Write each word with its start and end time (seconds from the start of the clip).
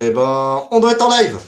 Eh 0.00 0.10
ben, 0.10 0.66
on 0.70 0.80
doit 0.80 0.92
être 0.92 1.02
en 1.04 1.10
live. 1.10 1.38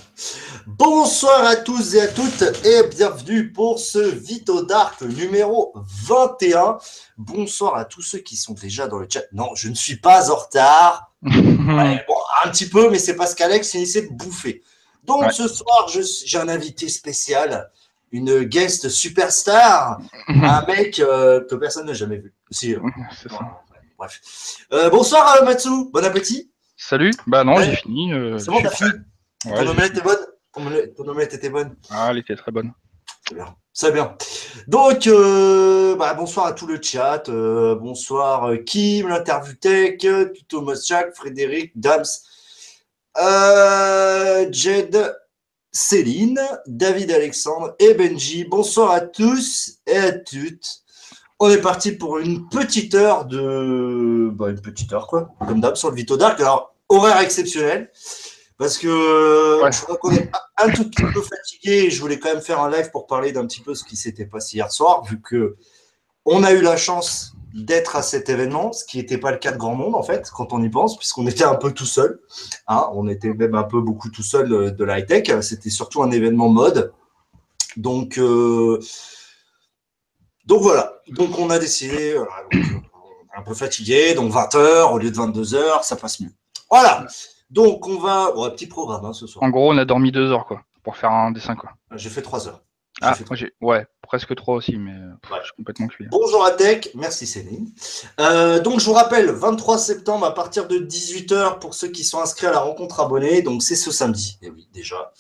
Bonsoir 0.67 1.45
à 1.45 1.57
tous 1.57 1.95
et 1.95 2.01
à 2.01 2.09
toutes 2.09 2.43
et 2.65 2.83
bienvenue 2.89 3.53
pour 3.53 3.79
ce 3.79 3.99
Vito 3.99 4.63
Dark 4.63 5.01
numéro 5.03 5.73
21. 6.07 6.79
Bonsoir 7.17 7.77
à 7.77 7.85
tous 7.85 8.03
ceux 8.03 8.19
qui 8.19 8.37
sont 8.37 8.55
déjà 8.55 8.87
dans 8.89 8.99
le 8.99 9.07
chat. 9.09 9.23
Non, 9.33 9.55
je 9.55 9.69
ne 9.69 9.75
suis 9.75 9.97
pas 9.97 10.31
en 10.31 10.37
retard. 10.37 11.13
Ouais, 11.71 12.05
bon, 12.09 12.15
un 12.45 12.51
petit 12.51 12.69
peu, 12.69 12.91
mais 12.91 12.99
c'est 12.99 13.15
parce 13.15 13.35
qu'Alex 13.35 13.71
finissait 13.71 14.03
de 14.03 14.13
bouffer. 14.13 14.63
Donc 15.05 15.23
Ouais. 15.23 15.33
ce 15.33 15.47
soir, 15.47 15.87
j'ai 15.89 16.39
un 16.39 16.49
invité 16.49 16.89
spécial, 16.89 17.71
une 18.11 18.43
guest 18.43 18.89
superstar, 18.89 20.01
un 20.29 20.65
mec 20.67 20.99
euh, 20.99 21.45
que 21.49 21.55
personne 21.55 21.87
n'a 21.87 21.93
jamais 21.93 22.17
vu. 22.17 22.33
Si, 22.51 22.75
euh, 22.75 22.81
bref. 23.99 24.21
Euh, 24.73 24.91
bonsoir 24.91 25.37
euh, 25.41 25.45
Matsu, 25.45 25.69
bon 25.93 26.05
appétit. 26.05 26.50
Salut 26.83 27.13
Bah 27.27 27.45
non, 27.45 27.57
Ouais. 27.57 27.65
j'ai 27.67 27.77
fini. 27.77 28.13
euh, 28.13 28.39
C'est 28.39 28.51
bon, 28.51 28.61
t'as 28.63 28.71
fini. 28.71 28.91
Ton 29.45 29.67
omelette 29.69 29.93
était 29.93 30.01
bonne 30.03 30.19
ton 30.53 30.67
omelette, 30.67 30.95
ton 30.97 31.07
omelette 31.09 31.35
était 31.35 31.51
bonne 31.51 31.77
Ah, 31.91 32.09
elle 32.11 32.19
était 32.19 32.35
très 32.35 32.51
bonne. 32.51 32.73
C'est 33.29 33.35
bien. 33.35 33.47
C'est 33.73 33.93
bien. 33.93 34.17
Donc, 34.67 35.07
euh, 35.07 35.95
bah, 35.97 36.13
bonsoir 36.15 36.47
à 36.47 36.53
tout 36.53 36.67
le 36.67 36.81
chat. 36.83 37.29
euh, 37.29 37.77
bonsoir 37.77 38.51
Kim, 38.67 39.09
l'interview 39.09 39.55
tech, 39.55 39.99
Tuto 40.35 40.63
Moschak, 40.63 41.15
Frédéric, 41.15 41.73
Dams, 41.79 42.03
Jed, 44.51 45.15
Céline, 45.73 46.41
David 46.67 47.13
Alexandre 47.13 47.77
et 47.79 47.95
Benji. 47.95 48.45
Bonsoir 48.45 48.91
à 48.91 49.01
tous 49.01 49.79
et 49.87 49.97
à 49.97 50.13
toutes. 50.13 50.81
On 51.39 51.49
est 51.49 51.61
parti 51.61 51.93
pour 51.93 52.19
une 52.19 52.49
petite 52.49 52.95
heure 52.95 53.25
de. 53.25 54.31
Bah, 54.33 54.51
une 54.51 54.61
petite 54.61 54.93
heure, 54.93 55.07
quoi. 55.07 55.31
Comme 55.47 55.61
d'hab 55.61 55.77
sur 55.77 55.91
le 55.91 55.97
Vito 55.97 56.17
Dark. 56.17 56.41
Alors, 56.41 56.70
horaire 56.91 57.21
exceptionnel. 57.21 57.91
Parce 58.59 58.77
que 58.77 59.63
Ouais. 59.63 59.73
je 59.73 59.81
crois 59.81 59.97
qu'on 59.97 60.11
est 60.13 60.31
un 60.59 60.69
tout 60.71 60.85
petit 60.91 61.03
peu 61.03 61.23
fatigué 61.23 61.87
et 61.87 61.91
je 61.91 61.99
voulais 61.99 62.19
quand 62.19 62.29
même 62.35 62.43
faire 62.43 62.61
un 62.61 62.71
live 62.71 62.91
pour 62.91 63.07
parler 63.07 63.33
d'un 63.33 63.47
petit 63.47 63.63
peu 63.63 63.75
ce 63.75 63.85
qui 63.85 63.97
s'était 63.97 64.27
passé 64.27 64.57
hier 64.59 64.71
soir, 64.71 65.03
vu 65.05 65.19
que 65.23 65.57
on 66.27 66.45
a 66.45 66.53
eu 66.53 66.61
la 66.61 66.77
chance 66.77 67.33
d'être 67.55 67.97
à 67.97 68.03
cet 68.03 68.29
événement, 68.29 68.73
ce 68.75 68.85
qui 68.85 68.99
n'était 68.99 69.17
pas 69.17 69.33
le 69.33 69.39
cas 69.39 69.51
de 69.53 69.57
grand 69.57 69.75
monde 69.75 69.95
en 69.95 70.03
fait, 70.03 70.31
quand 70.31 70.53
on 70.53 70.63
y 70.63 70.69
pense, 70.69 70.99
puisqu'on 70.99 71.27
était 71.27 71.45
un 71.45 71.55
peu 71.55 71.73
tout 71.73 71.87
seul. 71.87 72.21
Hein, 72.69 72.91
on 72.93 73.09
était 73.09 73.33
même 73.33 73.55
un 73.55 73.63
peu 73.65 73.81
beaucoup 73.81 74.11
tout 74.11 74.23
seul 74.23 74.53
euh, 74.53 74.71
de 74.71 74.85
la 74.85 74.99
high-tech. 74.99 75.41
C'était 75.41 75.71
surtout 75.71 76.03
un 76.03 76.11
événement 76.11 76.51
mode. 76.51 76.93
Donc, 77.79 78.19
euh, 78.19 78.79
donc 80.45 80.61
voilà. 80.61 81.01
Donc 81.09 81.39
on 81.39 81.49
a 81.49 81.59
décidé, 81.59 82.15
voilà, 82.15 82.43
donc, 82.53 82.63
euh, 82.63 83.39
un 83.39 83.43
peu 83.43 83.55
fatigué, 83.55 84.13
donc 84.15 84.33
20h 84.33 84.93
au 84.93 84.99
lieu 84.99 85.11
de 85.11 85.17
22h, 85.17 85.83
ça 85.83 85.97
passe 85.97 86.21
mieux. 86.21 86.31
Voilà. 86.71 87.07
Donc 87.51 87.87
on 87.89 87.99
va. 87.99 88.31
Bon, 88.33 88.45
un 88.45 88.51
petit 88.51 88.67
programme 88.67 89.05
hein, 89.05 89.13
ce 89.13 89.27
soir. 89.27 89.43
En 89.43 89.51
gros, 89.51 89.73
on 89.73 89.79
a 89.79 89.85
dormi 89.85 90.13
deux 90.13 90.31
heures, 90.31 90.47
quoi, 90.47 90.63
pour 90.83 90.97
faire 90.97 91.11
un 91.11 91.31
dessin, 91.33 91.57
quoi. 91.57 91.71
J'ai 91.97 92.11
fait 92.11 92.23
3 92.23 92.49
heures. 92.49 92.63
Ah, 93.03 93.15
fait 93.15 93.25
moi, 93.31 93.35
j'ai... 93.37 93.53
Ouais, 93.63 93.87
presque 94.03 94.35
trois 94.35 94.57
aussi, 94.57 94.77
mais 94.77 94.93
pff, 95.23 95.31
Ouais. 95.33 95.39
je 95.41 95.47
suis 95.47 95.57
complètement 95.57 95.87
cuit. 95.87 96.07
Bonjour 96.11 96.45
à 96.45 96.51
Tech, 96.51 96.91
merci 96.95 97.27
Céline. 97.27 97.73
Euh, 98.21 98.61
donc 98.61 98.79
je 98.81 98.85
vous 98.85 98.93
rappelle, 98.93 99.31
23 99.31 99.79
septembre 99.79 100.27
à 100.27 100.35
partir 100.35 100.69
de 100.69 100.77
18h 100.79 101.61
pour 101.61 101.73
ceux 101.73 101.89
qui 101.89 102.05
sont 102.05 102.21
inscrits 102.21 102.47
à 102.47 102.51
la 102.51 102.59
rencontre 102.59 103.01
abonnée, 103.01 103.41
donc 103.41 103.63
c'est 103.63 103.77
ce 103.77 103.91
samedi. 103.91 104.39
Et 104.43 104.51
oui, 104.51 104.69
déjà, 104.75 105.13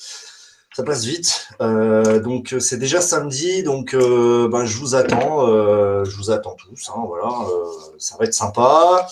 ça 0.76 0.82
passe 0.82 1.04
vite. 1.04 1.48
Euh, 1.62 2.20
donc 2.20 2.54
c'est 2.60 2.76
déjà 2.76 3.00
samedi, 3.00 3.62
donc 3.62 3.94
euh, 3.94 4.46
ben, 4.52 4.66
je 4.66 4.76
vous 4.76 4.94
attends, 4.94 5.46
je 6.04 6.16
vous 6.16 6.30
attends 6.30 6.56
tous. 6.56 6.90
hein, 6.94 7.02
voilà, 7.06 7.30
ça 7.98 8.16
va 8.18 8.26
être 8.26 8.34
sympa. 8.34 9.06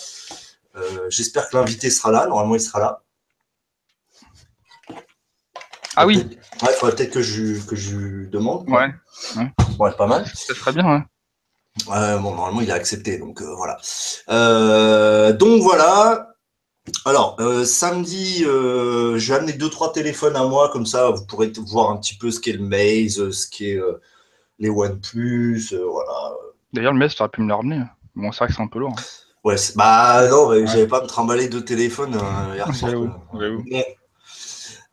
Euh, 0.77 1.07
J'espère 1.11 1.49
que 1.49 1.57
l'invité 1.57 1.91
sera 1.91 2.11
là. 2.13 2.27
Normalement, 2.27 2.55
il 2.55 2.61
sera 2.61 2.79
là. 2.81 3.03
Ah 5.97 6.07
oui, 6.07 6.29
Ouais, 6.63 6.73
faudrait 6.73 6.95
peut-être 6.97 7.13
que 7.13 7.23
je, 7.23 7.65
que 7.67 7.75
je 7.77 7.97
lui 7.97 8.29
demande. 8.29 8.69
ouais, 8.69 8.89
Ouais, 9.79 9.93
pas 9.97 10.07
mal. 10.07 10.27
ça 10.27 10.55
serait 10.55 10.73
bien, 10.73 10.87
ouais. 10.89 11.03
Bon, 11.87 12.35
normalement, 12.35 12.61
il 12.61 12.71
a 12.71 12.75
accepté, 12.75 13.19
donc 13.19 13.41
euh, 13.41 13.55
voilà. 13.57 13.77
Euh, 14.29 15.33
donc 15.33 15.63
voilà. 15.63 16.29
Alors, 17.05 17.37
samedi, 17.67 18.39
je 18.45 19.17
vais 19.33 19.35
amener 19.35 19.53
deux, 19.53 19.69
trois 19.71 19.93
téléphones 19.93 20.37
à 20.37 20.45
moi, 20.45 20.71
comme 20.71 20.87
ça, 20.87 21.11
vous 21.11 21.25
pourrez 21.27 21.53
voir 21.59 21.91
un 21.91 21.97
petit 21.99 22.17
peu 22.17 22.31
ce 22.31 22.41
qu'est 22.41 22.53
le 22.53 22.65
Maze, 22.65 23.31
ce 23.31 23.47
qu'est 23.49 23.79
les 24.59 24.71
OnePlus, 24.71 25.63
voilà. 25.73 26.33
D'ailleurs, 26.73 26.93
le 26.93 26.99
mess, 26.99 27.15
tu 27.15 27.23
aurais 27.23 27.31
pu 27.31 27.43
me 27.43 27.49
le 27.49 27.55
ramener. 27.55 27.83
Bon, 28.15 28.33
c'est 28.33 28.39
vrai 28.39 28.49
que 28.49 28.55
c'est 28.55 28.63
un 28.63 28.67
peu 28.69 28.79
lourd. 28.81 28.95
hein. 28.99 29.03
Ouais, 29.49 29.57
bah 29.77 30.29
non, 30.29 30.51
mais 30.51 30.67
j'avais 30.67 30.87
pas 30.87 30.99
à 30.99 31.03
me 31.03 31.07
trimballer 31.07 31.49
deux 31.49 31.65
téléphones 31.65 32.17
euh, 32.17 32.55
hier 32.55 32.75
soir. 32.75 32.93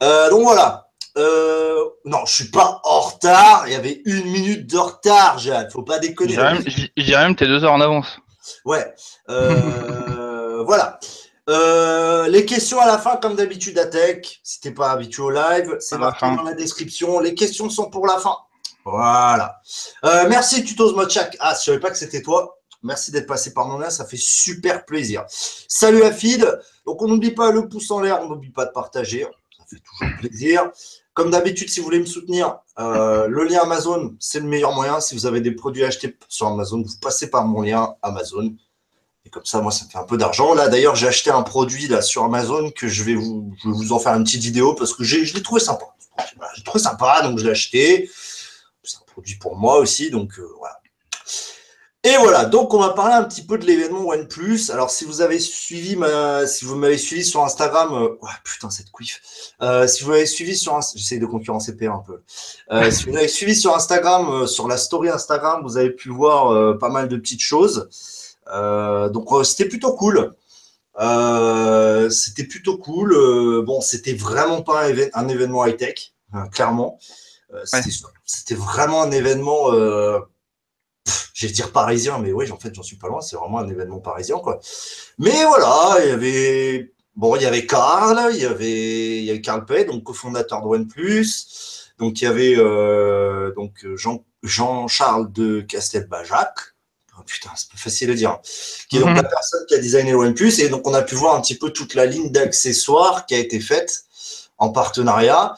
Euh, 0.03 0.29
donc 0.29 0.43
voilà. 0.43 0.88
Euh, 1.17 1.77
non, 2.05 2.19
je 2.25 2.33
suis 2.33 2.51
pas 2.51 2.79
en 2.83 2.99
retard. 3.01 3.63
Il 3.67 3.73
y 3.73 3.75
avait 3.75 4.01
une 4.05 4.25
minute 4.31 4.69
de 4.69 4.77
retard, 4.77 5.38
Jade. 5.39 5.71
Faut 5.71 5.83
pas 5.83 5.95
Je 5.95 6.07
déconner. 6.07 6.31
dirais 6.33 6.53
même, 6.53 6.63
je- 6.66 7.03
dirais 7.03 7.23
même 7.23 7.35
t'es 7.35 7.47
deux 7.47 7.63
heures 7.63 7.73
en 7.73 7.81
avance. 7.81 8.17
Ouais. 8.66 8.93
Euh, 9.29 10.63
voilà. 10.66 10.99
Euh, 11.49 12.27
les 12.27 12.45
questions 12.45 12.79
à 12.79 12.85
la 12.85 12.97
fin, 12.97 13.17
comme 13.17 13.35
d'habitude, 13.35 13.77
à 13.77 13.85
Tech. 13.85 14.39
Si 14.43 14.59
t'es 14.59 14.72
pas 14.72 14.91
habitué 14.91 15.22
au 15.22 15.29
live, 15.31 15.75
c'est 15.79 15.97
marqué 15.97 16.19
fin. 16.25 16.35
dans 16.35 16.43
la 16.43 16.53
description. 16.53 17.19
Les 17.19 17.33
questions 17.35 17.69
sont 17.69 17.89
pour 17.89 18.07
la 18.07 18.17
fin. 18.19 18.35
Voilà. 18.83 19.61
Euh, 20.03 20.25
merci 20.29 20.63
Tutos 20.63 20.93
Mochak. 20.95 21.35
Ah, 21.39 21.55
je 21.57 21.63
savais 21.63 21.79
pas 21.79 21.89
que 21.91 21.97
c'était 21.97 22.22
toi. 22.22 22.54
Merci 22.85 23.12
d'être 23.12 23.25
passé 23.25 23.51
par 23.51 23.68
mon 23.68 23.79
là, 23.79 23.90
ça 23.90 24.06
fait 24.06 24.19
super 24.19 24.85
plaisir. 24.85 25.25
Salut 25.68 26.03
Afid. 26.03 26.47
Donc 26.85 27.01
on 27.01 27.07
n'oublie 27.07 27.31
pas 27.31 27.51
le 27.51 27.68
pouce 27.68 27.90
en 27.90 28.00
l'air, 28.00 28.22
on 28.22 28.29
n'oublie 28.29 28.51
pas 28.51 28.66
de 28.66 28.72
partager. 28.72 29.25
Ça 29.57 29.66
fait 29.68 29.81
toujours 29.81 30.16
plaisir. 30.19 30.69
Comme 31.16 31.31
d'habitude, 31.31 31.68
si 31.68 31.79
vous 31.79 31.85
voulez 31.85 32.00
me 32.00 32.06
soutenir, 32.06 32.59
euh, 32.78 33.25
le 33.28 33.44
lien 33.46 33.62
Amazon, 33.63 34.16
c'est 34.19 34.40
le 34.40 34.46
meilleur 34.46 34.72
moyen. 34.75 35.00
Si 35.00 35.16
vous 35.16 35.25
avez 35.25 35.41
des 35.41 35.51
produits 35.51 35.84
à 35.84 35.88
acheter 35.88 36.16
sur 36.28 36.46
Amazon, 36.46 36.84
vous 36.84 36.97
passez 37.01 37.31
par 37.31 37.46
mon 37.46 37.63
lien 37.63 37.96
Amazon. 38.03 38.53
Et 39.25 39.31
comme 39.31 39.46
ça, 39.46 39.62
moi, 39.62 39.72
ça 39.72 39.85
me 39.85 39.90
fait 39.90 39.97
un 39.97 40.03
peu 40.03 40.17
d'argent. 40.17 40.53
Là, 40.53 40.67
d'ailleurs, 40.67 40.96
j'ai 40.96 41.07
acheté 41.07 41.31
un 41.31 41.41
produit 41.41 41.88
là 41.88 42.03
sur 42.03 42.23
Amazon 42.23 42.69
que 42.69 42.88
je 42.88 43.03
vais 43.03 43.16
vous, 43.16 43.52
en 43.94 43.97
faire 43.97 44.13
une 44.13 44.25
petite 44.25 44.44
vidéo 44.44 44.75
parce 44.75 44.94
que 44.94 45.03
je 45.03 45.34
l'ai 45.34 45.41
trouvé 45.41 45.59
sympa. 45.59 45.85
J'ai 46.56 46.63
trouvé 46.63 46.84
sympa, 46.84 47.23
donc 47.23 47.40
je 47.40 47.46
l'ai 47.46 47.52
acheté. 47.52 48.12
C'est 48.84 48.97
un 48.97 49.12
produit 49.12 49.38
pour 49.38 49.56
moi 49.56 49.78
aussi, 49.79 50.12
donc 50.12 50.38
euh, 50.38 50.47
voilà. 50.59 50.79
Et 52.05 52.17
voilà, 52.17 52.45
donc 52.45 52.73
on 52.73 52.79
va 52.79 52.89
parler 52.89 53.16
un 53.16 53.23
petit 53.23 53.41
peu 53.41 53.57
de 53.57 53.66
l'événement 53.66 54.05
OnePlus. 54.07 54.69
Alors 54.71 54.91
si 54.91 55.05
vous 55.05 55.21
avez 55.21 55.39
suivi 55.39 55.95
ma, 55.95 56.45
si 56.45 56.63
vous 56.63 56.75
m'avez 56.75 56.97
suivi 56.99 57.25
sur 57.25 57.43
Instagram, 57.43 57.93
euh, 57.93 58.09
ouais, 58.21 58.29
putain 58.43 58.69
cette 58.69 58.91
couif. 58.91 59.21
Euh, 59.61 59.88
si 59.88 60.03
vous 60.03 60.11
m'avez 60.11 60.27
suivi 60.27 60.55
sur, 60.55 60.79
j'essaie 60.95 61.17
de 61.17 61.25
concurrencer 61.25 61.71
P1 61.71 61.95
un 61.95 62.03
peu. 62.05 62.21
Euh, 62.71 62.91
si 62.91 63.05
vous 63.05 63.11
m'avez 63.13 63.27
suivi 63.27 63.55
sur 63.55 63.75
Instagram, 63.75 64.45
sur 64.45 64.67
la 64.67 64.77
story 64.77 65.09
Instagram, 65.09 65.61
vous 65.63 65.77
avez 65.77 65.89
pu 65.89 66.09
voir 66.09 66.77
pas 66.77 66.89
mal 66.89 67.07
de 67.07 67.17
petites 67.17 67.41
choses. 67.41 67.89
Donc 68.47 69.27
c'était 69.43 69.66
plutôt 69.67 69.93
cool. 69.95 70.35
C'était 72.11 72.43
plutôt 72.43 72.77
cool. 72.77 73.63
Bon, 73.66 73.81
c'était 73.81 74.13
vraiment 74.13 74.61
pas 74.61 74.83
un, 74.83 74.89
évén- 74.89 75.09
un 75.13 75.27
événement 75.27 75.66
high 75.66 75.77
tech, 75.77 76.13
clairement. 76.51 76.99
Euh, 77.53 77.61
c'était 77.66 77.89
c'était 78.25 78.55
vraiment 78.55 79.03
un 79.03 79.11
événement. 79.11 79.72
J'allais 81.35 81.51
dire 81.53 81.72
parisien, 81.73 82.18
mais 82.19 82.31
oui, 82.31 82.50
en 82.50 82.57
fait, 82.57 82.73
j'en 82.73 82.81
suis 82.81 82.96
pas 82.96 83.09
loin. 83.09 83.19
C'est 83.22 83.35
vraiment 83.35 83.59
un 83.59 83.68
événement 83.69 84.00
parisien, 84.00 84.38
quoi. 84.40 84.59
Mais 85.19 85.44
voilà, 85.46 85.97
il 86.03 86.07
y 86.09 86.12
avait 86.12 86.94
bon, 87.16 87.35
il 87.35 87.41
y 87.44 87.46
avait 87.46 87.66
Karl, 87.68 88.34
il 88.34 88.41
y 88.41 88.46
avait 88.46 89.18
il 89.19 89.23
y 89.25 89.29
avait 89.31 89.41
Karl 89.41 89.66
Pay, 89.66 89.84
donc 89.85 90.03
cofondateur 90.03 90.62
de 90.62 90.68
OnePlus. 90.68 91.28
Donc 92.00 92.22
il 92.22 92.23
y 92.23 92.28
avait 92.28 92.56
euh, 92.57 93.53
donc 93.53 93.85
Jean 93.96 94.23
Jean-Charles 94.44 95.31
de 95.34 95.59
Castelbajac. 95.62 96.53
Oh, 97.18 97.23
putain, 97.25 97.50
c'est 97.57 97.69
pas 97.72 97.78
facile 97.78 98.12
à 98.12 98.13
dire. 98.13 98.40
Qui 98.90 98.97
est 98.97 99.00
donc 99.02 99.09
Mhm. 99.09 99.16
la 99.16 99.23
personne 99.23 99.66
qui 99.67 99.75
a 99.75 99.78
designé 99.79 100.12
le 100.12 100.17
OnePlus 100.17 100.59
et 100.62 100.69
donc 100.69 100.88
on 100.88 100.94
a 100.94 101.02
pu 101.02 101.16
voir 101.16 101.35
un 101.35 101.41
petit 101.41 101.57
peu 101.57 101.69
toute 101.72 101.96
la 101.96 102.06
ligne 102.06 102.31
d'accessoires 102.31 103.25
qui 103.25 103.35
a 103.35 103.40
été 103.40 103.59
faite 103.59 104.06
en 104.58 104.70
partenariat. 104.70 105.55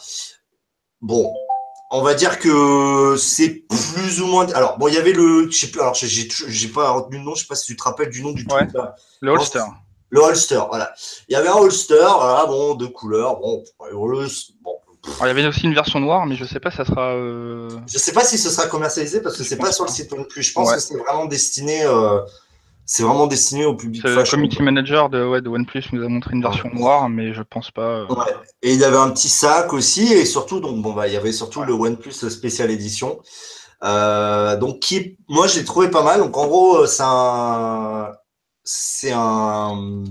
Bon, 1.02 1.34
on 1.92 2.02
va 2.02 2.14
dire 2.14 2.40
que 2.40 3.16
c'est 3.18 3.64
plus 3.70 4.22
ou 4.22 4.26
moins. 4.28 4.48
Alors 4.54 4.78
bon, 4.78 4.88
il 4.88 4.94
y 4.94 4.98
avait 4.98 5.14
le, 5.14 5.50
je 5.50 5.58
sais 5.58 5.68
plus. 5.68 5.80
Alors 5.82 5.94
j'ai 5.96 6.68
pas 6.70 6.92
retenu 6.92 7.18
le 7.18 7.24
nom. 7.24 7.36
Je 7.36 7.42
sais 7.42 7.48
pas 7.48 7.56
si 7.56 7.66
tu 7.68 7.76
te 7.76 7.84
rappelles 7.84 8.10
du 8.10 8.22
nom 8.24 8.32
du 8.32 8.46
Ouais. 8.52 8.60
truc. 8.66 8.74
là. 8.74 8.96
Le 9.22 9.32
holster. 9.32 9.64
Le 10.10 10.22
holster, 10.22 10.62
voilà. 10.70 10.94
Il 11.28 11.34
y 11.34 11.36
avait 11.36 11.50
un 11.50 11.56
holster, 11.56 11.96
voilà, 12.00 12.46
bon, 12.46 12.76
deux 12.76 12.88
couleurs, 12.88 13.40
bon, 13.40 13.62
le- 13.92 14.28
bon. 14.64 14.72
Alors, 15.20 15.26
il 15.26 15.28
y 15.28 15.30
avait 15.32 15.46
aussi 15.48 15.64
une 15.66 15.74
version 15.74 16.00
noire, 16.00 16.26
mais 16.26 16.36
je 16.36 16.44
sais 16.46 16.60
pas 16.60 16.72
si 16.72 16.78
ça 16.78 16.86
sera. 16.86 17.14
euh, 17.14 17.70
Je 17.88 17.98
sais 17.98 18.12
pas 18.14 18.24
si 18.24 18.38
ce 18.38 18.50
sera 18.50 18.68
commercialisé 18.68 19.22
parce 19.22 19.38
que 19.38 19.44
c'est 19.44 19.58
pas 19.58 19.72
sur 19.72 19.84
le 19.86 19.90
site 19.92 20.12
OnePlus. 20.14 20.44
Je 20.44 20.54
pense 20.54 20.70
Ouais. 20.70 20.76
que 20.76 20.82
c'est 20.82 20.98
vraiment 20.98 21.26
destiné, 21.26 21.84
euh, 21.86 22.20
c'est 22.88 23.04
vraiment 23.04 23.28
destiné 23.28 23.66
au 23.66 23.76
public 23.76 24.02
Le 24.04 24.10
fashion. 24.16 24.38
community 24.38 24.64
manager 24.64 25.10
de, 25.10 25.24
ouais, 25.24 25.42
de 25.42 25.50
OnePlus 25.50 25.84
nous 25.94 26.04
a 26.04 26.08
montré 26.10 26.34
une 26.36 26.42
version 26.42 26.70
noire, 26.74 27.10
mais 27.10 27.34
je 27.34 27.44
pense 27.44 27.70
pas. 27.70 27.82
euh, 27.82 28.08
Ouais. 28.08 28.34
Et 28.64 28.74
il 28.74 28.80
y 28.80 28.84
avait 28.86 28.98
un 28.98 29.12
petit 29.12 29.30
sac 29.30 29.74
aussi, 29.74 30.12
et 30.14 30.26
surtout, 30.26 30.60
donc 30.60 30.82
bon 30.82 30.94
bah, 30.94 31.08
il 31.08 31.14
y 31.14 31.18
avait 31.18 31.32
surtout 31.34 31.64
le 31.64 31.74
OnePlus 31.74 32.14
spécial 32.14 32.72
édition. 32.72 33.20
Euh, 33.84 34.58
donc 34.58 34.80
qui, 34.80 35.18
moi, 35.30 35.48
je 35.48 35.60
l'ai 35.60 35.66
trouvé 35.66 35.90
pas 35.92 36.04
mal. 36.04 36.20
Donc 36.22 36.36
en 36.38 36.48
gros, 36.48 36.78
euh, 36.78 36.86
c'est 36.88 37.04
un, 37.06 38.12
c'est 38.64 39.12
un, 39.14 40.04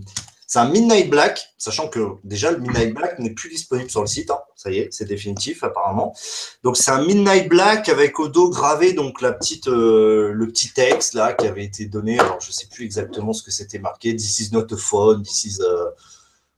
C'est 0.48 0.60
un 0.60 0.68
Midnight 0.68 1.10
Black, 1.10 1.40
sachant 1.58 1.88
que 1.88 1.98
déjà 2.22 2.52
le 2.52 2.58
Midnight 2.58 2.94
Black 2.94 3.18
n'est 3.18 3.30
plus 3.34 3.48
disponible 3.50 3.90
sur 3.90 4.00
le 4.00 4.06
site. 4.06 4.30
hein. 4.30 4.38
Ça 4.54 4.70
y 4.70 4.78
est, 4.78 4.88
c'est 4.92 5.04
définitif 5.04 5.64
apparemment. 5.64 6.14
Donc 6.62 6.76
c'est 6.76 6.92
un 6.92 7.04
Midnight 7.04 7.48
Black 7.48 7.88
avec 7.88 8.20
au 8.20 8.28
dos 8.28 8.48
gravé 8.50 8.92
donc 8.92 9.20
la 9.22 9.32
petite, 9.32 9.66
euh, 9.66 10.30
le 10.32 10.46
petit 10.46 10.72
texte 10.72 11.14
là 11.14 11.32
qui 11.32 11.46
avait 11.48 11.64
été 11.64 11.86
donné. 11.86 12.18
Alors 12.20 12.40
je 12.40 12.52
sais 12.52 12.66
plus 12.68 12.84
exactement 12.84 13.32
ce 13.32 13.42
que 13.42 13.50
c'était 13.50 13.80
marqué. 13.80 14.14
This 14.14 14.38
is 14.38 14.50
not 14.52 14.66
a 14.72 14.76
phone. 14.76 15.24
This 15.24 15.44
is 15.46 15.58
uh, 15.60 15.90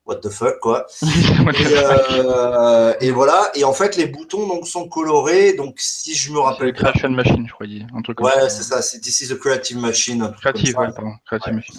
what 0.05 0.17
the 0.17 0.29
fuck 0.29 0.61
quoi. 0.61 0.87
Et, 1.03 1.67
euh, 1.73 2.95
et 3.01 3.11
voilà. 3.11 3.51
Et 3.55 3.65
en 3.65 3.73
fait 3.73 3.97
les 3.97 4.07
boutons 4.07 4.47
donc 4.47 4.67
sont 4.69 4.87
colorés. 4.89 5.55
Donc 5.55 5.77
si 5.81 6.15
je 6.15 6.31
me 6.31 6.39
rappelle. 6.41 6.75
Creation 6.75 7.09
Machine, 7.11 7.49
je. 7.49 7.87
Un 7.97 8.03
truc 8.03 8.19
comme 8.19 8.27
Ouais, 8.27 8.51
c'est 8.51 8.63
ça. 8.65 8.83
C'est 8.83 9.01
This 9.01 9.21
is 9.23 9.33
a 9.33 9.37
creative 9.37 9.79
machine. 9.79 10.31
Creative, 10.41 10.77
ouais, 10.79 10.89
pardon. 10.95 11.13
Creative 11.27 11.49
Ouais. 11.53 11.57
Machine. 11.57 11.77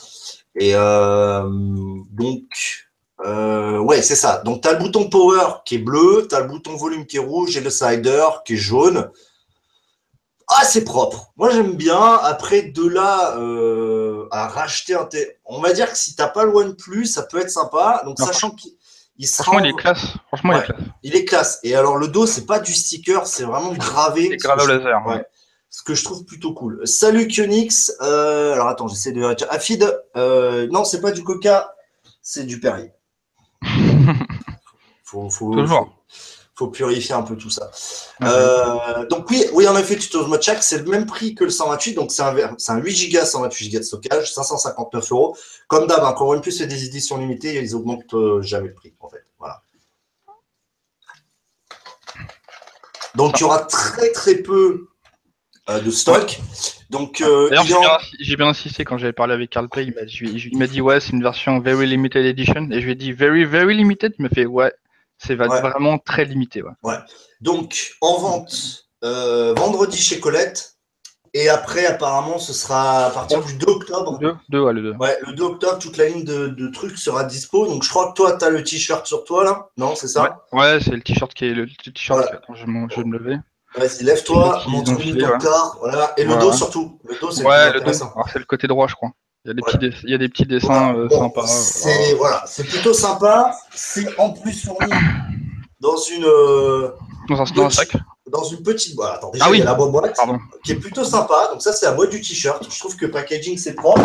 Et 0.60 0.76
euh, 0.76 1.44
donc, 2.12 2.44
euh, 3.26 3.80
ouais, 3.80 4.02
c'est 4.02 4.16
ça. 4.16 4.40
Donc, 4.40 4.62
tu 4.62 4.68
as 4.68 4.74
le 4.74 4.80
bouton 4.80 5.10
power 5.10 5.62
qui 5.66 5.76
est 5.76 5.80
bleu, 5.80 6.28
tu 6.30 6.36
as 6.36 6.42
le 6.42 6.48
bouton 6.48 6.76
volume 6.76 7.06
qui 7.06 7.16
est 7.18 7.22
rouge 7.22 7.56
et 7.58 7.62
le 7.62 7.70
slider 7.70 8.26
qui 8.46 8.54
est 8.54 8.58
jaune. 8.58 9.10
Ah, 10.50 10.66
c'est 10.66 10.84
propre. 10.84 11.32
Moi, 11.38 11.52
j'aime 11.52 11.76
bien. 11.76 12.02
Après, 12.24 12.64
de 12.64 12.88
là 12.88 13.38
euh, 13.38 14.28
à 14.32 14.48
racheter 14.48 14.96
un. 14.96 15.08
On 15.46 15.62
va 15.62 15.74
dire 15.74 15.90
que 15.92 15.98
si 15.98 16.16
tu 16.16 16.24
pas 16.34 16.44
le 16.44 16.54
OnePlus, 16.56 17.06
ça 17.06 17.24
peut 17.24 17.40
être 17.40 17.52
sympa. 17.52 18.02
Donc, 18.04 18.20
Non, 18.20 18.26
sachant 18.26 18.50
qu'il 18.52 18.72
il 19.18 19.28
sera. 19.28 19.44
Franchement, 19.44 19.62
en- 19.62 19.66
il 19.66 19.70
est 19.70 19.78
classe. 19.82 20.06
Franchement, 20.28 20.54
il 20.54 20.58
est 20.58 20.64
classe. 20.66 20.82
il 21.04 21.16
est 21.16 21.26
classe. 21.26 21.60
Et 21.64 21.76
alors, 21.76 21.98
le 21.98 22.08
dos, 22.08 22.26
c'est 22.26 22.46
pas 22.46 22.60
du 22.60 22.74
sticker, 22.74 23.28
c'est 23.28 23.44
vraiment 23.44 23.74
gravé. 23.74 24.26
Il 24.26 24.34
est 24.34 24.38
gravé 24.38 24.64
au 24.64 24.68
laser. 24.68 25.06
ouais. 25.08 25.26
Ce 25.70 25.84
que 25.84 25.94
je 25.94 26.04
trouve 26.04 26.26
plutôt 26.26 26.54
cool. 26.54 26.86
Salut 26.88 27.28
Kionix. 27.28 27.94
Euh, 28.02 28.54
alors 28.54 28.68
attends, 28.68 28.88
j'essaie 28.88 29.12
de. 29.12 29.24
Afid, 29.50 30.02
euh, 30.16 30.68
non, 30.72 30.84
c'est 30.84 31.02
pas 31.02 31.12
du 31.12 31.24
Coca, 31.24 31.76
c'est 32.22 32.44
du 32.46 32.60
Perrier. 32.60 32.92
Faut, 35.04 35.28
faut, 35.28 35.52
Toujours. 35.56 35.90
faut, 36.08 36.66
faut 36.66 36.68
purifier 36.68 37.16
un 37.16 37.24
peu 37.24 37.36
tout 37.36 37.50
ça. 37.50 37.72
Ouais. 38.22 38.28
Euh, 38.28 39.08
donc 39.08 39.28
oui, 39.32 39.44
oui, 39.54 39.68
en 39.68 39.76
effet, 39.76 39.98
Tutos 39.98 40.28
Mochak, 40.28 40.62
c'est 40.62 40.78
le 40.78 40.84
même 40.84 41.08
prix 41.08 41.34
que 41.34 41.46
le 41.46 41.50
128, 41.50 41.96
donc 41.96 42.12
c'est 42.12 42.22
un, 42.22 42.36
un 42.38 42.78
8 42.78 43.12
Go, 43.12 43.26
128 43.26 43.72
Go 43.72 43.78
de 43.80 43.84
stockage, 43.84 44.32
559 44.32 45.12
euros. 45.12 45.36
Comme 45.68 45.88
d'hab, 45.88 46.04
hein, 46.04 46.14
quand 46.16 46.28
OnePlus 46.28 46.52
fait 46.52 46.68
des 46.68 46.86
éditions 46.86 47.18
limitées, 47.18 47.56
ils 47.60 47.74
augmentent 47.76 48.14
euh, 48.14 48.40
jamais 48.44 48.68
le 48.68 48.76
prix, 48.76 48.94
en 49.00 49.10
fait. 49.10 49.26
Voilà. 49.40 49.64
Donc 53.16 53.40
il 53.40 53.42
y 53.42 53.44
aura 53.46 53.62
très 53.62 54.12
très 54.12 54.36
peu 54.36 54.89
de 55.80 55.92
stock. 55.92 56.40
Donc 56.90 57.22
euh, 57.22 57.50
D'ailleurs, 57.50 57.64
il 57.66 57.68
j'ai 57.68 57.76
en- 57.76 57.80
bien, 57.82 57.98
j'ai 58.20 58.36
bien 58.36 58.48
insisté 58.48 58.84
quand 58.86 58.98
j'avais 58.98 59.14
parlé 59.14 59.34
avec 59.36 59.52
Carl 59.52 59.70
Play. 59.70 59.86
Il 59.86 59.94
m'a 59.94 60.06
dit, 60.06 60.20
il 60.52 60.58
m'a 60.58 60.66
dit, 60.68 60.82
ouais, 60.82 61.00
c'est 61.00 61.12
une 61.12 61.22
version 61.22 61.60
very 61.60 61.86
limited 61.86 62.26
edition. 62.26 62.68
Et 62.72 62.80
je 62.82 62.86
lui 62.86 62.94
ai 62.94 62.96
dit, 62.96 63.12
very, 63.12 63.46
very 63.46 63.76
limited? 63.76 64.14
Il 64.18 64.24
me 64.24 64.30
fait, 64.30 64.48
ouais, 64.48 64.74
c'est 65.20 65.36
va- 65.36 65.48
Ouais. 65.48 65.62
vraiment 65.62 66.00
très 66.00 66.26
limité. 66.26 66.64
Ouais. 66.84 66.96
donc 67.42 67.92
en 68.02 68.18
vente 68.18 68.86
euh, 69.04 69.54
vendredi 69.56 69.98
chez 69.98 70.20
Colette. 70.20 70.74
Et 71.36 71.48
après, 71.48 71.86
apparemment, 71.86 72.40
ce 72.40 72.54
sera 72.54 73.06
à 73.06 73.10
partir 73.12 73.44
du 73.46 73.54
2 73.54 73.68
octobre. 73.68 74.18
Deux, 74.18 74.36
deux, 74.50 74.62
ouais, 74.62 74.74
le 74.74 74.82
deux. 74.82 74.94
Ouais, 74.94 75.16
le 75.28 75.34
2 75.34 75.44
octobre, 75.44 75.78
toute 75.78 75.96
la 75.98 76.08
ligne 76.10 76.24
de, 76.24 76.48
de 76.48 76.68
trucs 76.70 76.98
sera 76.98 77.24
dispo. 77.24 77.68
Donc, 77.68 77.84
je 77.84 77.90
crois 77.90 78.10
que 78.10 78.14
toi, 78.16 78.36
tu 78.36 78.44
as 78.46 78.50
le 78.50 78.64
t-shirt 78.64 79.06
sur 79.06 79.24
toi, 79.26 79.44
là. 79.44 79.68
Non, 79.78 79.94
c'est 79.96 80.08
ça? 80.08 80.44
Ouais, 80.52 80.80
c'est 80.82 80.90
le 80.90 81.02
t-shirt 81.02 81.32
qui 81.36 81.46
est 81.46 81.54
le 81.54 81.68
t-shirt. 81.68 82.20
Voilà. 82.20 82.38
Attends, 82.38 82.56
je, 82.56 82.66
je 82.66 82.96
vais 82.96 83.04
me 83.04 83.16
lever. 83.20 83.38
Vas-y, 83.78 84.04
lève-toi, 84.04 84.64
montre-nous 84.68 85.16
ton 85.16 85.38
corps. 85.38 85.78
Voilà. 85.80 86.14
Et 86.18 86.24
le 86.24 86.36
dos, 86.38 86.52
surtout. 86.54 87.00
Le 87.08 87.16
dos, 87.20 87.32
c'est 87.32 87.42
le 87.44 87.48
Ouais, 87.48 87.72
le 87.74 87.94
c'est 87.94 88.40
le 88.40 88.46
côté 88.46 88.68
droit, 88.68 88.88
je 88.88 88.96
crois. 88.96 89.12
Il 89.46 89.50
y 89.50 89.52
a 89.52 89.54
des 89.54 89.62
petits, 89.62 89.78
dess- 89.78 90.00
il 90.04 90.10
y 90.10 90.14
a 90.14 90.18
des 90.18 90.28
petits 90.28 90.46
dessins 90.46 90.92
Voilà. 90.94 91.00
euh, 91.00 91.08
Bon, 91.08 91.20
sympas. 91.20 91.48
C'est 91.48 92.14
voilà, 92.16 92.44
plutôt 92.68 92.94
sympa. 92.94 93.56
C'est 93.74 94.20
en 94.20 94.32
plus 94.32 94.66
fourni 94.66 94.92
dans 95.80 95.96
une, 95.98 96.26
euh, 96.26 96.90
Dans 97.30 97.40
un, 97.42 97.46
dans 97.56 97.66
un 97.66 97.70
sac. 97.70 97.96
dans 98.30 98.44
une 98.44 98.62
petite 98.64 98.96
boîte. 98.96 99.16
Attends, 99.18 99.30
déjà, 99.32 99.46
Ah 99.48 99.50
oui. 99.52 99.58
il 99.58 99.60
y 99.60 99.62
a 99.62 99.66
la 99.66 99.76
boîte 99.76 100.16
Pardon. 100.16 100.40
qui 100.66 100.74
est 100.74 100.76
plutôt 100.76 101.06
sympa. 101.06 101.48
Donc, 101.52 101.62
ça, 101.62 101.72
c'est 101.72 101.86
la 101.86 101.94
boîte 101.94 102.10
du 102.10 102.20
t-shirt. 102.20 102.68
Je 102.70 102.80
trouve 102.80 102.96
que 102.98 103.06
le 103.06 103.12
packaging, 103.12 103.58
c'est 103.58 103.76
propre. 103.76 104.02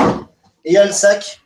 Et 0.65 0.71
il 0.71 0.75
y 0.75 0.79
a 0.79 0.87
le 0.87 0.93
sac. 0.93 1.41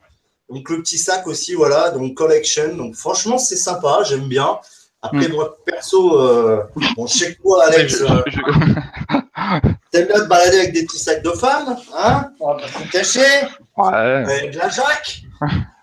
Donc, 0.51 0.69
le 0.69 0.83
petit 0.83 0.99
sac 0.99 1.27
aussi, 1.27 1.55
voilà. 1.55 1.91
Donc, 1.91 2.15
collection. 2.15 2.77
Donc, 2.77 2.95
franchement, 2.95 3.39
c'est 3.39 3.57
sympa. 3.57 4.01
J'aime 4.05 4.29
bien. 4.29 4.59
Après, 5.01 5.29
Mm. 5.29 5.33
moi, 5.33 5.57
perso, 5.65 6.21
euh, 6.21 6.63
bon, 6.97 7.07
je 7.07 7.13
sais 7.19 7.35
que 7.35 7.41
toi, 7.43 7.65
Alex, 7.67 8.01
euh, 8.03 8.23
t'aimes 9.93 10.07
bien 10.07 10.21
te 10.21 10.27
balader 10.29 10.59
avec 10.61 10.73
des 10.73 10.85
petits 10.85 10.99
sacs 10.99 11.23
de 11.23 11.31
femmes. 11.31 11.77
Hein 11.97 12.31
On 12.41 12.55
va 12.55 12.61
pas 12.61 12.69
se 12.69 12.79
le 12.85 12.91
cacher. 12.91 13.49
Ouais. 13.77 13.95
Avec 13.95 14.53
de 14.53 14.59
la 14.59 14.69
Jacques. 14.69 15.23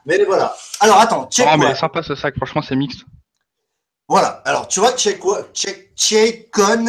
Mais 0.06 0.24
voilà. 0.26 0.54
Alors, 0.82 1.00
attends, 1.00 1.28
check 1.32 1.46
quoi? 1.46 1.58
mais 1.58 1.76
sympa 1.76 2.04
ce 2.04 2.14
sac. 2.16 2.36
Franchement, 2.36 2.62
c'est 2.62 2.76
mixte. 2.76 3.02
Voilà. 4.08 4.42
Alors, 4.46 4.68
tu 4.68 4.80
vois, 4.82 4.92
check 4.94 5.20
quoi? 5.20 5.48
Check, 5.54 5.96
check, 5.96 6.52
con, 6.52 6.86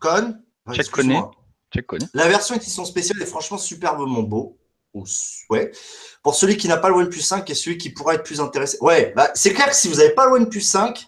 con. 0.00 0.36
Check 0.70 0.78
excuse-moi. 0.80 1.30
Check 1.74 1.86
connu. 1.86 2.06
La 2.14 2.28
version 2.28 2.54
édition 2.54 2.84
spéciale 2.84 3.20
est 3.20 3.26
franchement 3.26 3.58
superbement 3.58 4.22
beau. 4.22 4.56
Ou- 4.94 5.04
Ouais. 5.50 5.72
Pour 6.22 6.36
celui 6.36 6.56
qui 6.56 6.68
n'a 6.68 6.76
pas 6.76 6.88
le 6.88 6.94
OnePlus 6.94 7.20
5 7.20 7.50
et 7.50 7.54
celui 7.54 7.76
qui 7.78 7.90
pourra 7.90 8.14
être 8.14 8.22
plus 8.22 8.40
intéressé. 8.40 8.78
Ouais, 8.80 9.12
bah, 9.16 9.28
c'est 9.34 9.52
clair 9.52 9.68
que 9.68 9.74
si 9.74 9.88
vous 9.88 9.96
n'avez 9.96 10.10
pas 10.10 10.24
le 10.26 10.32
OnePlus 10.34 10.60
5 10.60 11.04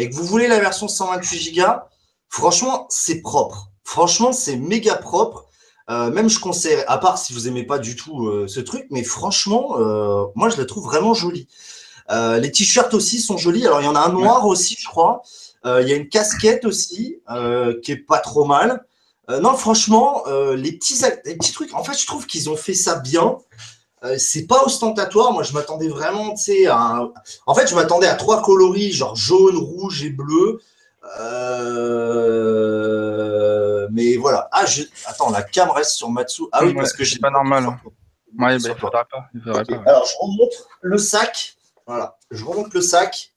et 0.00 0.08
que 0.08 0.14
vous 0.14 0.24
voulez 0.24 0.48
la 0.48 0.58
version 0.58 0.88
128 0.88 1.56
Go, 1.56 1.66
franchement, 2.30 2.86
c'est 2.88 3.20
propre. 3.20 3.70
Franchement, 3.84 4.32
c'est 4.32 4.56
méga 4.56 4.96
propre. 4.96 5.46
Euh, 5.90 6.10
même 6.10 6.30
je 6.30 6.38
conseille, 6.38 6.82
à 6.86 6.96
part 6.96 7.18
si 7.18 7.34
vous 7.34 7.48
aimez 7.48 7.64
pas 7.64 7.78
du 7.78 7.96
tout 7.96 8.26
euh, 8.26 8.46
ce 8.48 8.60
truc, 8.60 8.86
mais 8.90 9.04
franchement, 9.04 9.78
euh, 9.78 10.24
moi 10.36 10.48
je 10.48 10.56
la 10.56 10.64
trouve 10.64 10.84
vraiment 10.84 11.12
jolie. 11.14 11.48
Les 12.08 12.50
t-shirts 12.50 12.92
aussi 12.94 13.20
sont 13.20 13.36
jolis. 13.36 13.66
Alors 13.66 13.82
il 13.82 13.84
y 13.84 13.88
en 13.88 13.94
a 13.94 14.00
un 14.00 14.12
noir 14.12 14.46
aussi, 14.46 14.76
je 14.80 14.88
crois. 14.88 15.22
Il 15.64 15.86
y 15.86 15.92
a 15.92 15.94
une 15.94 16.08
casquette 16.08 16.64
aussi 16.64 17.20
qui 17.84 17.92
est 17.92 18.04
pas 18.04 18.18
trop 18.18 18.44
mal. 18.44 18.84
Non, 19.28 19.54
franchement, 19.54 20.24
les, 20.56 20.72
petits, 20.72 21.00
les 21.24 21.36
petits 21.36 21.52
trucs, 21.52 21.72
en 21.72 21.84
fait, 21.84 21.96
je 21.96 22.06
trouve 22.06 22.26
qu'ils 22.26 22.50
ont 22.50 22.56
fait 22.56 22.74
ça 22.74 22.98
bien. 22.98 23.36
Euh, 24.02 24.16
c'est 24.18 24.46
pas 24.46 24.62
ostentatoire. 24.64 25.32
Moi, 25.32 25.42
je 25.42 25.52
m'attendais 25.52 25.88
vraiment, 25.88 26.30
tu 26.34 26.42
sais, 26.42 26.66
à. 26.66 26.76
un- 26.78 27.12
En 27.46 27.54
fait, 27.54 27.66
je 27.66 27.74
m'attendais 27.74 28.06
à 28.06 28.14
trois 28.14 28.40
coloris, 28.42 28.92
genre 28.92 29.14
jaune, 29.14 29.56
rouge 29.58 30.02
et 30.04 30.10
bleu. 30.10 30.60
Euh, 32.50 33.88
Mais 33.92 34.16
voilà. 34.16 34.48
Ah, 34.52 34.66
je... 34.66 34.82
attends, 35.06 35.30
la 35.30 35.42
cam 35.42 35.70
reste 35.70 35.92
sur 35.92 36.08
Matsu. 36.10 36.42
Ah 36.52 36.60
oui, 36.62 36.68
Ouais, 36.68 36.74
parce 36.76 36.92
que 36.92 37.04
c'est 37.04 37.14
j'ai 37.14 37.18
pas 37.18 37.30
normal. 37.30 37.62
sur- 37.64 37.72
Ouais, 37.82 37.90
bah, 38.38 38.54
il 38.56 38.62
toi. 38.62 38.74
faudrait 38.76 39.04
pas. 39.10 39.24
Il 39.34 39.40
faudrait 39.42 39.60
Ok, 39.62 39.66
pas. 39.68 39.76
ouais. 39.78 39.88
Alors, 39.88 40.04
je 40.06 40.14
remonte 40.20 40.52
le 40.82 40.98
sac. 40.98 41.56
Voilà, 41.86 42.16
je 42.30 42.44
remonte 42.44 42.72
le 42.72 42.80
sac. 42.80 43.29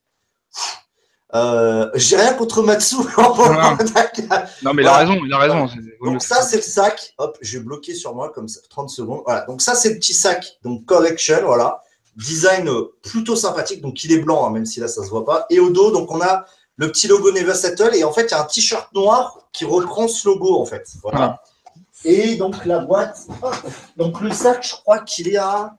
Euh, 1.36 1.90
j'ai 1.96 2.16
rien 2.16 2.34
contre 2.34 2.62
Matsu. 2.62 2.96
Non, 4.64 4.74
mais 4.74 4.84
il 4.84 4.86
Voilà. 4.86 4.94
a 4.94 4.98
raison. 5.00 5.16
Il 5.26 5.34
a 5.34 5.38
raison. 5.40 5.68
Donc 6.04 6.22
ça, 6.22 6.42
c'est 6.44 6.58
le 6.58 6.62
sac. 6.62 7.14
Hop, 7.18 7.38
je 7.42 7.58
vais 7.58 7.64
bloquer 7.64 7.96
sur 7.96 8.14
moi 8.14 8.32
comme 8.34 8.48
ça, 8.48 8.60
30 8.70 8.90
secondes. 8.90 9.22
Voilà, 9.26 9.42
donc 9.46 9.62
ça, 9.62 9.76
c'est 9.76 9.90
le 9.90 9.96
petit 9.96 10.14
sac. 10.14 10.58
Donc 10.64 10.86
collection, 10.86 11.40
voilà. 11.46 11.82
Design 12.16 12.70
euh, 12.70 12.94
plutôt 13.02 13.36
sympathique. 13.36 13.82
Donc 13.82 14.04
il 14.04 14.12
est 14.12 14.20
blanc, 14.20 14.46
hein, 14.46 14.52
même 14.52 14.66
si 14.66 14.80
là, 14.80 14.88
ça 14.88 15.04
se 15.04 15.10
voit 15.10 15.26
pas. 15.26 15.46
Et 15.50 15.60
au 15.60 15.70
dos, 15.72 15.90
donc 15.92 16.12
on 16.12 16.22
a 16.22 16.46
le 16.76 16.92
petit 16.92 17.08
logo 17.08 17.32
Neva 17.32 17.56
Settle. 17.56 17.96
Et 17.96 18.04
en 18.04 18.12
fait, 18.14 18.26
il 18.26 18.32
y 18.32 18.34
a 18.36 18.42
un 18.42 18.46
t-shirt 18.46 18.94
noir 18.94 19.40
qui 19.52 19.66
reprend 19.66 20.08
ce 20.08 20.28
logo, 20.28 20.60
en 20.62 20.66
fait. 20.66 20.88
Voilà. 21.02 21.18
Voilà. 21.18 21.42
Et 22.06 22.36
donc 22.36 22.66
la 22.66 22.80
boîte. 22.80 23.18
Donc 23.98 24.22
le 24.22 24.32
sac, 24.32 24.68
je 24.68 24.74
crois 24.76 25.00
qu'il 25.00 25.30
est 25.30 25.38
à 25.38 25.76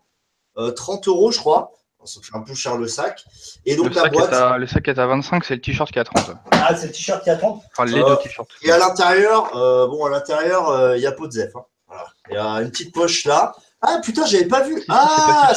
euh, 0.58 0.70
30 0.72 1.06
euros, 1.08 1.30
je 1.30 1.38
crois. 1.38 1.70
Ça 2.04 2.20
fait 2.22 2.36
un 2.36 2.40
peu 2.40 2.54
cher 2.54 2.76
le 2.76 2.86
sac. 2.88 3.24
Et 3.66 3.76
donc 3.76 3.88
Le 3.88 3.94
la 3.94 4.02
sac, 4.02 4.12
boîte. 4.12 4.32
est 4.32 4.36
à, 4.36 4.58
le 4.58 4.66
sac 4.66 4.86
est 4.88 4.98
à 4.98 5.06
25, 5.06 5.44
c'est 5.44 5.54
le 5.54 5.60
t-shirt 5.60 5.90
qui 5.90 5.98
est 5.98 6.02
à 6.02 6.04
30. 6.04 6.32
Ah, 6.52 6.74
c'est 6.76 6.86
le 6.86 6.92
t-shirt 6.92 7.22
qui 7.24 7.30
a 7.30 7.36
30. 7.36 7.62
Enfin, 7.72 7.84
les 7.90 7.98
Euh, 8.00 8.06
deux 8.06 8.16
t-shirts. 8.22 8.50
Et 8.62 8.70
à 8.70 8.78
l'intérieur, 8.78 9.56
euh, 9.56 9.86
bon, 9.86 10.04
à 10.04 10.10
l'intérieur, 10.10 10.68
euh, 10.68 10.96
il 10.96 11.02
y 11.02 11.06
a 11.06 11.12
pot 11.12 11.26
de 11.26 11.32
Zef. 11.32 11.54
hein. 11.56 11.64
Voilà. 11.88 12.04
Il 12.30 12.34
y 12.34 12.38
a 12.38 12.62
une 12.62 12.70
petite 12.70 12.92
poche 12.94 13.24
là. 13.24 13.52
Ah 13.80 14.00
putain, 14.02 14.24
j'avais 14.26 14.46
pas 14.46 14.62
vu. 14.62 14.78
si, 14.80 14.86
ah, 14.88 15.52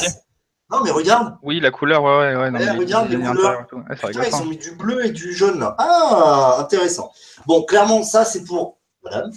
non 0.70 0.82
mais 0.84 0.90
regarde, 0.90 1.34
Oui, 1.42 1.60
la 1.60 1.70
couleur, 1.70 2.02
ouais, 2.02 2.10
ouais, 2.10 2.36
ouais. 2.36 2.50
non, 2.50 2.58
mais 2.58 2.70
regarde 2.72 3.08
les 3.10 3.16
couleurs. 3.16 3.66
Ouais, 3.72 3.96
putain, 3.96 4.22
ils 4.28 4.34
ont 4.34 4.44
mis 4.44 4.58
du 4.58 4.72
bleu 4.72 5.06
et 5.06 5.10
du 5.10 5.32
jaune 5.34 5.58
là. 5.60 5.74
Ah, 5.78 6.56
intéressant. 6.60 7.10
Bon, 7.46 7.62
clairement, 7.62 8.02
ça 8.02 8.24
c'est 8.26 8.44
pour 8.44 8.78
Madame. 9.02 9.30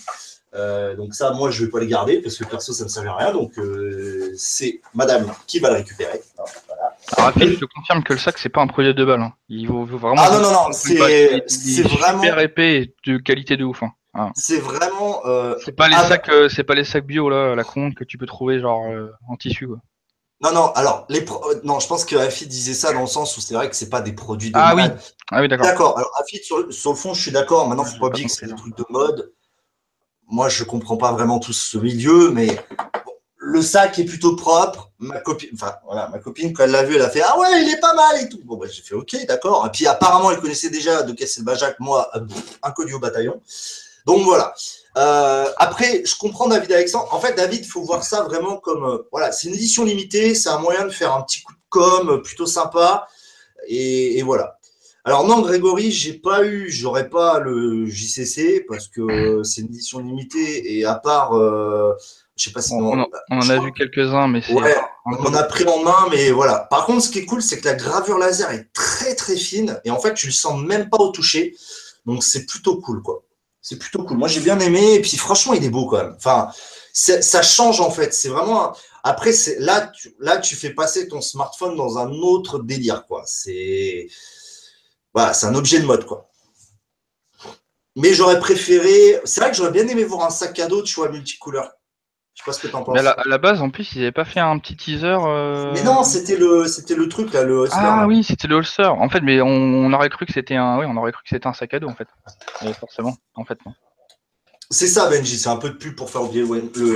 Euh, 0.53 0.95
donc 0.97 1.13
ça, 1.15 1.31
moi, 1.31 1.49
je 1.49 1.63
vais 1.63 1.71
pas 1.71 1.79
les 1.79 1.87
garder 1.87 2.19
parce 2.21 2.35
que 2.35 2.43
perso, 2.43 2.73
ça 2.73 2.83
ne 2.83 2.89
me 2.89 2.89
servait 2.89 3.07
à 3.09 3.15
rien. 3.15 3.31
Donc 3.31 3.57
euh, 3.57 4.33
c'est 4.35 4.81
Madame 4.93 5.31
qui 5.47 5.59
va 5.59 5.69
le 5.69 5.75
récupérer. 5.75 6.21
Voilà. 6.67 6.90
Alors, 7.17 7.33
je 7.37 7.59
te 7.59 7.65
confirme 7.65 8.03
que 8.03 8.13
le 8.13 8.19
sac, 8.19 8.37
c'est 8.37 8.49
pas 8.49 8.61
un 8.61 8.67
produit 8.67 8.93
de 8.93 9.03
balle. 9.05 9.21
hein. 9.21 9.33
Il 9.49 9.67
vaut, 9.67 9.85
vraiment. 9.85 10.15
Ah 10.17 10.29
non 10.31 10.41
non 10.41 10.51
non, 10.51 10.71
c'est 10.71 10.93
est 10.95 11.43
c'est 11.49 11.83
super 11.83 11.97
vraiment 11.97 12.37
épais 12.39 12.81
et 12.83 12.95
de 13.05 13.17
qualité 13.17 13.57
de 13.57 13.63
ouf. 13.65 13.83
hein. 13.83 13.91
Ah. 14.13 14.31
c'est 14.35 14.59
vraiment 14.59 15.25
euh, 15.25 15.55
C'est 15.63 15.71
pas 15.71 15.87
les 15.87 15.95
Ah, 15.97 16.05
sacs, 16.07 16.27
euh, 16.29 16.49
c'est 16.49 16.65
pas 16.65 16.75
les 16.75 16.83
sacs 16.83 17.05
bio 17.05 17.29
là, 17.29 17.55
la 17.55 17.63
con 17.63 17.91
que 17.93 18.03
tu 18.03 18.17
peux 18.17 18.25
trouver 18.25 18.59
genre 18.59 18.85
euh, 18.91 19.09
en 19.29 19.37
tissu. 19.37 19.67
Quoi. 19.67 19.77
Non, 20.43 20.51
non, 20.53 20.71
alors, 20.73 21.05
les 21.07 21.21
pro- 21.21 21.45
non, 21.63 21.79
je 21.79 21.87
pense 21.87 22.03
que 22.03 22.15
Afid 22.17 22.47
disait 22.49 22.73
ça 22.73 22.91
dans 22.93 23.01
le 23.01 23.07
sens 23.07 23.37
où 23.37 23.41
c'est 23.41 23.53
vrai 23.53 23.69
que 23.69 23.75
c'est 23.75 23.89
pas 23.89 24.01
des 24.01 24.11
produits 24.13 24.51
de 24.51 24.57
Ah 24.59 24.73
oui. 24.75 24.81
Ah 25.31 25.41
oui, 25.41 25.47
d'accord. 25.47 25.65
D'accord, 25.65 25.97
alors 25.97 26.11
Afid, 26.19 26.43
sur, 26.43 26.73
sur 26.73 26.91
le 26.91 26.97
fond, 26.97 27.13
je 27.13 27.21
suis 27.21 27.31
d'accord. 27.31 27.67
Maintenant, 27.69 27.85
faut 27.85 27.93
pas 27.93 27.99
pas 27.99 28.07
oublier 28.07 28.25
que 28.25 28.31
c'est 28.31 28.47
des 28.47 28.55
trucs 28.55 28.75
de 28.75 28.85
mode. 28.89 29.31
Moi, 30.27 30.49
je 30.49 30.63
comprends 30.63 30.97
pas 30.97 31.11
vraiment 31.13 31.39
tout 31.39 31.53
ce 31.53 31.77
milieu, 31.77 32.31
mais 32.31 32.47
le 33.51 33.61
sac 33.61 33.99
est 33.99 34.05
plutôt 34.05 34.35
propre. 34.35 34.91
Ma 34.99 35.19
copine, 35.19 35.49
enfin 35.53 35.75
voilà, 35.85 36.07
ma 36.09 36.19
copine 36.19 36.53
quand 36.53 36.63
elle 36.63 36.71
l'a 36.71 36.83
vu, 36.83 36.95
elle 36.95 37.01
a 37.01 37.09
fait 37.09 37.21
ah 37.21 37.37
ouais, 37.37 37.61
il 37.61 37.69
est 37.69 37.79
pas 37.79 37.93
mal 37.93 38.21
et 38.21 38.29
tout. 38.29 38.39
Bon 38.45 38.55
bah, 38.55 38.67
j'ai 38.71 38.81
fait 38.81 38.95
ok, 38.95 39.25
d'accord. 39.27 39.65
Et 39.65 39.69
puis 39.69 39.87
apparemment, 39.87 40.31
elle 40.31 40.39
connaissait 40.39 40.69
déjà 40.69 41.03
de 41.03 41.11
casser 41.13 41.41
le 41.41 41.45
Bajac, 41.45 41.75
moi 41.79 42.09
euh, 42.15 42.21
inconnu 42.63 42.93
au 42.93 42.99
bataillon. 42.99 43.41
Donc 44.05 44.23
voilà. 44.23 44.53
Euh, 44.97 45.47
après, 45.57 46.03
je 46.05 46.15
comprends 46.15 46.47
David 46.47 46.71
Alexandre. 46.71 47.13
En 47.13 47.19
fait, 47.19 47.33
David, 47.33 47.61
il 47.63 47.67
faut 47.67 47.81
voir 47.81 48.03
ça 48.03 48.23
vraiment 48.23 48.57
comme 48.57 48.85
euh, 48.85 48.97
voilà, 49.11 49.31
c'est 49.31 49.47
une 49.47 49.55
édition 49.55 49.83
limitée, 49.83 50.35
c'est 50.35 50.49
un 50.49 50.59
moyen 50.59 50.85
de 50.85 50.89
faire 50.89 51.13
un 51.13 51.21
petit 51.21 51.41
coup 51.41 51.53
de 51.53 51.59
com 51.69 52.21
plutôt 52.23 52.45
sympa. 52.45 53.07
Et, 53.67 54.21
voilà. 54.23 54.57
Alors 55.03 55.25
non, 55.25 55.41
Grégory, 55.41 55.91
j'ai 55.91 56.13
pas 56.13 56.45
eu, 56.45 56.69
j'aurais 56.69 57.09
pas 57.09 57.39
le 57.39 57.85
JCC 57.87 58.65
parce 58.67 58.87
que 58.87 59.41
c'est 59.43 59.61
une 59.61 59.67
édition 59.67 59.99
limitée 59.99 60.77
et 60.77 60.85
à 60.85 60.95
part 60.95 61.33
je 62.41 62.49
sais 62.49 62.53
pas 62.53 62.61
si 62.61 62.73
on, 62.73 63.05
en 63.29 63.49
a 63.49 63.59
vu 63.59 63.71
quelques-uns, 63.71 64.27
mais 64.27 64.41
c'est. 64.41 64.53
Ouais, 64.53 64.75
on 65.05 65.33
a 65.33 65.43
pris 65.43 65.65
en 65.65 65.83
main, 65.83 66.07
mais 66.09 66.31
voilà. 66.31 66.67
Par 66.69 66.85
contre, 66.85 67.03
ce 67.03 67.09
qui 67.09 67.19
est 67.19 67.25
cool, 67.25 67.41
c'est 67.41 67.59
que 67.59 67.65
la 67.65 67.75
gravure 67.75 68.17
laser 68.17 68.49
est 68.51 68.71
très 68.73 69.13
très 69.15 69.35
fine 69.35 69.79
et 69.85 69.91
en 69.91 69.99
fait, 69.99 70.13
tu 70.13 70.25
le 70.27 70.31
sens 70.31 70.59
même 70.61 70.89
pas 70.89 70.97
au 70.97 71.09
toucher. 71.09 71.55
Donc, 72.05 72.23
c'est 72.23 72.47
plutôt 72.47 72.77
cool, 72.81 73.03
quoi. 73.03 73.23
C'est 73.61 73.77
plutôt 73.77 74.03
cool. 74.03 74.17
Moi, 74.17 74.27
j'ai 74.27 74.39
bien 74.39 74.59
aimé. 74.59 74.95
Et 74.95 75.01
puis, 75.01 75.17
franchement, 75.17 75.53
il 75.53 75.63
est 75.63 75.69
beau 75.69 75.85
quand 75.85 75.97
même. 75.97 76.15
Enfin, 76.17 76.49
ça 76.93 77.41
change 77.43 77.79
en 77.79 77.91
fait. 77.91 78.13
C'est 78.13 78.29
vraiment. 78.29 78.75
Après, 79.03 79.31
là, 79.59 79.91
tu, 79.93 80.15
là, 80.19 80.37
tu 80.37 80.55
fais 80.55 80.71
passer 80.71 81.07
ton 81.07 81.21
smartphone 81.21 81.75
dans 81.75 81.99
un 81.99 82.09
autre 82.09 82.59
délire, 82.59 83.05
quoi. 83.07 83.23
C'est. 83.27 84.07
Voilà, 85.13 85.33
c'est 85.33 85.45
un 85.45 85.55
objet 85.55 85.79
de 85.79 85.85
mode, 85.85 86.05
quoi. 86.05 86.29
Mais 87.95 88.13
j'aurais 88.13 88.39
préféré. 88.39 89.19
C'est 89.25 89.41
vrai 89.41 89.51
que 89.51 89.57
j'aurais 89.57 89.71
bien 89.71 89.87
aimé 89.87 90.03
voir 90.03 90.25
un 90.25 90.29
sac 90.29 90.57
à 90.59 90.67
dos, 90.67 90.81
tu 90.81 90.95
vois, 90.95 91.09
multicouleur. 91.09 91.69
Je 92.33 92.41
sais 92.41 92.45
pas 92.45 92.53
ce 92.53 92.61
que 92.61 92.67
t'en 92.71 92.83
penses. 92.83 92.95
Mais 92.95 93.05
à 93.05 93.23
la, 93.25 93.37
base, 93.37 93.61
en 93.61 93.69
plus, 93.69 93.93
ils 93.93 93.99
n'avaient 93.99 94.13
pas 94.13 94.23
fait 94.23 94.39
un 94.39 94.57
petit 94.57 94.77
teaser. 94.77 95.17
Euh, 95.25 95.71
mais 95.73 95.83
non, 95.83 96.03
c'était 96.03 96.37
le, 96.37 96.65
c'était 96.65 96.95
le 96.95 97.09
truc 97.09 97.33
là, 97.33 97.43
le 97.43 97.53
holster. 97.53 97.77
Ah 97.77 98.07
oui, 98.07 98.23
c'était 98.23 98.47
le 98.47 98.55
holster. 98.55 98.87
En 98.87 99.09
fait, 99.09 99.19
mais 99.19 99.41
on, 99.41 99.91
aurait 99.91 100.09
cru 100.09 100.25
que 100.25 100.31
c'était 100.31 100.55
un, 100.55 100.79
oui, 100.79 100.85
on 100.87 100.95
aurait 100.95 101.11
cru 101.11 101.23
que 101.23 101.29
c'était 101.29 101.47
un 101.47 101.53
sac 101.53 101.73
à 101.73 101.79
dos 101.79 101.89
en 101.89 101.95
fait. 101.95 102.07
forcément, 102.79 103.17
en 103.35 103.43
fait, 103.43 103.59
non. 103.65 103.73
C'est 104.69 104.87
ça, 104.87 105.09
Benji. 105.09 105.37
C'est 105.37 105.49
un 105.49 105.57
peu 105.57 105.69
de 105.69 105.75
pub 105.75 105.95
pour 105.95 106.09
faire 106.09 106.23
oublier 106.23 106.45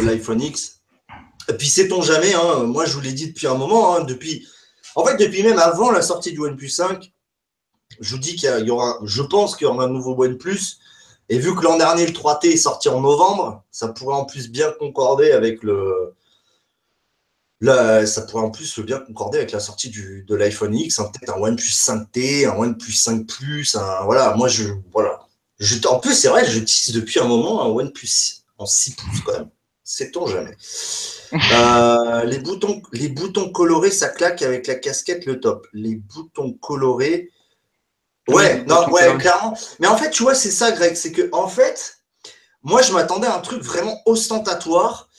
l'iPhone 0.03 0.41
X. 0.41 0.79
Et 1.49 1.53
puis, 1.53 1.67
sait-on 1.67 2.01
jamais. 2.01 2.33
Hein, 2.33 2.63
moi, 2.63 2.85
je 2.85 2.93
vous 2.93 3.01
l'ai 3.01 3.11
dit 3.11 3.27
depuis 3.27 3.47
un 3.47 3.55
moment. 3.55 3.95
Hein, 3.95 4.05
depuis, 4.05 4.47
en 4.95 5.03
fait, 5.03 5.17
depuis 5.17 5.43
même 5.43 5.59
avant 5.59 5.91
la 5.91 6.01
sortie 6.01 6.31
du 6.31 6.39
OnePlus 6.39 6.69
5, 6.69 7.11
je 7.99 8.15
vous 8.15 8.21
dis 8.21 8.35
qu'il 8.35 8.49
y, 8.65 8.71
aura, 8.71 8.99
je 9.03 9.21
pense 9.21 9.55
qu'il 9.55 9.65
y 9.65 9.69
aura 9.69 9.85
un 9.85 9.89
nouveau 9.89 10.15
OnePlus 10.17 10.79
et 11.29 11.39
vu 11.39 11.55
que 11.55 11.61
l'an 11.61 11.77
dernier, 11.77 12.05
le 12.05 12.13
3T 12.13 12.51
est 12.51 12.57
sorti 12.57 12.89
en 12.89 13.01
novembre, 13.01 13.63
ça 13.71 13.87
pourrait 13.87 14.15
en 14.15 14.25
plus 14.25 14.49
bien 14.49 14.71
concorder 14.77 15.31
avec 15.31 15.63
le. 15.63 16.13
ça 17.61 18.21
pourrait 18.23 18.43
en 18.43 18.51
plus 18.51 18.79
bien 18.79 18.99
concorder 18.99 19.39
avec 19.39 19.51
la 19.51 19.59
sortie 19.59 19.89
du, 19.89 20.23
de 20.27 20.35
l'iPhone 20.35 20.75
X, 20.75 20.99
hein, 20.99 21.09
peut-être 21.11 21.35
un 21.35 21.41
OnePlus 21.41 21.71
5T, 21.71 22.47
un 22.47 22.55
OnePlus 22.55 22.93
5 22.93 23.25
Plus, 23.25 23.75
voilà, 24.03 24.35
moi 24.35 24.47
je. 24.47 24.65
Voilà. 24.93 25.19
Je, 25.57 25.75
en 25.87 25.99
plus, 25.99 26.13
c'est 26.13 26.27
vrai, 26.27 26.45
je 26.45 26.59
tisse 26.59 26.91
depuis 26.91 27.19
un 27.19 27.27
moment 27.27 27.63
un 27.63 27.69
OnePlus 27.69 28.43
en 28.57 28.65
6 28.65 28.95
pouces 28.95 29.21
quand 29.25 29.33
même. 29.33 29.49
Sait-on 29.83 30.27
jamais. 30.27 30.55
Euh, 31.53 32.23
les, 32.23 32.37
boutons, 32.37 32.81
les 32.93 33.09
boutons 33.09 33.49
colorés, 33.49 33.91
ça 33.91 34.07
claque 34.07 34.41
avec 34.41 34.67
la 34.67 34.75
casquette, 34.75 35.25
le 35.25 35.41
top. 35.41 35.67
Les 35.73 35.95
boutons 35.95 36.53
colorés, 36.53 37.29
Ouais, 38.27 38.63
non, 38.65 38.89
ouais, 38.89 39.17
clairement. 39.17 39.57
Mais 39.79 39.87
en 39.87 39.97
fait, 39.97 40.09
tu 40.09 40.23
vois, 40.23 40.35
c'est 40.35 40.51
ça, 40.51 40.71
Greg, 40.71 40.95
c'est 40.95 41.11
que 41.11 41.29
en 41.31 41.47
fait, 41.47 41.99
moi, 42.63 42.81
je 42.81 42.91
m'attendais 42.93 43.27
à 43.27 43.35
un 43.35 43.41
truc 43.41 43.61
vraiment 43.61 44.01
ostentatoire. 44.05 45.09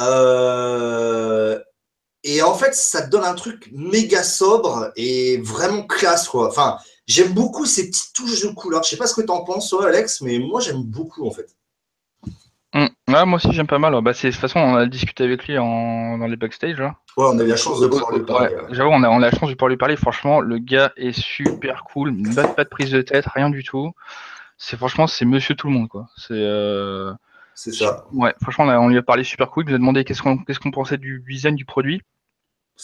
Euh, 0.00 1.58
et 2.24 2.42
en 2.42 2.54
fait, 2.54 2.74
ça 2.74 3.02
te 3.02 3.10
donne 3.10 3.24
un 3.24 3.34
truc 3.34 3.70
méga 3.72 4.24
sobre 4.24 4.90
et 4.96 5.38
vraiment 5.38 5.86
classe, 5.86 6.28
quoi. 6.28 6.48
Enfin, 6.48 6.78
j'aime 7.06 7.32
beaucoup 7.32 7.66
ces 7.66 7.88
petites 7.88 8.12
touches 8.12 8.42
de 8.42 8.48
couleur. 8.48 8.82
Je 8.82 8.90
sais 8.90 8.96
pas 8.96 9.06
ce 9.06 9.14
que 9.14 9.22
tu 9.22 9.30
en 9.30 9.44
penses, 9.44 9.70
toi, 9.70 9.86
Alex, 9.86 10.20
mais 10.22 10.40
moi, 10.40 10.60
j'aime 10.60 10.82
beaucoup, 10.82 11.26
en 11.26 11.30
fait. 11.30 11.48
Mm. 13.08 13.24
moi 13.24 13.36
aussi 13.36 13.52
j'aime 13.52 13.66
pas 13.66 13.78
mal. 13.78 13.92
Bah, 14.02 14.12
de 14.12 14.18
toute 14.18 14.34
façon, 14.34 14.58
on 14.58 14.74
a 14.74 14.86
discuté 14.86 15.24
avec 15.24 15.46
lui 15.46 15.58
en... 15.58 16.18
dans 16.18 16.26
les 16.26 16.36
backstage. 16.36 16.78
Là. 16.78 16.96
Ouais, 17.16 17.26
on 17.28 17.38
a 17.38 17.44
eu 17.44 17.48
la 17.48 17.56
chance 17.56 17.80
de 17.80 17.86
pouvoir 17.86 18.12
lui 18.12 18.24
parler. 18.24 18.54
J'avoue, 18.70 18.90
on 18.90 19.02
a, 19.02 19.08
on 19.08 19.18
a 19.18 19.30
la 19.30 19.30
chance 19.30 19.48
de 19.48 19.54
pouvoir 19.54 19.70
lui 19.70 19.76
parler. 19.76 19.96
Franchement, 19.96 20.40
le 20.40 20.58
gars 20.58 20.92
est 20.96 21.12
super 21.12 21.84
cool. 21.84 22.16
Pas, 22.34 22.48
pas 22.48 22.64
de 22.64 22.68
prise 22.68 22.90
de 22.90 23.02
tête, 23.02 23.26
rien 23.26 23.50
du 23.50 23.62
tout. 23.62 23.92
C'est 24.58 24.76
franchement, 24.76 25.06
c'est 25.06 25.24
monsieur 25.24 25.54
tout 25.54 25.68
le 25.68 25.74
monde. 25.74 25.88
quoi. 25.88 26.08
C'est 26.16 26.34
euh... 26.34 27.12
ça. 27.54 28.06
Ouais, 28.12 28.34
franchement, 28.42 28.64
on, 28.64 28.88
lui 28.88 28.98
a 28.98 29.02
parlé 29.02 29.22
super 29.22 29.50
cool. 29.50 29.64
Il 29.66 29.70
nous 29.70 29.76
a 29.76 29.78
demandé 29.78 30.04
qu'est-ce 30.04 30.22
qu'on 30.22 30.38
qu'est-ce 30.38 30.58
qu'on 30.58 30.72
pensait 30.72 30.98
du 30.98 31.24
design 31.28 31.54
du 31.54 31.64
produit. 31.64 32.02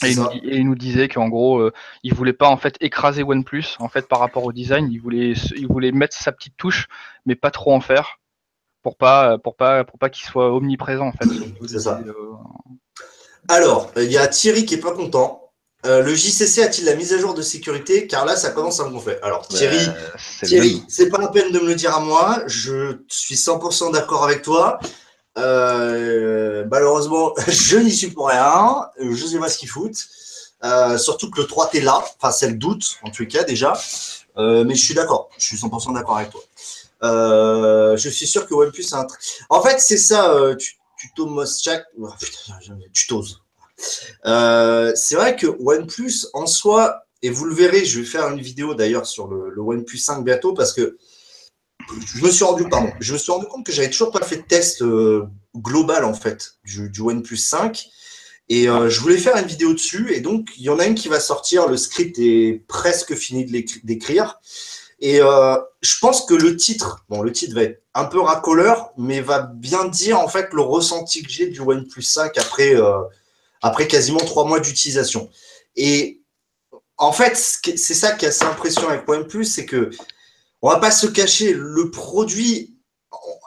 Et 0.02 0.12
il, 0.12 0.18
nous, 0.18 0.30
et 0.30 0.56
il, 0.56 0.66
nous, 0.66 0.74
disait 0.74 1.08
qu'en 1.08 1.28
gros, 1.28 1.58
euh, 1.58 1.72
il 2.02 2.14
voulait 2.14 2.32
pas 2.32 2.48
en 2.48 2.56
fait 2.56 2.78
écraser 2.80 3.22
OnePlus 3.22 3.76
en 3.78 3.88
fait 3.88 4.08
par 4.08 4.20
rapport 4.20 4.44
au 4.44 4.52
design. 4.52 4.88
Il 4.90 4.98
voulait, 4.98 5.32
il 5.54 5.66
voulait 5.66 5.92
mettre 5.92 6.16
sa 6.16 6.32
petite 6.32 6.56
touche, 6.56 6.86
mais 7.26 7.34
pas 7.34 7.50
trop 7.50 7.74
en 7.74 7.80
faire 7.80 8.18
pour 8.82 8.96
pas 8.96 9.38
pour 9.38 9.56
pas 9.56 9.84
pour 9.84 9.98
pas 9.98 10.10
qu'il 10.10 10.26
soit 10.26 10.52
omniprésent 10.52 11.06
en 11.08 11.12
fait. 11.12 11.28
C'est 11.68 11.80
ça. 11.80 12.00
Euh, 12.06 12.12
Alors, 13.48 13.90
il 13.96 14.10
y 14.10 14.18
a 14.18 14.26
Thierry 14.26 14.66
qui 14.66 14.74
est 14.74 14.80
pas 14.80 14.92
content. 14.92 15.38
Euh, 15.84 16.00
le 16.00 16.14
JCC 16.14 16.62
a-t-il 16.62 16.84
la 16.84 16.94
mise 16.94 17.12
à 17.12 17.18
jour 17.18 17.34
de 17.34 17.42
sécurité? 17.42 18.06
Car 18.06 18.24
là, 18.24 18.36
ça 18.36 18.50
commence 18.50 18.78
à 18.78 18.84
me 18.84 18.90
gonfler. 18.90 19.16
Alors, 19.22 19.48
Thierry, 19.48 19.84
Thierry, 20.44 20.84
c'est 20.88 21.08
pas 21.08 21.18
la 21.18 21.28
peine 21.28 21.50
de 21.50 21.58
me 21.58 21.66
le 21.66 21.74
dire 21.74 21.94
à 21.94 22.00
moi. 22.00 22.42
Je 22.46 22.98
suis 23.08 23.34
100% 23.34 23.92
d'accord 23.92 24.22
avec 24.24 24.42
toi. 24.42 24.78
Euh, 25.38 26.64
malheureusement, 26.70 27.32
je 27.48 27.78
n'y 27.78 27.90
suis 27.90 28.10
pour 28.10 28.28
rien. 28.28 28.86
Je 29.00 29.26
sais 29.26 29.38
pas 29.38 29.48
ce 29.48 29.58
qu'ils 29.58 29.70
foutent. 29.70 30.06
surtout 30.98 31.30
que 31.30 31.40
le 31.40 31.48
3 31.48 31.70
est 31.74 31.80
là. 31.80 32.00
Enfin, 32.20 32.30
c'est 32.30 32.48
le 32.48 32.54
doute, 32.54 32.98
en 33.02 33.10
tout 33.10 33.26
cas, 33.26 33.42
déjà. 33.42 33.72
mais 34.36 34.74
je 34.76 34.84
suis 34.84 34.94
d'accord. 34.94 35.30
Je 35.36 35.46
suis 35.46 35.56
100% 35.56 35.94
d'accord 35.94 36.18
avec 36.18 36.30
toi. 36.30 36.42
Euh, 37.02 37.96
je 37.96 38.08
suis 38.08 38.26
sûr 38.26 38.46
que 38.46 38.54
OnePlus 38.54 38.86
a 38.92 39.00
un. 39.00 39.06
En 39.50 39.62
fait, 39.62 39.80
c'est 39.80 39.98
ça, 39.98 40.34
euh, 40.34 40.54
tu, 40.54 40.76
tuto 40.98 41.26
Moschak. 41.26 41.84
Tu 42.92 43.06
t'oses. 43.06 43.40
Euh, 44.26 44.92
c'est 44.94 45.16
vrai 45.16 45.34
que 45.36 45.46
OnePlus 45.46 46.26
en 46.34 46.46
soi, 46.46 47.04
et 47.22 47.30
vous 47.30 47.44
le 47.44 47.54
verrez, 47.54 47.84
je 47.84 48.00
vais 48.00 48.06
faire 48.06 48.28
une 48.28 48.40
vidéo 48.40 48.74
d'ailleurs 48.74 49.06
sur 49.06 49.26
le, 49.28 49.60
OnePlus 49.60 49.98
5 49.98 50.24
bientôt 50.24 50.54
parce 50.54 50.72
que 50.72 50.96
je 52.14 52.24
me 52.24 52.30
suis 52.30 52.44
rendu, 52.44 52.68
pardon, 52.68 52.92
je 53.00 53.12
me 53.12 53.18
suis 53.18 53.32
rendu 53.32 53.46
compte 53.46 53.66
que 53.66 53.72
j'avais 53.72 53.90
toujours 53.90 54.12
pas 54.12 54.24
fait 54.24 54.36
de 54.36 54.42
test 54.42 54.84
global 55.56 56.04
en 56.04 56.14
fait 56.14 56.52
du, 56.64 56.88
du 56.90 57.00
OnePlus 57.00 57.36
5. 57.36 57.88
Et 58.48 58.64
je 58.66 59.00
voulais 59.00 59.16
faire 59.16 59.36
une 59.36 59.46
vidéo 59.46 59.72
dessus. 59.72 60.12
Et 60.12 60.20
donc, 60.20 60.50
il 60.58 60.64
y 60.64 60.68
en 60.68 60.78
a 60.78 60.84
une 60.86 60.94
qui 60.94 61.08
va 61.08 61.20
sortir. 61.20 61.68
Le 61.68 61.76
script 61.76 62.18
est 62.18 62.62
presque 62.68 63.14
fini 63.14 63.46
d'écrire. 63.82 64.38
Et 65.02 65.20
euh, 65.20 65.56
je 65.80 65.98
pense 66.00 66.24
que 66.26 66.32
le 66.32 66.56
titre, 66.56 67.04
bon, 67.08 67.22
le 67.22 67.32
titre 67.32 67.56
va 67.56 67.64
être 67.64 67.82
un 67.92 68.04
peu 68.04 68.20
racoleur, 68.20 68.92
mais 68.96 69.20
va 69.20 69.40
bien 69.40 69.86
dire 69.86 70.20
en 70.20 70.28
fait 70.28 70.52
le 70.52 70.62
ressenti 70.62 71.24
que 71.24 71.28
j'ai 71.28 71.48
du 71.48 71.58
OnePlus 71.58 72.02
5 72.02 72.38
après, 72.38 72.76
euh, 72.76 73.02
après 73.62 73.88
quasiment 73.88 74.20
trois 74.20 74.44
mois 74.46 74.60
d'utilisation. 74.60 75.28
Et 75.74 76.22
en 76.98 77.10
fait, 77.10 77.36
c'est 77.36 77.94
ça 77.94 78.12
qui 78.12 78.26
est 78.26 78.28
assez 78.28 78.44
impressionnant 78.44 78.90
avec 78.90 79.08
OnePlus, 79.08 79.44
c'est 79.44 79.66
que 79.66 79.90
on 80.62 80.70
va 80.70 80.78
pas 80.78 80.92
se 80.92 81.08
cacher, 81.08 81.52
le 81.52 81.90
produit 81.90 82.76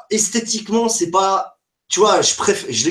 esthétiquement, 0.10 0.90
c'est 0.90 1.10
pas, 1.10 1.58
tu 1.88 2.02
vois, 2.02 2.22
je 2.22 2.36
préfère, 2.36 2.70
je, 2.70 2.90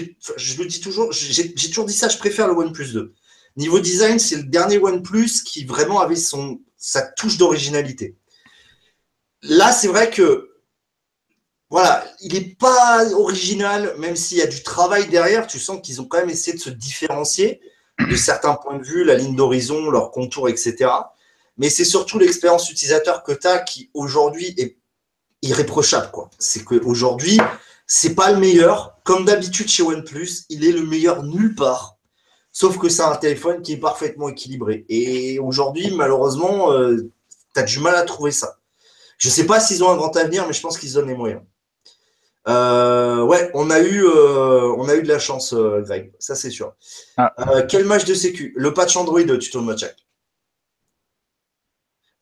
le 0.57 0.65
dis 0.65 0.81
toujours, 0.81 1.13
j'ai 1.13 1.53
toujours 1.53 1.85
dit 1.85 1.93
ça, 1.93 2.09
je 2.09 2.17
préfère 2.17 2.49
le 2.49 2.55
OnePlus 2.55 2.95
2. 2.95 3.13
Niveau 3.59 3.79
design, 3.79 4.19
c'est 4.19 4.37
le 4.37 4.45
dernier 4.45 4.79
OnePlus 4.79 5.43
qui 5.45 5.67
vraiment 5.67 6.01
avait 6.01 6.17
son 6.17 6.61
sa 6.79 7.03
touche 7.03 7.37
d'originalité. 7.37 8.17
Là, 9.45 9.73
c'est 9.73 9.89
vrai 9.89 10.11
que 10.11 10.51
voilà, 11.69 12.05
il 12.21 12.33
n'est 12.33 12.55
pas 12.59 13.05
original, 13.13 13.95
même 13.99 14.17
s'il 14.17 14.39
y 14.39 14.43
a 14.43 14.47
du 14.47 14.63
travail 14.63 15.09
derrière. 15.09 15.47
Tu 15.47 15.59
sens 15.59 15.81
qu'ils 15.83 16.01
ont 16.01 16.07
quand 16.07 16.19
même 16.19 16.31
essayé 16.31 16.57
de 16.57 16.63
se 16.63 16.71
différencier 16.71 17.61
de 17.99 18.17
certains 18.17 18.55
points 18.55 18.79
de 18.79 18.85
vue, 18.85 19.05
la 19.05 19.15
ligne 19.15 19.37
d'horizon, 19.37 19.91
leur 19.91 20.11
contour, 20.11 20.49
etc. 20.49 20.91
Mais 21.59 21.69
c'est 21.69 21.85
surtout 21.85 22.19
l'expérience 22.19 22.71
utilisateur 22.71 23.23
que 23.23 23.33
tu 23.33 23.47
as 23.47 23.59
qui 23.59 23.91
aujourd'hui 23.93 24.55
est 24.57 24.79
irréprochable. 25.43 26.11
C'est 26.39 26.65
qu'aujourd'hui, 26.65 27.39
c'est 27.87 28.15
pas 28.15 28.33
le 28.33 28.39
meilleur. 28.39 28.97
Comme 29.05 29.27
d'habitude 29.27 29.69
chez 29.69 29.83
OnePlus, 29.83 30.45
il 30.49 30.65
est 30.65 30.73
le 30.73 30.83
meilleur 30.87 31.23
nulle 31.23 31.55
part. 31.55 31.99
Sauf 32.51 32.79
que 32.79 32.89
c'est 32.89 33.03
un 33.03 33.17
téléphone 33.17 33.61
qui 33.61 33.75
est 33.75 33.79
parfaitement 33.79 34.31
équilibré. 34.31 34.87
Et 34.89 35.39
aujourd'hui, 35.39 35.91
malheureusement, 35.95 36.73
euh, 36.73 37.11
tu 37.55 37.61
as 37.61 37.65
du 37.65 37.81
mal 37.81 37.95
à 37.95 38.03
trouver 38.05 38.31
ça. 38.31 38.59
Je 39.25 39.31
ne 39.31 39.33
sais 39.33 39.47
pas 39.47 39.59
s'ils 39.59 39.83
ont 39.83 39.91
un 39.91 39.97
grand 39.97 40.15
avenir, 40.19 40.47
mais 40.47 40.53
je 40.53 40.61
pense 40.61 40.77
qu'ils 40.77 40.93
donnent 40.93 41.09
les 41.09 41.15
moyens. 41.15 41.41
Euh, 42.47 43.23
ouais, 43.23 43.51
on 43.55 43.71
a 43.71 43.81
eu, 43.81 44.05
euh, 44.05 44.71
on 44.77 44.87
a 44.87 44.97
eu 44.97 45.03
de 45.03 45.09
la 45.09 45.19
chance, 45.19 45.55
euh, 45.55 45.81
Greg. 45.81 46.13
Ça, 46.19 46.35
c'est 46.35 46.51
sûr. 46.51 46.75
Ah. 47.17 47.33
quel 47.67 47.87
match 47.87 48.05
de 48.05 48.13
sécu? 48.13 48.53
Le 48.55 48.75
patch 48.75 48.99
Android, 48.99 49.23
tu 49.41 49.51
tournes 49.51 49.65
Mochak. 49.65 49.97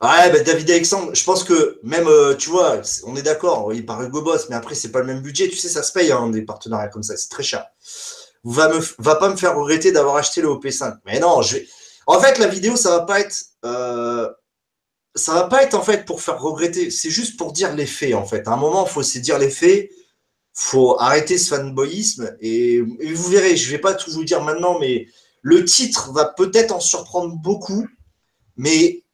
Ouais, 0.01 0.31
bah, 0.31 0.39
David 0.47 0.71
Alexandre, 0.71 1.13
je 1.13 1.25
pense 1.25 1.43
que 1.43 1.81
même, 1.83 2.09
tu 2.39 2.51
vois, 2.51 2.81
on 3.05 3.17
est 3.17 3.23
d'accord, 3.23 3.75
il 3.75 3.85
parle 3.85 4.07
Hugo 4.07 4.23
Boss, 4.23 4.49
mais 4.49 4.55
après, 4.55 4.77
c'est 4.77 4.93
pas 4.93 5.01
le 5.01 5.07
même 5.07 5.23
budget. 5.23 5.49
Tu 5.49 5.57
sais, 5.57 5.69
ça 5.69 5.83
se 5.83 5.93
paye, 5.93 6.13
hein, 6.13 6.29
des 6.29 6.43
partenariats 6.43 6.87
comme 6.89 7.03
ça, 7.03 7.17
c'est 7.17 7.31
très 7.31 7.43
cher. 7.43 7.67
va, 8.45 8.69
me, 8.69 8.79
va 8.99 9.17
pas 9.17 9.29
me 9.29 9.35
faire 9.35 9.57
regretter 9.57 9.91
d'avoir 9.91 10.15
acheté 10.15 10.41
le 10.41 10.51
OP5. 10.51 10.99
Mais 11.05 11.19
non, 11.19 11.43
je 11.43 11.57
vais. 11.57 11.69
En 12.07 12.21
fait, 12.21 12.39
la 12.39 12.47
vidéo, 12.47 12.77
ça 12.77 12.91
va 12.91 13.01
pas 13.01 13.19
être. 13.19 13.35
Ça 15.15 15.35
va 15.35 15.45
pas 15.45 15.63
être 15.63 15.75
en 15.75 15.83
fait 15.83 16.05
pour 16.05 16.23
faire 16.23 16.41
regretter. 16.41 16.91
C'est 16.91 17.11
juste 17.11 17.37
pour 17.37 17.53
dire 17.53 17.75
les 17.75 17.87
faits, 17.87 18.15
en 18.15 18.25
fait. 18.25 18.49
À 18.49 18.53
un 18.53 18.57
moment, 18.57 18.87
il 18.87 18.91
faut 18.91 19.01
aussi 19.01 19.21
dire 19.21 19.39
les 19.39 19.51
faits. 19.51 19.91
faut 20.55 20.99
arrêter 20.99 21.39
ce 21.39 21.55
fanboyisme. 21.55 22.37
Et, 22.41 22.81
vous 22.81 23.29
verrez, 23.29 23.57
je 23.57 23.71
vais 23.71 23.79
pas 23.79 23.95
tout 23.95 24.11
vous 24.11 24.25
dire 24.25 24.43
maintenant, 24.43 24.79
mais 24.79 25.07
le 25.43 25.65
titre 25.65 26.13
va 26.13 26.27
peut-être 26.27 26.73
en 26.73 26.81
surprendre 26.81 27.35
beaucoup. 27.37 27.87
Mais 28.57 29.05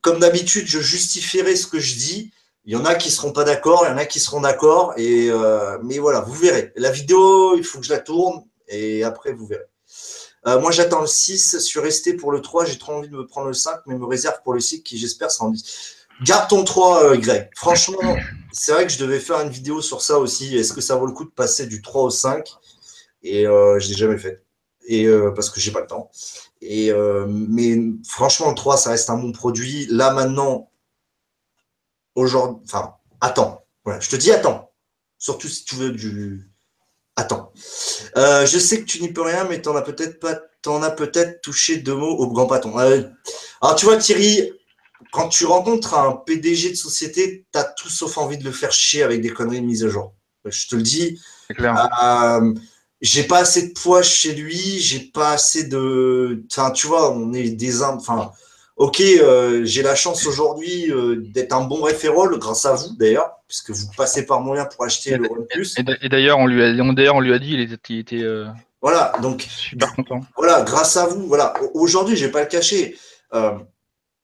comme 0.00 0.20
d'habitude, 0.20 0.66
je 0.66 0.80
justifierai 0.80 1.56
ce 1.56 1.66
que 1.66 1.80
je 1.80 1.96
dis. 1.96 2.32
Il 2.64 2.72
y 2.72 2.76
en 2.76 2.84
a 2.84 2.94
qui 2.94 3.10
seront 3.10 3.32
pas 3.32 3.44
d'accord, 3.44 3.84
il 3.86 3.90
y 3.90 3.94
en 3.94 3.96
a 3.96 4.04
qui 4.04 4.20
seront 4.20 4.42
d'accord. 4.42 4.92
Et 4.98 5.30
euh, 5.30 5.78
mais 5.82 5.98
voilà, 5.98 6.20
vous 6.20 6.34
verrez. 6.34 6.72
La 6.76 6.90
vidéo, 6.90 7.56
il 7.56 7.64
faut 7.64 7.78
que 7.78 7.86
je 7.86 7.92
la 7.92 8.00
tourne 8.00 8.44
et 8.68 9.04
après 9.04 9.32
vous 9.32 9.46
verrez. 9.46 9.64
Euh, 10.48 10.60
moi, 10.60 10.70
j'attends 10.70 11.00
le 11.00 11.06
6. 11.06 11.56
Je 11.58 11.64
suis 11.64 11.80
resté 11.80 12.14
pour 12.14 12.32
le 12.32 12.40
3. 12.40 12.64
J'ai 12.64 12.78
trop 12.78 12.94
envie 12.94 13.08
de 13.08 13.16
me 13.16 13.26
prendre 13.26 13.48
le 13.48 13.54
5, 13.54 13.80
mais 13.86 13.96
me 13.96 14.04
réserve 14.04 14.40
pour 14.42 14.54
le 14.54 14.60
6 14.60 14.82
qui, 14.82 14.98
j'espère, 14.98 15.30
sera 15.30 15.46
en 15.46 15.50
10. 15.50 16.06
Garde 16.22 16.48
ton 16.48 16.64
3, 16.64 17.04
euh, 17.04 17.16
Greg. 17.16 17.50
Franchement, 17.54 18.16
c'est 18.52 18.72
vrai 18.72 18.86
que 18.86 18.92
je 18.92 18.98
devais 18.98 19.20
faire 19.20 19.40
une 19.40 19.50
vidéo 19.50 19.80
sur 19.80 20.02
ça 20.02 20.18
aussi. 20.18 20.56
Est-ce 20.56 20.72
que 20.72 20.80
ça 20.80 20.96
vaut 20.96 21.06
le 21.06 21.12
coup 21.12 21.24
de 21.24 21.30
passer 21.30 21.66
du 21.66 21.82
3 21.82 22.02
au 22.02 22.10
5 22.10 22.48
Et 23.22 23.44
je 23.44 23.48
ne 23.48 23.78
l'ai 23.78 23.94
jamais 23.94 24.18
fait. 24.18 24.42
Et 24.86 25.06
parce 25.36 25.50
que 25.50 25.60
j'ai 25.60 25.70
pas 25.70 25.80
le 25.80 25.86
temps. 25.86 26.10
Euh, 26.62 27.26
mais 27.28 27.76
franchement, 28.06 28.48
le 28.48 28.54
3, 28.54 28.76
ça 28.76 28.90
reste 28.90 29.10
un 29.10 29.16
bon 29.16 29.32
produit. 29.32 29.86
Là, 29.90 30.12
maintenant, 30.12 30.70
aujourd'hui, 32.14 32.62
enfin, 32.64 32.94
attends. 33.20 33.64
Je 33.86 34.08
te 34.08 34.16
dis 34.16 34.30
attends. 34.30 34.70
Surtout 35.18 35.48
si 35.48 35.64
tu 35.64 35.76
veux 35.76 35.90
du. 35.90 36.50
Attends. 37.18 37.52
Euh, 38.16 38.46
je 38.46 38.58
sais 38.58 38.80
que 38.80 38.84
tu 38.84 39.02
n'y 39.02 39.12
peux 39.12 39.22
rien, 39.22 39.44
mais 39.44 39.60
t'en 39.60 39.74
as 39.74 39.82
peut-être 39.82 40.20
pas. 40.20 40.38
T'en 40.62 40.82
as 40.82 40.90
peut-être 40.90 41.40
touché 41.40 41.76
deux 41.76 41.94
mots 41.94 42.16
au 42.16 42.28
grand 42.28 42.46
patron. 42.46 42.78
Euh, 42.78 43.02
alors, 43.60 43.76
tu 43.76 43.86
vois, 43.86 43.96
Thierry, 43.96 44.52
quand 45.12 45.28
tu 45.28 45.44
rencontres 45.44 45.94
un 45.94 46.12
PDG 46.12 46.70
de 46.70 46.74
société, 46.76 47.46
tu 47.52 47.58
as 47.58 47.64
tout 47.64 47.88
sauf 47.88 48.18
envie 48.18 48.38
de 48.38 48.44
le 48.44 48.52
faire 48.52 48.72
chier 48.72 49.02
avec 49.02 49.20
des 49.20 49.30
conneries 49.30 49.60
de 49.60 49.66
mise 49.66 49.84
à 49.84 49.88
jour. 49.88 50.14
Je 50.44 50.68
te 50.68 50.76
le 50.76 50.82
dis. 50.82 51.20
Clair 51.56 51.88
j'ai 53.00 53.22
pas 53.24 53.38
assez 53.38 53.68
de 53.68 53.72
poids 53.72 54.02
chez 54.02 54.34
lui, 54.34 54.80
j'ai 54.80 55.00
pas 55.00 55.32
assez 55.32 55.64
de. 55.64 56.44
Enfin, 56.50 56.70
tu 56.70 56.86
vois, 56.86 57.12
on 57.12 57.32
est 57.32 57.50
des. 57.50 57.82
Enfin, 57.82 58.32
ok, 58.78 59.00
euh, 59.00 59.64
j'ai 59.64 59.82
la 59.82 59.94
chance 59.94 60.26
aujourd'hui 60.26 60.90
euh, 60.90 61.16
d'être 61.16 61.52
un 61.52 61.64
bon 61.64 61.82
référol, 61.82 62.38
grâce 62.38 62.64
à 62.64 62.74
vous 62.74 62.94
d'ailleurs, 62.96 63.32
puisque 63.48 63.70
vous 63.70 63.86
passez 63.96 64.24
par 64.24 64.40
moyen 64.40 64.64
pour 64.64 64.84
acheter 64.84 65.16
le 65.16 65.30
OnePlus. 65.30 65.74
Et, 66.00 66.08
d'ailleurs, 66.08 66.38
on 66.38 66.46
lui 66.46 66.62
a, 66.62 67.12
on 67.12 67.20
lui 67.20 67.34
a 67.34 67.38
dit, 67.38 67.52
il 67.52 67.60
était, 67.60 67.76
il 67.90 67.98
était 67.98 68.22
euh, 68.22 68.46
voilà, 68.80 69.12
donc 69.20 69.42
super 69.42 69.92
content. 69.94 70.20
Voilà, 70.36 70.62
grâce 70.62 70.96
à 70.96 71.06
vous, 71.06 71.26
voilà. 71.26 71.54
Aujourd'hui, 71.74 72.16
je 72.16 72.26
vais 72.26 72.32
pas 72.32 72.42
le 72.42 72.46
cacher. 72.48 72.96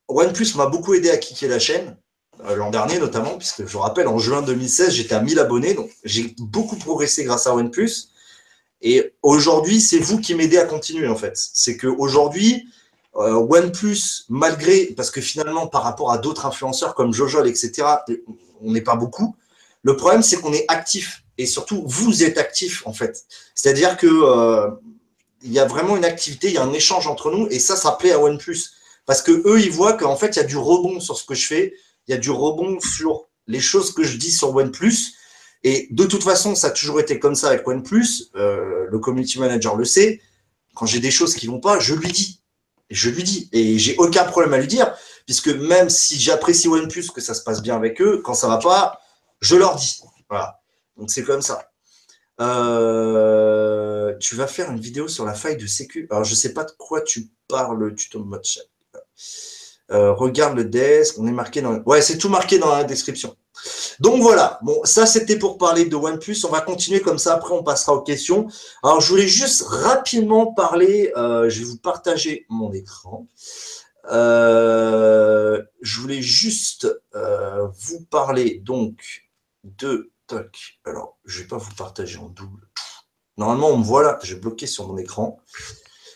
OnePlus 0.09 0.55
m'a 0.57 0.67
beaucoup 0.67 0.95
aidé 0.95 1.11
à 1.11 1.17
kicker 1.17 1.49
la 1.49 1.59
chaîne. 1.59 1.97
L'an 2.57 2.71
dernier 2.71 2.99
notamment, 2.99 3.39
puisque 3.39 3.67
je 3.67 3.77
rappelle, 3.77 4.07
en 4.07 4.19
juin 4.19 4.43
2016, 4.43 4.93
j'étais 4.93 5.15
à 5.15 5.21
1000 5.21 5.39
abonnés, 5.39 5.75
donc 5.75 5.91
j'ai 6.05 6.35
beaucoup 6.39 6.77
progressé 6.77 7.25
grâce 7.25 7.47
à 7.47 7.55
OnePlus. 7.55 8.09
Et 8.83 9.15
aujourd'hui, 9.23 9.81
c'est 9.81 9.99
vous 9.99 10.21
qui 10.21 10.35
m'aidez 10.35 10.59
à 10.59 10.65
continuer, 10.65 11.09
en 11.09 11.17
fait. 11.17 11.33
C'est 11.37 11.77
qu'aujourd'hui, 11.77 12.69
euh, 13.17 13.35
OnePlus, 13.35 14.25
malgré, 14.29 14.87
parce 14.97 15.11
que 15.11 15.21
finalement, 15.21 15.67
par 15.67 15.83
rapport 15.83 16.11
à 16.11 16.19
d'autres 16.19 16.47
influenceurs 16.47 16.95
comme 16.95 17.13
Jojol, 17.13 17.49
etc., 17.49 17.87
on 18.61 18.73
n'est 18.73 18.81
pas 18.81 18.97
beaucoup. 18.97 19.37
Le 19.83 19.97
problème, 19.97 20.23
c'est 20.23 20.37
qu'on 20.37 20.53
est 20.53 20.65
actif. 20.69 21.23
Et 21.39 21.47
surtout, 21.47 21.85
vous 21.87 22.23
êtes 22.23 22.39
actif, 22.39 22.87
en 22.87 22.93
fait. 22.93 23.25
C'est-à-dire 23.55 23.97
que 23.97 24.07
euh, 24.07 24.71
il 25.43 25.53
y 25.53 25.59
a 25.59 25.67
vraiment 25.67 25.97
une 25.97 26.05
activité, 26.05 26.49
il 26.49 26.55
y 26.55 26.59
a 26.59 26.63
un 26.63 26.73
échange 26.73 27.07
entre 27.07 27.31
nous, 27.31 27.47
et 27.51 27.59
ça, 27.59 27.77
ça 27.77 27.93
plaît 27.93 28.13
à 28.13 28.21
OnePlus. 28.21 28.71
Parce 29.07 29.21
que 29.21 29.33
eux, 29.47 29.61
ils 29.61 29.71
voient 29.71 29.95
qu'en 29.95 30.17
fait, 30.17 30.37
il 30.37 30.37
y 30.37 30.43
a 30.43 30.45
du 30.45 30.57
rebond 30.57 31.01
sur 31.01 31.19
ce 31.19 31.25
que 31.25 31.35
je 31.35 31.47
fais, 31.47 31.75
il 32.09 32.13
y 32.13 32.15
a 32.15 32.19
du 32.19 32.31
rebond 32.31 32.79
sur 32.81 33.27
les 33.47 33.61
choses 33.61 33.93
que 33.93 34.03
je 34.03 34.17
dis 34.17 34.33
sur 34.33 34.55
OnePlus, 34.55 35.15
et 35.65 35.89
de 35.91 36.05
toute 36.05 36.23
façon, 36.23 36.55
ça 36.55 36.69
a 36.69 36.71
toujours 36.71 37.01
été 37.01 37.19
comme 37.19 37.35
ça 37.35 37.49
avec 37.49 37.67
OnePlus. 37.67 38.29
Euh, 38.37 38.87
le 38.91 38.99
community 38.99 39.41
manager 39.41 39.77
le 39.77 39.87
sait. 39.87 40.21
Quand 40.75 40.85
j'ai 40.85 41.01
des 41.01 41.11
choses 41.11 41.35
qui 41.35 41.47
vont 41.47 41.59
pas, 41.59 41.79
je 41.79 41.95
lui 41.95 42.13
dis. 42.13 42.43
Je 42.91 43.11
lui 43.11 43.23
dis. 43.23 43.49
Et 43.53 43.79
j'ai 43.79 43.97
aucun 43.97 44.25
problème 44.25 44.55
à 44.55 44.59
lui 44.59 44.67
dire, 44.67 44.95
puisque 45.27 45.49
même 45.49 45.89
si 45.91 46.19
j'apprécie 46.19 46.69
OnePlus, 46.69 47.09
que 47.15 47.21
ça 47.21 47.35
se 47.35 47.43
passe 47.43 47.63
bien 47.63 47.77
avec 47.77 48.01
eux, 48.01 48.21
quand 48.25 48.35
ça 48.35 48.49
va 48.49 48.59
pas, 48.59 49.01
je 49.41 49.57
leur 49.57 49.77
dis. 49.77 50.03
Voilà. 50.29 50.61
Donc 50.97 51.11
c'est 51.11 51.25
comme 51.25 51.43
ça. 51.43 51.71
Euh, 52.41 54.15
tu 54.19 54.35
vas 54.35 54.47
faire 54.47 54.71
une 54.71 54.81
vidéo 54.81 55.09
sur 55.09 55.25
la 55.25 55.35
faille 55.35 55.57
de 55.57 55.67
sécu. 55.67 56.09
Alors 56.11 56.25
je 56.25 56.35
sais 56.35 56.53
pas 56.53 56.65
de 56.65 56.73
quoi 56.79 57.01
tu 57.01 57.29
parles, 57.49 57.95
tuto 57.95 58.25
mode 58.25 58.45
chat. 58.45 58.63
Euh, 59.91 60.13
regarde 60.13 60.57
le 60.57 60.65
desk, 60.65 61.19
on 61.19 61.27
est 61.27 61.33
marqué 61.33 61.61
dans. 61.61 61.79
Ouais, 61.83 62.03
c'est 62.03 62.19
tout 62.19 62.29
marqué 62.29 62.59
dans 62.59 62.75
la 62.75 62.85
description. 62.85 63.37
Donc 64.01 64.23
voilà, 64.23 64.59
bon, 64.63 64.81
ça 64.85 65.07
c'était 65.07 65.39
pour 65.39 65.59
parler 65.59 65.85
de 65.85 65.97
OnePlus. 65.97 66.45
On 66.45 66.51
va 66.51 66.61
continuer 66.61 67.01
comme 67.01 67.19
ça, 67.19 67.35
après 67.35 67.55
on 67.55 67.63
passera 67.63 67.95
aux 67.95 68.03
questions. 68.03 68.49
Alors 68.83 69.01
je 69.01 69.09
voulais 69.09 69.29
juste 69.29 69.63
rapidement 69.63 70.53
parler, 70.53 71.13
euh, 71.17 71.49
je 71.49 71.61
vais 71.61 71.67
vous 71.67 71.79
partager 71.79 72.47
mon 72.49 72.73
écran. 72.73 73.27
Euh, 74.11 75.63
je 75.81 76.01
voulais 76.01 76.23
juste 76.23 76.87
euh, 77.15 77.69
vous 77.79 78.05
parler 78.05 78.61
donc 78.63 79.25
de 79.65 80.13
toc. 80.27 80.79
Alors, 80.85 81.19
je 81.25 81.39
ne 81.39 81.43
vais 81.43 81.49
pas 81.49 81.57
vous 81.57 81.75
partager 81.75 82.19
en 82.19 82.29
double. 82.29 82.69
Normalement, 83.37 83.69
on 83.69 83.79
me 83.79 83.85
voit 83.85 84.03
là, 84.03 84.19
j'ai 84.23 84.37
bloqué 84.37 84.67
sur 84.67 84.87
mon 84.87 84.97
écran. 84.97 85.41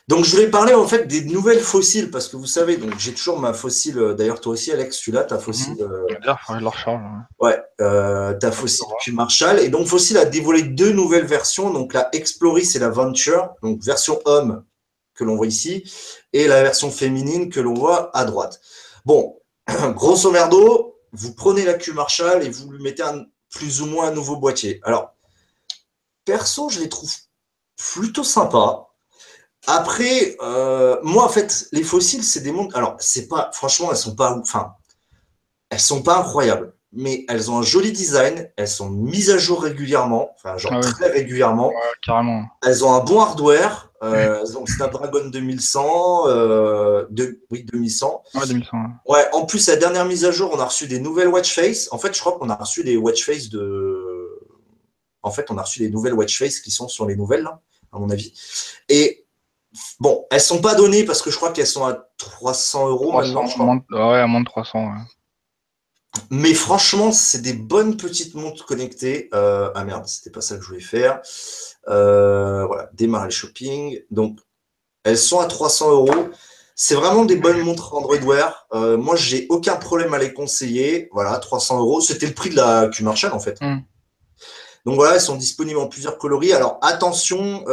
Donc, 0.08 0.24
je 0.24 0.30
voulais 0.30 0.48
parler 0.48 0.72
en 0.72 0.88
fait 0.88 1.06
des 1.06 1.22
nouvelles 1.26 1.60
fossiles 1.60 2.10
parce 2.10 2.28
que 2.28 2.36
vous 2.36 2.46
savez, 2.46 2.78
donc 2.78 2.98
j'ai 2.98 3.12
toujours 3.12 3.38
ma 3.38 3.52
fossile. 3.52 3.98
Euh, 3.98 4.14
d'ailleurs, 4.14 4.40
toi 4.40 4.54
aussi, 4.54 4.72
Alex, 4.72 4.96
tu 4.96 5.12
l'as, 5.12 5.24
ta 5.24 5.38
fossile. 5.38 5.74
Mmh. 5.74 5.82
Euh, 5.82 6.06
ouais, 7.40 7.62
euh, 7.82 8.32
ta 8.32 8.50
fossile 8.50 8.86
Q 9.02 9.12
Marshall. 9.12 9.58
Et 9.58 9.68
donc, 9.68 9.86
Fossil 9.86 10.16
a 10.16 10.24
dévoilé 10.24 10.62
deux 10.62 10.92
nouvelles 10.92 11.26
versions, 11.26 11.70
donc 11.70 11.92
la 11.92 12.08
Exploris 12.14 12.70
et 12.74 12.78
la 12.78 12.88
Venture, 12.88 13.50
donc 13.62 13.82
version 13.82 14.18
homme 14.24 14.64
que 15.14 15.24
l'on 15.24 15.36
voit 15.36 15.46
ici, 15.46 15.84
et 16.32 16.48
la 16.48 16.62
version 16.62 16.90
féminine 16.90 17.50
que 17.50 17.60
l'on 17.60 17.74
voit 17.74 18.16
à 18.16 18.24
droite. 18.24 18.62
Bon, 19.04 19.38
grosso 19.94 20.30
merdo, 20.30 20.96
vous 21.12 21.34
prenez 21.34 21.66
la 21.66 21.74
Q 21.74 21.92
Marshall 21.92 22.42
et 22.42 22.48
vous 22.48 22.70
lui 22.70 22.82
mettez 22.82 23.02
un, 23.02 23.26
plus 23.50 23.82
ou 23.82 23.86
moins 23.86 24.08
un 24.08 24.12
nouveau 24.12 24.36
boîtier. 24.36 24.80
Alors, 24.84 25.14
perso, 26.24 26.70
je 26.70 26.80
les 26.80 26.88
trouve 26.88 27.12
plutôt 27.76 28.24
sympas. 28.24 28.87
Après, 29.66 30.36
euh, 30.40 30.98
moi, 31.02 31.24
en 31.24 31.28
fait, 31.28 31.68
les 31.72 31.82
fossiles, 31.82 32.24
c'est 32.24 32.40
des 32.40 32.52
montres. 32.52 32.76
Alors, 32.76 32.96
c'est 33.00 33.28
pas, 33.28 33.50
franchement, 33.52 33.88
elles 33.90 33.96
sont 33.96 34.14
pas, 34.14 34.36
enfin, 34.38 34.74
elles 35.70 35.80
sont 35.80 36.02
pas 36.02 36.18
incroyables, 36.18 36.74
mais 36.92 37.26
elles 37.28 37.50
ont 37.50 37.58
un 37.58 37.62
joli 37.62 37.92
design. 37.92 38.50
Elles 38.56 38.68
sont 38.68 38.88
mises 38.88 39.30
à 39.30 39.38
jour 39.38 39.62
régulièrement, 39.62 40.30
enfin, 40.36 40.56
genre 40.56 40.72
ah 40.74 40.80
très 40.80 41.10
régulièrement. 41.10 41.72
carrément. 42.04 42.46
Elles 42.64 42.84
ont 42.84 42.94
un 42.94 43.00
bon 43.00 43.20
hardware. 43.20 43.90
Euh, 44.02 44.42
elles 44.42 44.56
ont 44.56 44.64
Snapdragon 44.64 45.28
2100, 45.28 46.28
euh, 46.28 47.04
de, 47.10 47.42
oui 47.50 47.64
2100. 47.64 48.22
Ouais, 48.34 48.46
2100. 48.46 48.76
Ouais. 49.06 49.26
En 49.32 49.44
plus, 49.44 49.66
la 49.66 49.74
dernière 49.74 50.04
mise 50.04 50.24
à 50.24 50.30
jour, 50.30 50.50
on 50.54 50.60
a 50.60 50.64
reçu 50.64 50.86
des 50.86 51.00
nouvelles 51.00 51.28
watch 51.28 51.52
face. 51.52 51.88
En 51.90 51.98
fait, 51.98 52.14
je 52.14 52.20
crois 52.20 52.38
qu'on 52.38 52.48
a 52.48 52.54
reçu 52.54 52.84
des 52.84 52.96
watch 52.96 53.26
face 53.26 53.48
de. 53.48 54.38
En 55.22 55.32
fait, 55.32 55.50
on 55.50 55.58
a 55.58 55.62
reçu 55.62 55.80
des 55.80 55.90
nouvelles 55.90 56.14
watch 56.14 56.38
face 56.38 56.60
qui 56.60 56.70
sont 56.70 56.86
sur 56.86 57.06
les 57.06 57.16
nouvelles 57.16 57.42
là, 57.42 57.60
à 57.92 57.98
mon 57.98 58.08
avis. 58.08 58.32
Et 58.88 59.26
Bon, 60.00 60.26
elles 60.30 60.40
sont 60.40 60.60
pas 60.60 60.74
données 60.74 61.04
parce 61.04 61.22
que 61.22 61.30
je 61.30 61.36
crois 61.36 61.52
qu'elles 61.52 61.66
sont 61.66 61.84
à 61.84 62.08
300 62.18 62.88
euros 62.88 63.12
maintenant. 63.12 63.46
ouais, 63.90 64.20
à 64.20 64.26
moins 64.26 64.40
de 64.40 64.46
300. 64.46 64.90
Mais 66.30 66.54
franchement, 66.54 67.12
c'est 67.12 67.42
des 67.42 67.52
bonnes 67.52 67.96
petites 67.96 68.34
montres 68.34 68.64
connectées. 68.66 69.28
Euh, 69.34 69.70
ah 69.74 69.84
merde, 69.84 70.06
c'était 70.06 70.30
pas 70.30 70.40
ça 70.40 70.56
que 70.56 70.62
je 70.62 70.68
voulais 70.68 70.80
faire. 70.80 71.20
Euh, 71.88 72.66
voilà, 72.66 72.90
démarrer 72.94 73.26
le 73.26 73.30
shopping. 73.30 74.00
Donc, 74.10 74.38
elles 75.04 75.18
sont 75.18 75.40
à 75.40 75.46
300 75.46 75.90
euros. 75.90 76.28
C'est 76.74 76.94
vraiment 76.94 77.24
des 77.24 77.36
bonnes 77.36 77.60
montres 77.62 77.94
Android 77.94 78.18
Wear. 78.18 78.66
Euh, 78.72 78.96
moi, 78.96 79.16
j'ai 79.16 79.46
aucun 79.48 79.76
problème 79.76 80.14
à 80.14 80.18
les 80.18 80.32
conseiller. 80.32 81.08
Voilà, 81.12 81.36
300 81.38 81.78
euros. 81.78 82.00
C'était 82.00 82.26
le 82.26 82.34
prix 82.34 82.50
de 82.50 82.56
la 82.56 82.88
Q 82.88 83.04
Marshall 83.04 83.32
en 83.32 83.40
fait. 83.40 83.60
Hmm. 83.60 83.80
Donc 84.84 84.94
voilà, 84.94 85.14
elles 85.14 85.20
sont 85.20 85.36
disponibles 85.36 85.78
en 85.78 85.88
plusieurs 85.88 86.18
coloris. 86.18 86.52
Alors 86.52 86.78
attention, 86.82 87.64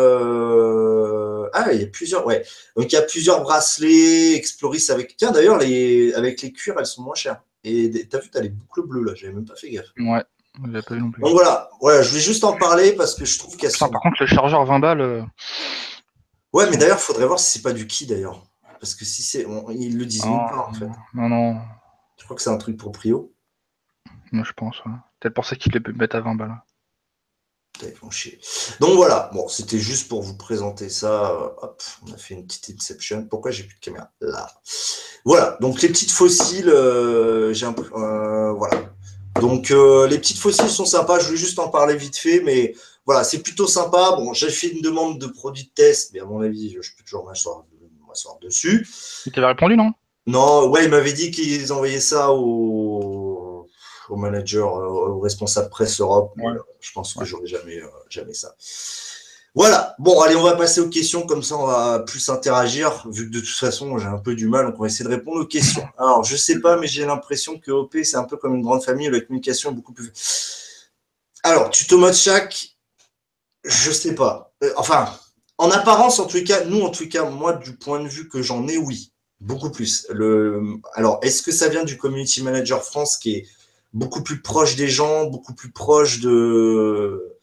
ah, 1.53 1.71
il 1.71 1.81
y 1.81 1.83
a 1.83 1.87
plusieurs, 1.87 2.25
ouais. 2.25 2.43
Donc, 2.75 2.91
il 2.91 2.95
y 2.95 2.97
a 2.97 3.01
plusieurs 3.01 3.41
bracelets, 3.41 4.35
Exploris 4.35 4.89
avec. 4.89 5.15
Tiens, 5.17 5.31
d'ailleurs, 5.31 5.57
les... 5.57 6.13
avec 6.13 6.41
les 6.41 6.51
cuirs, 6.51 6.75
elles 6.77 6.85
sont 6.85 7.01
moins 7.01 7.15
chères. 7.15 7.41
Et 7.63 8.07
t'as 8.07 8.19
vu, 8.19 8.29
t'as 8.29 8.41
les 8.41 8.49
boucles 8.49 8.83
bleues 8.83 9.03
là, 9.03 9.13
j'avais 9.15 9.33
même 9.33 9.45
pas 9.45 9.55
fait 9.55 9.71
gaffe. 9.71 9.87
Ouais, 9.97 10.23
pas 10.81 10.95
vu 10.95 11.01
non 11.01 11.09
plus. 11.09 11.21
Donc 11.21 11.31
voilà, 11.31 11.69
voilà, 11.81 12.03
je 12.03 12.09
voulais 12.09 12.21
juste 12.21 12.43
en 12.43 12.55
parler 12.55 12.91
parce 12.93 13.15
que 13.15 13.25
je 13.25 13.39
trouve 13.39 13.57
qu'elles 13.57 13.71
sont. 13.71 13.89
Par 13.89 14.01
contre, 14.01 14.17
le 14.19 14.27
chargeur 14.27 14.63
20 14.65 14.79
balles. 14.79 15.01
Euh, 15.01 15.23
ouais, 16.53 16.69
mais 16.69 16.77
d'ailleurs, 16.77 16.97
il 16.99 17.03
faudrait 17.03 17.25
voir 17.25 17.39
si 17.39 17.51
c'est 17.51 17.63
pas 17.63 17.73
du 17.73 17.87
qui 17.87 18.05
d'ailleurs. 18.05 18.43
Parce 18.79 18.93
que 18.93 19.03
si 19.03 19.23
c'est. 19.23 19.47
Ils 19.71 19.97
le 19.97 20.05
disent 20.05 20.25
nulle 20.25 20.37
part 20.37 20.69
en 20.69 20.73
fait. 20.73 20.85
Non, 21.15 21.29
non. 21.29 21.57
Je 22.19 22.23
crois 22.25 22.35
que 22.35 22.41
c'est 22.41 22.51
un 22.51 22.57
truc 22.57 22.77
proprio. 22.77 23.33
Moi, 24.31 24.43
je 24.45 24.53
pense. 24.53 24.83
Ouais. 24.85 24.91
Peut-être 25.19 25.33
pour 25.33 25.45
ça 25.45 25.55
qu'ils 25.55 25.71
les 25.71 25.93
mettent 25.93 26.15
à 26.15 26.21
20 26.21 26.35
balles. 26.35 26.61
Donc 28.79 28.95
voilà, 28.95 29.29
bon, 29.33 29.47
c'était 29.47 29.79
juste 29.79 30.07
pour 30.07 30.21
vous 30.21 30.35
présenter 30.35 30.89
ça. 30.89 31.53
Hop, 31.61 31.81
on 32.07 32.13
a 32.13 32.17
fait 32.17 32.33
une 32.33 32.45
petite 32.45 32.75
inception. 32.77 33.25
Pourquoi 33.29 33.51
j'ai 33.51 33.63
plus 33.63 33.75
de 33.75 33.79
caméra? 33.79 34.11
Là. 34.21 34.51
Voilà, 35.25 35.57
donc 35.61 35.81
les 35.81 35.89
petites 35.89 36.11
fossiles, 36.11 36.69
euh, 36.69 37.53
j'ai 37.53 37.65
un 37.65 37.73
peu. 37.73 37.83
Euh, 37.95 38.53
voilà. 38.53 38.91
Donc 39.41 39.71
euh, 39.71 40.07
les 40.07 40.17
petites 40.17 40.37
fossiles 40.37 40.69
sont 40.69 40.85
sympas, 40.85 41.19
je 41.19 41.29
veux 41.29 41.35
juste 41.35 41.59
en 41.59 41.69
parler 41.69 41.95
vite 41.95 42.17
fait, 42.17 42.39
mais 42.41 42.73
voilà, 43.05 43.23
c'est 43.23 43.39
plutôt 43.39 43.67
sympa. 43.67 44.15
Bon, 44.17 44.33
j'ai 44.33 44.49
fait 44.49 44.67
une 44.67 44.81
demande 44.81 45.19
de 45.19 45.27
produit 45.27 45.65
de 45.65 45.69
test, 45.69 46.11
mais 46.13 46.19
à 46.19 46.25
mon 46.25 46.41
avis, 46.41 46.77
je 46.81 46.91
peux 46.95 47.03
toujours 47.03 47.25
m'asseoir 47.25 47.65
dessus. 48.41 48.87
Il 49.25 49.31
t'avait 49.31 49.47
répondu, 49.47 49.75
non? 49.75 49.91
Non, 50.27 50.69
ouais, 50.69 50.85
il 50.85 50.89
m'avait 50.89 51.13
dit 51.13 51.29
qu'ils 51.29 51.71
envoyaient 51.71 51.99
ça 51.99 52.31
au, 52.31 53.24
au 54.09 54.15
manager, 54.15 54.73
au 54.73 55.19
responsable 55.19 55.69
presse 55.69 55.99
Europe. 55.99 56.33
je 56.79 56.91
pense 56.91 57.13
que 57.13 57.25
j'aurai 57.25 57.47
jamais, 57.47 57.81
jamais 58.09 58.33
ça. 58.33 58.55
Voilà, 59.55 59.95
bon, 59.99 60.19
allez, 60.19 60.35
on 60.35 60.43
va 60.43 60.55
passer 60.55 60.81
aux 60.81 60.89
questions, 60.89 61.25
comme 61.25 61.41
ça 61.41 61.55
on 61.55 61.65
va 61.65 61.99
plus 61.99 62.27
interagir, 62.27 63.07
vu 63.09 63.29
que 63.29 63.33
de 63.33 63.39
toute 63.39 63.55
façon 63.55 63.97
j'ai 63.97 64.05
un 64.05 64.17
peu 64.17 64.35
du 64.35 64.49
mal, 64.49 64.65
donc 64.65 64.75
on 64.75 64.81
va 64.81 64.87
essayer 64.87 65.05
de 65.05 65.09
répondre 65.09 65.39
aux 65.39 65.45
questions. 65.45 65.87
Alors, 65.97 66.25
je 66.25 66.35
sais 66.35 66.59
pas, 66.59 66.75
mais 66.75 66.87
j'ai 66.87 67.05
l'impression 67.05 67.57
que 67.57 67.71
OP, 67.71 67.95
c'est 68.03 68.17
un 68.17 68.25
peu 68.25 68.35
comme 68.35 68.55
une 68.55 68.61
grande 68.61 68.83
famille, 68.83 69.09
la 69.09 69.21
communication 69.21 69.71
est 69.71 69.73
beaucoup 69.73 69.93
plus. 69.93 70.11
Alors, 71.41 71.69
tuto 71.69 71.97
mode 71.97 72.15
chaque, 72.15 72.75
je 73.63 73.91
sais 73.91 74.13
pas. 74.13 74.51
Euh, 74.61 74.73
enfin, 74.75 75.09
en 75.57 75.71
apparence, 75.71 76.19
en 76.19 76.25
tout 76.25 76.43
cas, 76.43 76.65
nous, 76.65 76.81
en 76.81 76.89
tout 76.89 77.07
cas, 77.07 77.23
moi, 77.23 77.53
du 77.53 77.77
point 77.77 78.03
de 78.03 78.09
vue 78.09 78.27
que 78.27 78.41
j'en 78.41 78.67
ai, 78.67 78.77
oui, 78.77 79.13
beaucoup 79.39 79.71
plus. 79.71 80.05
Le... 80.09 80.61
Alors, 80.95 81.19
est-ce 81.21 81.41
que 81.41 81.53
ça 81.53 81.69
vient 81.69 81.85
du 81.85 81.97
Community 81.97 82.43
Manager 82.43 82.83
France 82.83 83.15
qui 83.15 83.35
est 83.35 83.47
beaucoup 83.95 84.21
plus 84.21 84.41
proche 84.41 84.75
des 84.75 84.89
gens, 84.89 85.25
beaucoup 85.25 85.55
plus 85.55 85.71
proche 85.71 86.19
de 86.19 87.35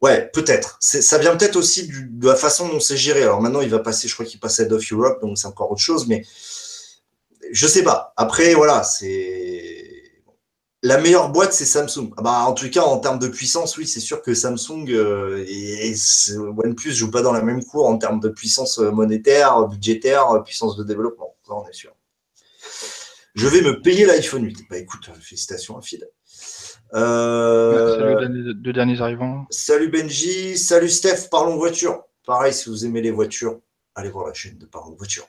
Ouais, 0.00 0.30
peut-être. 0.32 0.76
Ça 0.80 1.18
vient 1.18 1.36
peut-être 1.36 1.56
aussi 1.56 1.88
de 1.88 2.28
la 2.28 2.36
façon 2.36 2.68
dont 2.68 2.80
c'est 2.80 2.96
géré. 2.96 3.22
Alors 3.22 3.40
maintenant, 3.40 3.60
il 3.60 3.68
va 3.68 3.80
passer, 3.80 4.06
je 4.06 4.14
crois 4.14 4.24
qu'il 4.24 4.38
passe 4.38 4.60
Head 4.60 4.72
of 4.72 4.92
Europe, 4.92 5.20
donc 5.20 5.36
c'est 5.36 5.48
encore 5.48 5.72
autre 5.72 5.80
chose, 5.80 6.06
mais 6.06 6.24
je 7.50 7.66
sais 7.66 7.82
pas. 7.82 8.12
Après, 8.16 8.54
voilà, 8.54 8.82
c'est. 8.84 9.84
La 10.84 10.98
meilleure 11.00 11.30
boîte, 11.30 11.52
c'est 11.52 11.64
Samsung. 11.64 12.12
Ah 12.16 12.22
bah, 12.22 12.44
en 12.46 12.52
tout 12.52 12.70
cas, 12.70 12.82
en 12.82 13.00
termes 13.00 13.18
de 13.18 13.26
puissance, 13.26 13.76
oui, 13.76 13.86
c'est 13.88 13.98
sûr 13.98 14.22
que 14.22 14.32
Samsung 14.34 14.86
euh, 14.90 15.44
et, 15.48 15.92
OnePlus 16.38 16.90
ne 16.90 16.94
jouent 16.94 17.10
pas 17.10 17.22
dans 17.22 17.32
la 17.32 17.42
même 17.42 17.64
cour 17.64 17.88
en 17.88 17.98
termes 17.98 18.20
de 18.20 18.28
puissance 18.28 18.78
monétaire, 18.78 19.66
budgétaire, 19.66 20.40
puissance 20.44 20.76
de 20.76 20.84
développement. 20.84 21.34
Ça, 21.44 21.54
on 21.54 21.68
est 21.68 21.72
sûr. 21.72 21.97
Je 23.38 23.46
vais 23.46 23.60
me 23.60 23.80
payer 23.80 24.04
l'iPhone 24.04 24.44
8. 24.44 24.64
Bah 24.68 24.78
écoute, 24.78 25.08
félicitations 25.20 25.78
à 25.78 25.80
Phil. 25.80 26.04
Euh, 26.92 28.16
salut 28.18 28.32
les 28.32 28.54
deux 28.54 28.72
derniers 28.72 29.00
arrivants. 29.00 29.46
Salut 29.50 29.88
Benji, 29.88 30.58
salut 30.58 30.88
Steph, 30.88 31.28
parlons 31.30 31.56
voiture. 31.56 32.02
Pareil, 32.26 32.52
si 32.52 32.68
vous 32.68 32.84
aimez 32.84 33.00
les 33.00 33.12
voitures, 33.12 33.60
allez 33.94 34.10
voir 34.10 34.26
la 34.26 34.34
chaîne 34.34 34.58
de 34.58 34.66
Parlons 34.66 34.96
voiture. 34.96 35.28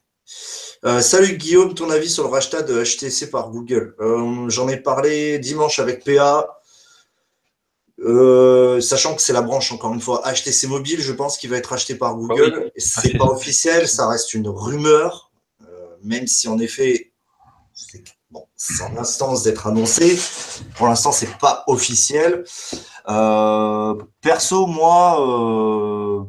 Euh, 0.85 1.01
salut 1.01 1.37
Guillaume, 1.37 1.75
ton 1.75 1.91
avis 1.91 2.09
sur 2.09 2.23
le 2.23 2.29
rachat 2.29 2.63
de 2.63 2.83
HTC 2.83 3.29
par 3.29 3.51
Google? 3.51 3.93
Euh, 3.99 4.49
J'en 4.49 4.67
ai 4.69 4.77
parlé 4.77 5.37
dimanche 5.37 5.77
avec 5.77 6.03
PA. 6.03 6.47
sachant 8.81 9.13
que 9.13 9.21
c'est 9.21 9.33
la 9.33 9.43
branche, 9.43 9.71
encore 9.71 9.93
une 9.93 10.01
fois, 10.01 10.23
HTC 10.25 10.65
Mobile, 10.65 10.99
je 10.99 11.13
pense 11.13 11.37
qu'il 11.37 11.51
va 11.51 11.57
être 11.57 11.73
acheté 11.73 11.93
par 11.93 12.15
Google. 12.15 12.63
Ah 12.65 12.71
c'est 12.75 13.19
pas 13.19 13.25
officiel, 13.29 13.87
ça 13.87 14.07
reste 14.07 14.33
une 14.33 14.47
rumeur, 14.47 15.31
même 16.01 16.25
si 16.25 16.47
en 16.47 16.57
effet, 16.57 17.08
en 18.81 18.97
instance 18.97 19.43
d'être 19.43 19.67
annoncé. 19.67 20.19
Pour 20.75 20.87
l'instant, 20.87 21.11
c'est 21.11 21.37
pas 21.37 21.63
officiel. 21.67 22.43
Euh, 23.07 23.95
perso, 24.21 24.67
moi, 24.67 25.21
euh, 25.21 26.23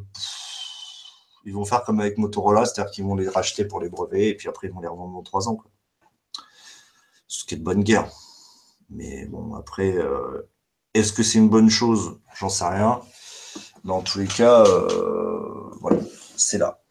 ils 1.45 1.53
vont 1.53 1.65
faire 1.65 1.83
comme 1.83 1.99
avec 1.99 2.17
Motorola, 2.17 2.65
c'est-à-dire 2.65 2.91
qu'ils 2.91 3.03
vont 3.03 3.15
les 3.15 3.27
racheter 3.27 3.65
pour 3.65 3.81
les 3.81 3.89
brevets 3.89 4.29
et 4.29 4.35
puis 4.35 4.47
après 4.47 4.67
ils 4.67 4.73
vont 4.73 4.79
les 4.79 4.87
revendre 4.87 5.13
dans 5.13 5.23
trois 5.23 5.49
ans. 5.49 5.57
Ce 7.27 7.43
qui 7.45 7.55
est 7.55 7.57
de 7.57 7.63
bonne 7.63 7.83
guerre. 7.83 8.09
Mais 8.89 9.25
bon, 9.27 9.55
après, 9.55 9.95
euh, 9.97 10.49
est-ce 10.93 11.13
que 11.13 11.23
c'est 11.23 11.37
une 11.37 11.49
bonne 11.49 11.69
chose? 11.69 12.19
J'en 12.35 12.49
sais 12.49 12.67
rien. 12.67 13.01
Dans 13.83 14.01
tous 14.01 14.19
les 14.19 14.27
cas, 14.27 14.63
voilà, 15.81 15.97
c'est 16.37 16.59
là. 16.59 16.81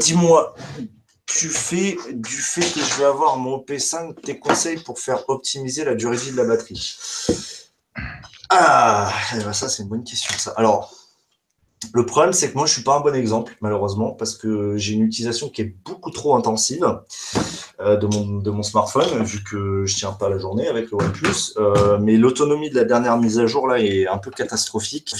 Dis-moi, 0.00 0.54
tu 1.36 1.48
fais 1.48 1.96
du 2.12 2.36
fait 2.36 2.60
que 2.60 2.80
je 2.80 2.98
vais 2.98 3.04
avoir 3.04 3.36
mon 3.36 3.58
P5 3.58 4.20
tes 4.20 4.38
conseils 4.38 4.78
pour 4.82 4.98
faire 4.98 5.28
optimiser 5.28 5.84
la 5.84 5.94
durée 5.94 6.16
de 6.16 6.20
vie 6.20 6.32
de 6.32 6.36
la 6.36 6.44
batterie 6.44 6.96
Ah, 8.48 9.12
eh 9.34 9.38
ben, 9.38 9.52
ça 9.52 9.68
c'est 9.68 9.82
une 9.82 9.88
bonne 9.88 10.04
question 10.04 10.36
ça. 10.38 10.52
Alors, 10.56 10.92
le 11.94 12.04
problème 12.04 12.32
c'est 12.32 12.50
que 12.50 12.56
moi 12.56 12.66
je 12.66 12.72
suis 12.74 12.82
pas 12.82 12.96
un 12.96 13.00
bon 13.00 13.14
exemple 13.14 13.56
malheureusement 13.60 14.10
parce 14.12 14.36
que 14.36 14.76
j'ai 14.76 14.94
une 14.94 15.02
utilisation 15.02 15.48
qui 15.48 15.62
est 15.62 15.74
beaucoup 15.84 16.10
trop 16.10 16.34
intensive 16.36 16.84
euh, 17.80 17.96
de, 17.96 18.06
mon, 18.06 18.38
de 18.38 18.50
mon 18.50 18.62
smartphone 18.62 19.22
vu 19.24 19.42
que 19.44 19.86
je 19.86 19.96
tiens 19.96 20.12
pas 20.12 20.28
la 20.28 20.38
journée 20.38 20.68
avec 20.68 20.90
le 20.90 20.96
OnePlus. 20.96 21.54
Euh, 21.56 21.98
mais 21.98 22.16
l'autonomie 22.16 22.70
de 22.70 22.76
la 22.76 22.84
dernière 22.84 23.16
mise 23.16 23.38
à 23.38 23.46
jour 23.46 23.66
là 23.66 23.78
est 23.78 24.06
un 24.06 24.18
peu 24.18 24.30
catastrophique 24.30 25.14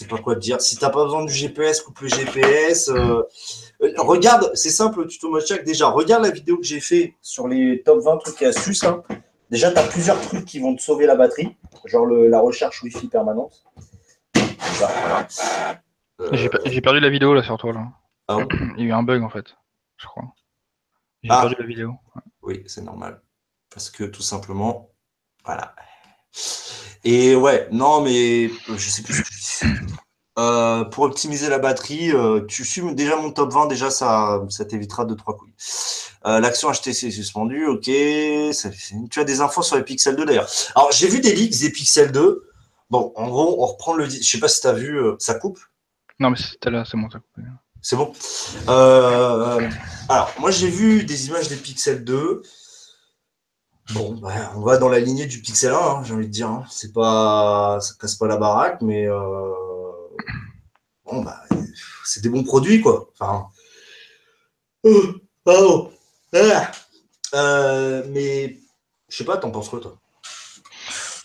pas 0.11 0.21
quoi 0.21 0.35
te 0.35 0.39
dire. 0.39 0.61
Si 0.61 0.77
tu 0.77 0.83
n'as 0.83 0.89
pas 0.89 1.03
besoin 1.03 1.25
du 1.25 1.33
GPS, 1.33 1.81
coupe 1.81 1.99
le 2.01 2.07
GPS. 2.07 2.89
Euh, 2.89 3.23
euh, 3.81 3.93
regarde, 3.97 4.51
c'est 4.53 4.69
simple, 4.69 5.07
tuto 5.07 5.29
Mochak. 5.29 5.63
Déjà, 5.63 5.89
regarde 5.89 6.23
la 6.23 6.31
vidéo 6.31 6.57
que 6.57 6.63
j'ai 6.63 6.79
fait 6.79 7.15
sur 7.21 7.47
les 7.47 7.81
top 7.83 8.03
20 8.03 8.17
trucs 8.17 8.41
et 8.41 8.47
astuces. 8.47 8.83
Hein. 8.83 9.03
Déjà, 9.49 9.71
tu 9.71 9.79
as 9.79 9.83
plusieurs 9.83 10.19
trucs 10.21 10.45
qui 10.45 10.59
vont 10.59 10.75
te 10.75 10.81
sauver 10.81 11.05
la 11.05 11.15
batterie, 11.15 11.55
genre 11.85 12.05
la 12.05 12.39
recherche 12.39 12.83
Wi-Fi 12.83 13.07
permanente. 13.07 13.63
Euh, 16.19 16.29
j'ai 16.65 16.81
perdu 16.81 16.99
la 16.99 17.09
vidéo 17.09 17.33
là 17.33 17.43
sur 17.43 17.57
toi. 17.57 17.73
Là. 17.73 17.87
Ah 18.27 18.37
Il 18.77 18.83
y 18.83 18.87
a 18.87 18.89
eu 18.89 18.91
un 18.91 19.03
bug 19.03 19.23
en 19.23 19.29
fait, 19.29 19.55
je 19.97 20.05
crois. 20.05 20.23
J'ai 21.23 21.29
ah. 21.31 21.41
perdu 21.41 21.55
la 21.59 21.65
vidéo. 21.65 21.95
Oui, 22.41 22.63
c'est 22.67 22.81
normal. 22.81 23.21
Parce 23.73 23.89
que 23.89 24.03
tout 24.03 24.21
simplement, 24.21 24.89
voilà. 25.45 25.73
Et 27.03 27.35
ouais, 27.35 27.67
non, 27.71 28.01
mais 28.01 28.49
je 28.67 28.89
sais 28.89 29.01
plus 29.01 29.15
ce 29.15 29.21
que 29.21 29.27
je 29.31 29.67
dis. 29.75 29.81
Euh, 30.39 30.85
pour 30.85 31.03
optimiser 31.03 31.49
la 31.49 31.59
batterie, 31.59 32.11
euh, 32.13 32.45
tu 32.47 32.63
suis 32.63 32.81
déjà 32.95 33.17
mon 33.17 33.31
top 33.31 33.51
20, 33.51 33.67
déjà 33.67 33.91
ça, 33.91 34.41
ça 34.49 34.63
t'évitera 34.63 35.03
de 35.03 35.13
trois 35.13 35.35
couilles. 35.35 35.53
Euh, 36.25 36.39
L'action 36.39 36.71
HTC 36.71 37.07
est 37.07 37.11
suspendue, 37.11 37.65
ok. 37.65 37.83
tu 37.83 39.19
as 39.19 39.23
des 39.25 39.41
infos 39.41 39.61
sur 39.61 39.75
les 39.75 39.83
Pixel 39.83 40.15
2 40.15 40.25
d'ailleurs. 40.25 40.49
Alors 40.75 40.91
j'ai 40.93 41.09
vu 41.09 41.19
des 41.19 41.33
leaks 41.33 41.59
des 41.59 41.69
Pixel 41.69 42.11
2. 42.13 42.47
Bon, 42.89 43.11
en 43.15 43.27
gros, 43.27 43.61
on 43.61 43.65
reprend 43.65 43.93
le. 43.93 44.05
Je 44.05 44.21
sais 44.23 44.39
pas 44.39 44.47
si 44.47 44.61
tu 44.61 44.67
as 44.67 44.73
vu, 44.73 44.99
ça 45.19 45.35
coupe 45.35 45.59
Non, 46.19 46.29
mais 46.29 46.37
c'était 46.37 46.69
là, 46.69 46.85
c'est 46.89 46.97
bon, 46.97 47.09
ça 47.09 47.19
coupe. 47.19 47.45
C'est 47.81 47.95
bon. 47.97 48.13
alors, 48.67 50.31
moi 50.39 50.51
j'ai 50.51 50.69
vu 50.69 51.03
des 51.03 51.27
images 51.27 51.49
des 51.49 51.55
Pixel 51.57 52.05
2. 52.05 52.41
Bon, 53.89 54.13
bah, 54.13 54.53
on 54.55 54.61
va 54.61 54.77
dans 54.77 54.89
la 54.89 54.99
lignée 54.99 55.25
du 55.25 55.41
Pixel 55.41 55.73
1, 55.73 55.75
hein, 55.75 56.03
j'ai 56.05 56.13
envie 56.13 56.27
de 56.27 56.31
dire. 56.31 56.47
Hein. 56.47 56.65
C'est 56.69 56.93
pas, 56.93 57.79
ça 57.81 57.93
casse 57.99 58.15
pas 58.15 58.27
la 58.27 58.37
baraque, 58.37 58.81
mais 58.81 59.05
euh, 59.07 59.51
bon, 61.05 61.23
bah, 61.23 61.43
c'est 62.05 62.21
des 62.21 62.29
bons 62.29 62.43
produits, 62.43 62.79
quoi. 62.79 63.09
Enfin, 63.19 63.47
oh, 64.83 65.91
ah, 66.33 66.71
euh, 67.33 68.03
mais 68.09 68.57
je 69.09 69.17
sais 69.17 69.25
pas, 69.25 69.37
t'en 69.37 69.51
penses 69.51 69.69
quoi, 69.69 69.81
toi? 69.81 69.97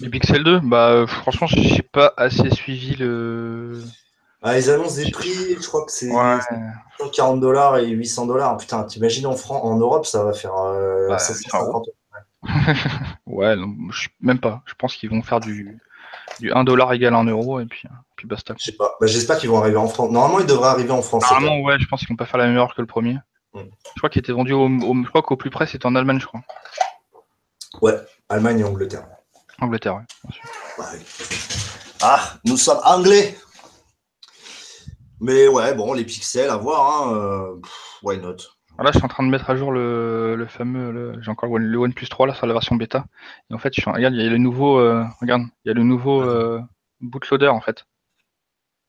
Les 0.01 0.09
Pixel 0.09 0.43
2, 0.43 0.61
bah, 0.61 0.91
euh, 0.91 1.07
franchement, 1.07 1.47
j'ai 1.47 1.83
pas 1.83 2.13
assez 2.17 2.51
suivi 2.51 2.97
le. 2.97 3.83
Ah, 4.43 4.59
ils 4.59 4.71
annoncent 4.71 4.97
des 4.97 5.11
prix, 5.11 5.57
je 5.61 5.67
crois 5.67 5.85
que 5.85 5.93
c'est 5.93 6.11
40 7.13 7.41
dollars 7.41 7.79
et 7.79 7.89
800 7.89 8.27
dollars. 8.27 8.57
Putain, 8.57 8.85
t'imagines 8.85 9.27
en, 9.27 9.37
France, 9.37 9.61
en 9.63 9.77
Europe, 9.77 10.07
ça 10.07 10.25
va 10.25 10.33
faire 10.33 10.55
bah, 11.09 11.19
750 11.19 11.89
ouais, 13.27 13.57
même 14.21 14.39
pas. 14.41 14.63
Je 14.67 14.75
pense 14.75 14.97
qu'ils 14.97 15.11
vont 15.11 15.23
faire 15.23 15.41
du, 15.41 15.79
du 16.41 16.53
1 16.53 16.65
dollar 16.65 16.93
égal 16.93 17.15
à 17.15 17.19
1 17.19 17.25
euro 17.25 17.61
et 17.61 17.67
puis, 17.67 17.89
puis 18.17 18.27
basta. 18.27 18.55
Je 18.59 18.65
sais 18.65 18.73
pas. 18.73 18.97
Bah, 19.01 19.07
J'espère 19.07 19.39
qu'ils 19.39 19.51
vont 19.51 19.59
arriver 19.59 19.77
en 19.77 19.89
France. 19.89 20.11
Normalement, 20.11 20.41
ils 20.41 20.47
devraient 20.47 20.69
arriver 20.69 20.91
en 20.91 21.03
France. 21.03 21.25
Normalement, 21.31 21.61
ouais, 21.61 21.79
je 21.79 21.87
pense 21.87 22.01
qu'ils 22.01 22.09
vont 22.09 22.17
pas 22.17 22.27
faire 22.27 22.39
la 22.39 22.47
même 22.47 22.57
erreur 22.57 22.75
que 22.75 22.81
le 22.81 22.87
premier. 22.87 23.19
Hmm. 23.55 23.63
Je 23.95 24.01
crois 24.01 24.11
qu'il 24.11 24.21
était 24.21 24.33
vendu 24.33 24.53
au, 24.53 24.69
je 24.69 25.09
crois 25.09 25.23
qu'au 25.23 25.37
plus 25.37 25.51
près 25.51 25.67
c'était 25.67 25.87
en 25.87 25.95
Allemagne, 25.95 26.21
je 26.21 26.27
crois. 26.27 26.43
Ouais, 27.81 27.97
Allemagne 28.29 28.61
et 28.61 28.65
Angleterre. 28.65 29.07
Angleterre, 29.61 29.97
ouais. 29.97 30.83
Ah, 32.03 32.35
nous 32.45 32.57
sommes 32.57 32.81
anglais. 32.85 33.37
Mais 35.21 35.49
ouais, 35.49 35.75
bon, 35.75 35.95
les 35.95 36.05
pixels 36.05 36.51
à 36.51 36.57
voir, 36.57 37.09
hein, 37.09 37.15
euh, 37.15 37.61
why 38.03 38.19
not? 38.19 38.37
Là, 38.85 38.91
je 38.93 38.99
suis 38.99 39.05
en 39.05 39.09
train 39.09 39.25
de 39.25 39.29
mettre 39.29 39.49
à 39.49 39.57
jour 39.57 39.73
le, 39.73 40.47
fameux. 40.49 41.21
J'ai 41.21 41.31
encore 41.31 41.57
le, 41.59 41.79
OnePlus 41.79 42.09
3 42.09 42.27
là 42.27 42.35
sur 42.35 42.47
la 42.47 42.53
version 42.53 42.77
bêta. 42.77 43.07
Et 43.51 43.55
en 43.55 43.59
fait, 43.59 43.75
je 43.75 43.81
suis, 43.81 43.91
regarde, 43.91 44.15
il 44.15 44.23
y 44.23 44.27
a 44.27 44.31
le 44.31 44.39
nouveau. 44.39 44.79
Euh, 44.79 45.05
regarde, 45.21 45.43
il 45.65 45.69
y 45.69 45.71
a 45.71 45.75
le 45.75 45.83
nouveau 45.83 46.23
euh, 46.23 46.61
bootloader 47.01 47.49
en 47.49 47.61
fait. 47.61 47.87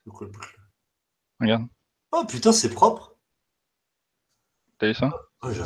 C'est 0.03 0.11
quoi 0.11 0.27
le 0.27 0.33
bootloader 0.33 0.57
Regarde. 1.39 1.67
Oh 2.11 2.25
putain, 2.25 2.51
c'est 2.51 2.73
propre. 2.73 3.15
T'as 4.79 4.87
vu 4.87 4.93
ça? 4.93 5.11
Oh, 5.41 5.51
j'ai 5.51 5.61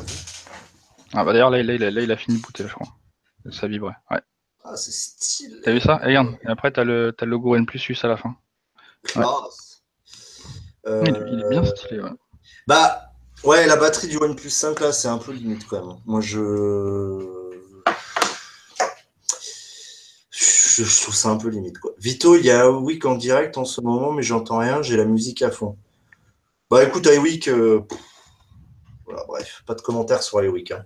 Ah 1.13 1.23
bah 1.23 1.33
d'ailleurs, 1.33 1.49
là, 1.49 1.61
là, 1.61 2.01
il 2.01 2.11
a 2.11 2.17
fini 2.17 2.37
de 2.37 2.41
booter, 2.41 2.67
je 2.67 2.73
crois. 2.73 2.87
Ça 3.51 3.67
vibrait, 3.67 3.95
ouais. 4.09 4.21
Ah, 4.63 4.75
c'est 4.75 4.91
stylé. 4.91 5.61
T'as 5.63 5.73
vu 5.73 5.81
ça? 5.81 5.99
Et 6.03 6.07
regarde, 6.07 6.37
et 6.43 6.47
après, 6.47 6.71
t'as 6.71 6.83
le, 6.83 7.15
as 7.17 7.25
le 7.25 7.31
logo 7.31 7.55
OnePlus 7.55 7.79
Suisse 7.79 8.05
à 8.05 8.07
la 8.07 8.17
fin. 8.17 8.35
Classe. 9.03 9.83
Il, 10.85 11.25
il 11.31 11.43
est 11.45 11.49
bien 11.49 11.65
stylé, 11.65 12.01
ouais. 12.01 12.11
Bah, 12.67 13.10
ouais, 13.43 13.67
la 13.67 13.75
batterie 13.75 14.07
du 14.07 14.17
OnePlus 14.17 14.49
5, 14.49 14.79
là, 14.79 14.91
c'est 14.91 15.07
un 15.07 15.17
peu 15.17 15.31
limite 15.31 15.67
quand 15.67 15.85
même. 15.85 15.97
Moi, 16.05 16.21
je. 16.21 17.37
Je, 20.31 21.01
trouve 21.01 21.13
ça 21.13 21.29
un 21.29 21.37
peu 21.37 21.49
limite. 21.49 21.77
Quoi. 21.79 21.91
Vito, 21.99 22.35
il 22.35 22.45
y 22.45 22.49
a 22.49 22.71
Week 22.71 23.05
en 23.05 23.15
direct 23.15 23.57
en 23.57 23.65
ce 23.65 23.81
moment, 23.81 24.13
mais 24.13 24.23
j'entends 24.23 24.57
rien, 24.57 24.81
j'ai 24.81 24.97
la 24.97 25.05
musique 25.05 25.41
à 25.41 25.51
fond. 25.51 25.77
Bah 26.71 26.83
écoute, 26.85 27.05
iWeek, 27.05 27.49
euh, 27.49 27.81
voilà, 29.05 29.25
bref, 29.27 29.61
pas 29.67 29.75
de 29.75 29.81
commentaires 29.81 30.23
sur 30.23 30.41
iWeek. 30.41 30.71
Hein. 30.71 30.85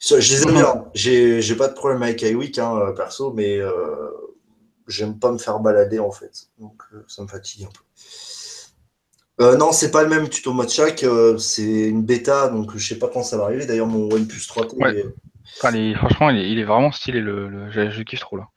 Je 0.00 0.16
les 0.16 0.42
aime 0.42 0.52
bien. 0.52 0.84
J'ai 0.94 1.56
pas 1.56 1.68
de 1.68 1.72
problème 1.72 2.02
avec 2.02 2.20
iWeek, 2.20 2.58
hein, 2.58 2.76
euh, 2.76 2.92
perso, 2.92 3.32
mais 3.32 3.56
euh, 3.56 4.10
j'aime 4.86 5.18
pas 5.18 5.32
me 5.32 5.38
faire 5.38 5.60
balader 5.60 5.98
en 5.98 6.10
fait. 6.10 6.48
Donc 6.58 6.82
ça 7.08 7.22
me 7.22 7.28
fatigue 7.28 7.64
un 7.64 7.70
peu. 7.70 7.82
Non, 9.56 9.72
c'est 9.72 9.90
pas 9.90 10.02
le 10.02 10.08
même 10.08 10.28
tuto 10.28 10.52
mode 10.52 10.68
chaque, 10.68 11.04
c'est 11.38 11.88
une 11.88 12.02
bêta, 12.02 12.48
donc 12.48 12.76
je 12.76 12.86
sais 12.86 12.98
pas 12.98 13.08
quand 13.08 13.22
ça 13.22 13.36
va 13.36 13.44
arriver. 13.44 13.66
D'ailleurs, 13.66 13.86
mon 13.86 14.10
OnePlus 14.12 14.40
3T. 14.40 15.94
franchement, 15.96 16.30
il 16.30 16.58
est, 16.58 16.64
vraiment 16.64 16.92
stylé, 16.92 17.20
le, 17.20 17.70
je 17.70 18.02
kiffe 18.02 18.20
trop 18.20 18.36
là. 18.36 18.48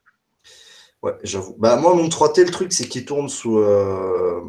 Ouais, 1.06 1.14
j'avoue. 1.22 1.56
Bah, 1.60 1.76
moi, 1.76 1.94
mon 1.94 2.08
3T, 2.08 2.46
le 2.46 2.52
truc, 2.52 2.74
c'est 2.74 2.88
qu'il 2.88 3.06
tourne 3.06 3.30
sous. 3.30 3.60
Euh... 3.60 4.42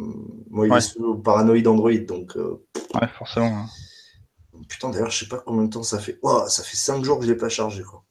Moi, 0.48 0.66
il 0.66 0.72
est 0.72 0.80
sous 0.80 1.16
Paranoid 1.16 1.66
Android, 1.66 1.92
donc. 2.08 2.34
Euh, 2.38 2.64
ouais, 2.94 3.08
forcément. 3.18 3.54
Hein. 3.58 3.66
Putain, 4.66 4.88
d'ailleurs, 4.88 5.10
je 5.10 5.18
sais 5.18 5.28
pas 5.28 5.36
combien 5.44 5.64
de 5.64 5.70
temps 5.70 5.82
ça 5.82 5.98
fait. 5.98 6.18
Oh, 6.22 6.44
ça 6.48 6.62
fait 6.62 6.78
5 6.78 7.04
jours 7.04 7.18
que 7.18 7.26
je 7.26 7.30
l'ai 7.30 7.36
pas 7.36 7.50
chargé, 7.50 7.82
quoi. 7.82 8.04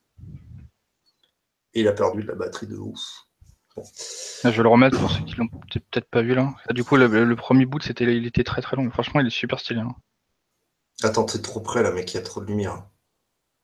Et 1.73 1.81
il 1.81 1.87
a 1.87 1.93
perdu 1.93 2.21
de 2.21 2.27
la 2.27 2.35
batterie 2.35 2.67
de 2.67 2.77
ouf. 2.77 3.24
Je 3.77 4.49
vais 4.49 4.63
le 4.63 4.69
remettre 4.69 4.99
pour 4.99 5.11
ceux 5.11 5.23
qui 5.23 5.35
l'ont 5.35 5.47
peut-être 5.47 6.09
pas 6.09 6.21
vu 6.21 6.33
là. 6.33 6.53
du 6.71 6.83
coup, 6.83 6.95
le, 6.95 7.35
premier 7.35 7.65
boot, 7.65 7.83
c'était, 7.83 8.15
il 8.15 8.25
était 8.25 8.43
très 8.43 8.61
très 8.61 8.77
long. 8.77 8.89
Franchement, 8.89 9.19
il 9.19 9.27
est 9.27 9.31
super 9.31 9.59
stylé. 9.59 9.81
Hein. 9.81 9.95
Attends, 11.03 11.25
t'es 11.25 11.41
trop 11.41 11.59
près 11.59 11.83
là, 11.83 11.91
mec, 11.91 12.13
il 12.13 12.17
y 12.17 12.19
a 12.19 12.23
trop 12.23 12.41
de 12.41 12.45
lumière. 12.45 12.87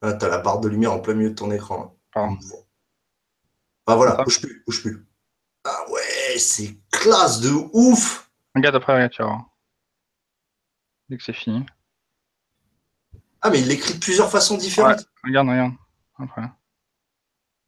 Ah, 0.01 0.13
t'as 0.13 0.27
la 0.27 0.39
barre 0.39 0.59
de 0.59 0.67
lumière 0.67 0.91
en 0.91 0.99
plein 0.99 1.13
milieu 1.13 1.29
de 1.29 1.35
ton 1.35 1.51
écran. 1.51 1.97
Ah 2.15 3.95
voilà, 3.95 4.15
bouge 4.23 4.41
plus, 4.41 4.63
bouge 4.65 4.81
plus. 4.81 5.07
Ah 5.63 5.85
ouais, 5.89 6.37
c'est 6.37 6.77
classe 6.91 7.39
de 7.39 7.51
ouf. 7.73 8.31
Regarde 8.55 8.75
après, 8.75 8.93
regarde, 8.93 9.11
tu 9.11 9.23
vois. 9.23 9.45
Dès 11.09 11.17
que 11.17 11.23
c'est 11.23 11.33
fini. 11.33 11.65
Ah 13.41 13.49
mais 13.49 13.59
il 13.59 13.67
l'écrit 13.67 13.93
de 13.93 13.99
plusieurs 13.99 14.29
façons 14.29 14.57
différentes. 14.57 15.05
regarde, 15.23 15.49
regarde. 15.49 15.73
Après. 16.17 16.43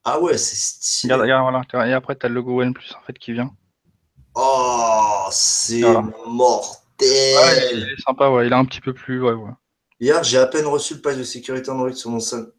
Ah 0.05 0.19
ouais, 0.19 0.37
c'est 0.37 0.55
stylé. 0.55 1.13
Regarde, 1.13 1.43
regarde, 1.49 1.65
voilà. 1.71 1.87
Et 1.87 1.93
après, 1.93 2.15
tu 2.15 2.25
as 2.25 2.29
le 2.29 2.35
logo 2.35 2.61
OnePlus 2.61 2.93
en 2.97 3.01
fait 3.05 3.17
qui 3.17 3.33
vient. 3.33 3.51
Oh, 4.35 5.27
c'est 5.31 5.81
mortel. 6.27 6.77
Ouais, 7.01 7.69
il 7.73 7.83
est 7.83 8.01
sympa, 8.05 8.29
ouais. 8.29 8.47
Il 8.47 8.51
est 8.51 8.55
un 8.55 8.65
petit 8.65 8.81
peu 8.81 8.93
plus. 8.93 9.21
Ouais, 9.21 9.33
ouais. 9.33 9.51
Hier, 9.99 10.23
j'ai 10.23 10.37
à 10.37 10.47
peine 10.47 10.65
reçu 10.65 10.95
le 10.95 11.01
page 11.01 11.17
de 11.17 11.23
sécurité 11.23 11.69
Android 11.69 11.93
sur 11.93 12.09
mon 12.09 12.19
seul. 12.19 12.51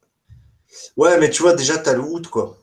Ouais, 0.97 1.19
mais 1.19 1.31
tu 1.31 1.43
vois, 1.43 1.53
déjà, 1.55 1.79
tu 1.79 1.89
as 1.89 1.95
le 1.95 2.01
route, 2.01 2.29
quoi. 2.29 2.57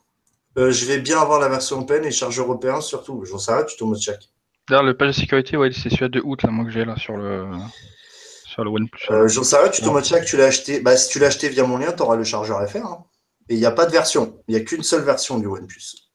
Euh, 0.58 0.72
je 0.72 0.86
vais 0.86 1.00
bien 1.00 1.20
avoir 1.20 1.40
la 1.40 1.48
version 1.48 1.80
open 1.80 2.04
et 2.04 2.12
charge 2.12 2.40
européen 2.40 2.82
surtout. 2.82 3.24
J'en 3.24 3.38
sais 3.38 3.54
rien, 3.54 3.64
tu 3.64 3.78
tombes 3.78 3.92
au 3.94 4.00
check. 4.00 4.18
D'ailleurs, 4.68 4.84
le 4.84 4.96
page 4.98 5.10
de 5.10 5.14
sécurité, 5.14 5.56
ouais, 5.58 5.72
c'est 5.72 5.90
celui 5.90 6.10
de 6.10 6.22
août, 6.22 6.44
là, 6.44 6.50
moi 6.50 6.66
que 6.66 6.72
j'ai 6.72 6.84
là 6.84 6.96
sur 6.98 7.16
le, 7.16 7.48
sur 8.46 8.64
le 8.64 8.70
OnePlus. 8.70 9.12
Euh, 9.12 9.28
J'en 9.28 9.44
sais 9.44 9.58
rien, 9.58 9.70
tu 9.70 9.82
tombes 9.82 9.96
au 9.96 10.02
check, 10.02 10.26
tu 10.26 10.36
l'as 10.38 10.46
acheté. 10.46 10.82
Bah, 10.82 10.98
si 10.98 11.10
tu 11.10 11.20
l'as 11.20 11.28
acheté 11.28 11.48
via 11.50 11.64
mon 11.64 11.78
lien, 11.78 11.94
tu 11.94 12.02
auras 12.04 12.16
le 12.16 12.24
chargeur 12.24 12.68
FR. 12.68 12.78
Hein. 12.86 13.06
Et 13.52 13.56
il 13.56 13.60
n'y 13.60 13.66
a 13.66 13.72
pas 13.72 13.86
de 13.86 13.92
version. 13.92 14.42
Il 14.48 14.56
n'y 14.56 14.62
a 14.62 14.64
qu'une 14.64 14.82
seule 14.82 15.04
version 15.04 15.38
du 15.38 15.46
OnePlus. 15.46 16.08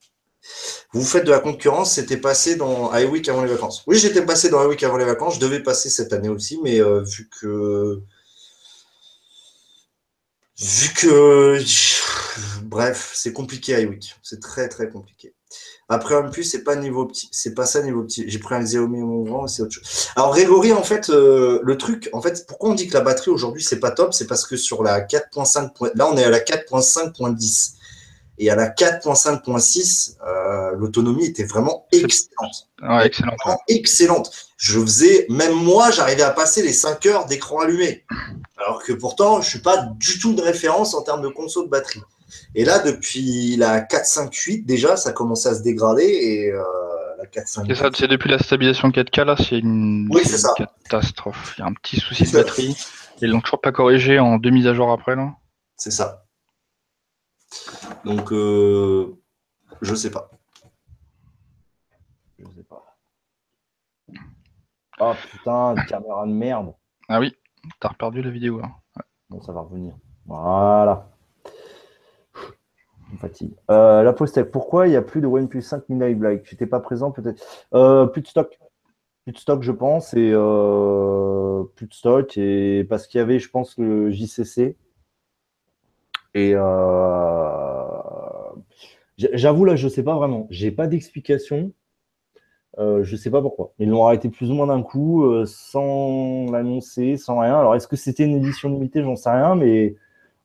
Vous 0.95 1.05
faites 1.05 1.27
de 1.27 1.31
la 1.31 1.39
concurrence, 1.39 1.93
c'était 1.93 2.17
passé 2.17 2.57
dans 2.57 2.97
iWeek 2.97 3.29
avant 3.29 3.43
les 3.43 3.53
vacances. 3.53 3.83
Oui, 3.87 3.99
j'étais 3.99 4.25
passé 4.25 4.49
dans 4.49 4.65
iWeek 4.65 4.83
avant 4.85 4.97
les 4.97 5.05
vacances. 5.05 5.35
Je 5.35 5.41
devais 5.41 5.63
passer 5.63 5.91
cette 5.91 6.15
année 6.15 6.31
aussi, 6.31 6.59
mais 6.63 6.81
euh, 6.81 7.03
vu 7.03 7.29
que. 7.29 8.01
Vu 10.59 10.95
que 10.95 11.61
bref, 12.63 13.13
c'est 13.15 13.35
compliqué 13.35 13.83
iWeek. 13.83 14.17
C'est 14.23 14.41
très 14.41 14.71
très 14.71 14.89
compliqué. 14.89 15.35
Après 15.89 16.17
en 16.17 16.29
plus, 16.31 16.45
c'est 16.45 16.65
pas 16.65 16.75
niveau 16.75 17.07
petit, 17.07 17.29
c'est 17.31 17.55
pas 17.55 17.65
ça 17.65 17.83
niveau 17.83 18.03
petit. 18.03 18.25
J'ai 18.27 18.39
pris 18.39 18.55
un 18.57 18.63
Xiaomi 18.63 18.99
mon 18.99 19.23
grand, 19.23 19.47
c'est 19.47 19.63
autre 19.63 19.73
chose. 19.73 20.09
Alors 20.17 20.33
Grégory, 20.33 20.73
en 20.73 20.83
fait, 20.83 21.11
euh, 21.11 21.61
le 21.63 21.79
truc, 21.79 22.11
en 22.13 22.21
fait, 22.21 22.45
pourquoi 22.47 22.71
on 22.71 22.75
dit 22.75 22.89
que 22.89 22.95
la 22.95 23.03
batterie 23.03 23.31
aujourd'hui 23.31 23.63
c'est 23.63 23.79
pas 23.79 23.93
top, 23.93 24.13
c'est 24.13 24.27
parce 24.27 24.45
que 24.47 24.57
sur 24.57 24.83
la 24.83 25.01
4.5, 25.01 25.93
là 25.95 26.09
on 26.11 26.17
est 26.17 26.25
à 26.25 26.31
la 26.31 26.41
4.5.10 26.41 27.77
et 28.39 28.51
à 28.51 28.57
la 28.57 28.69
4.5.6, 28.69 30.17
euh, 30.27 30.73
l'autonomie 30.77 31.27
était 31.27 31.45
vraiment 31.45 31.87
excellente. 31.93 32.69
excellente. 33.05 33.39
excellente. 33.69 34.31
Je 34.57 34.81
faisais, 34.81 35.27
même 35.31 35.55
moi, 35.55 35.91
j'arrivais 35.91 36.23
à 36.23 36.31
passer 36.31 36.63
les 36.63 36.73
5 36.73 37.07
heures 37.07 37.27
d'écran 37.27 37.61
allumé. 37.61 38.05
Alors 38.59 38.83
que 38.83 38.93
pourtant, 38.93 39.41
je 39.41 39.49
suis 39.49 39.63
pas 39.63 39.89
du 39.99 40.19
tout 40.19 40.35
de 40.35 40.43
référence 40.43 40.95
en 40.95 41.03
termes 41.03 41.23
de 41.23 41.29
console 41.29 41.67
de 41.67 41.71
batterie. 41.71 42.03
Et 42.55 42.65
là, 42.65 42.79
depuis 42.81 43.57
la 43.57 43.81
4.5.8, 43.81 44.65
déjà, 44.65 44.97
ça 44.97 45.13
commence 45.13 45.47
à 45.47 45.55
se 45.55 45.63
dégrader. 45.63 46.05
Et 46.05 46.53
euh, 46.53 46.63
la 47.19 47.27
4.5. 47.27 47.95
C'est 47.97 48.09
depuis 48.09 48.31
la 48.31 48.39
stabilisation 48.39 48.91
4K, 48.91 49.25
là, 49.25 49.37
c'est 49.37 49.59
une, 49.59 50.09
catastrophe. 50.57 51.55
Il 51.57 51.61
y 51.61 51.65
a 51.65 51.67
un 51.67 51.75
petit 51.75 51.99
souci 51.99 52.25
de 52.25 52.33
batterie. 52.33 52.77
Ils 53.21 53.31
l'ont 53.31 53.41
toujours 53.41 53.61
pas 53.61 53.73
corrigé 53.73 54.19
en 54.19 54.39
deux 54.39 54.51
mises 54.51 54.67
à 54.67 54.75
jour 54.75 54.91
après, 54.91 55.17
là. 55.17 55.35
C'est 55.77 55.91
ça. 55.91 56.25
Donc, 58.05 58.33
euh, 58.33 59.17
je 59.83 59.95
sais 59.95 60.11
pas. 60.11 60.31
Je 62.39 62.45
sais 62.45 62.65
pas. 62.65 62.83
Oh 64.99 65.13
putain, 65.31 65.75
caméra 65.89 66.27
de 66.27 66.33
merde. 66.33 66.75
Ah 67.09 67.21
oui, 67.21 67.35
t'as 67.81 67.93
perdu 67.93 68.23
la 68.23 68.31
vidéo. 68.31 68.61
Hein. 68.63 69.03
Bon, 69.29 69.41
ça 69.43 69.53
va 69.53 69.61
revenir. 69.61 69.95
Voilà 70.25 71.16
fatigue. 73.19 73.53
Euh, 73.71 74.03
la 74.03 74.13
pourquoi 74.45 74.87
il 74.87 74.91
n'y 74.91 74.97
a 74.97 75.03
plus 75.03 75.21
de 75.21 75.27
OnePlus 75.27 75.63
5 75.63 75.89
Mini 75.89 76.15
Black? 76.15 76.43
Tu 76.43 76.55
n'étais 76.55 76.67
pas 76.67 76.81
présent 76.81 77.11
peut-être 77.11 77.43
euh, 77.75 78.07
Plus 78.07 78.23
de 78.23 78.27
stock. 78.27 78.59
Plus 79.25 79.33
de 79.33 79.39
stock, 79.39 79.63
je 79.63 79.73
pense, 79.73 80.15
et 80.15 80.31
euh, 80.33 81.65
plus 81.75 81.87
de 81.87 81.95
stock, 81.95 82.37
et 82.39 82.85
parce 82.89 83.07
qu'il 83.07 83.19
y 83.19 83.23
avait, 83.23 83.39
je 83.39 83.51
pense, 83.51 83.77
le 83.77 84.11
JCC. 84.11 84.77
Et 86.35 86.53
j'avoue, 89.19 89.65
là, 89.65 89.75
je 89.75 89.87
ne 89.87 89.91
sais 89.91 90.05
pas 90.05 90.15
vraiment. 90.15 90.47
J'ai 90.51 90.71
pas 90.71 90.87
d'explication. 90.87 91.73
je 92.79 93.11
ne 93.11 93.17
sais 93.17 93.31
pas 93.31 93.43
pourquoi. 93.43 93.73
Ils 93.79 93.89
l'ont 93.89 94.07
arrêté 94.07 94.29
plus 94.29 94.51
ou 94.51 94.55
moins 94.55 94.69
d'un 94.69 94.83
coup, 94.83 95.25
sans 95.47 96.47
l'annoncer, 96.53 97.17
sans 97.17 97.41
rien. 97.41 97.59
Alors, 97.59 97.75
est-ce 97.75 97.89
que 97.89 97.97
c'était 97.97 98.25
une 98.25 98.37
édition 98.37 98.69
limitée? 98.69 99.03
J'en 99.03 99.17
sais 99.17 99.31
rien, 99.31 99.57
mais 99.57 99.97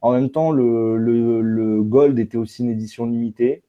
en 0.02 0.14
même 0.14 0.30
temps, 0.30 0.52
le, 0.52 1.82
Gold 1.82 2.20
était 2.20 2.38
aussi 2.38 2.64
une 2.64 2.72
édition 2.72 3.06
limitée. 3.06 3.64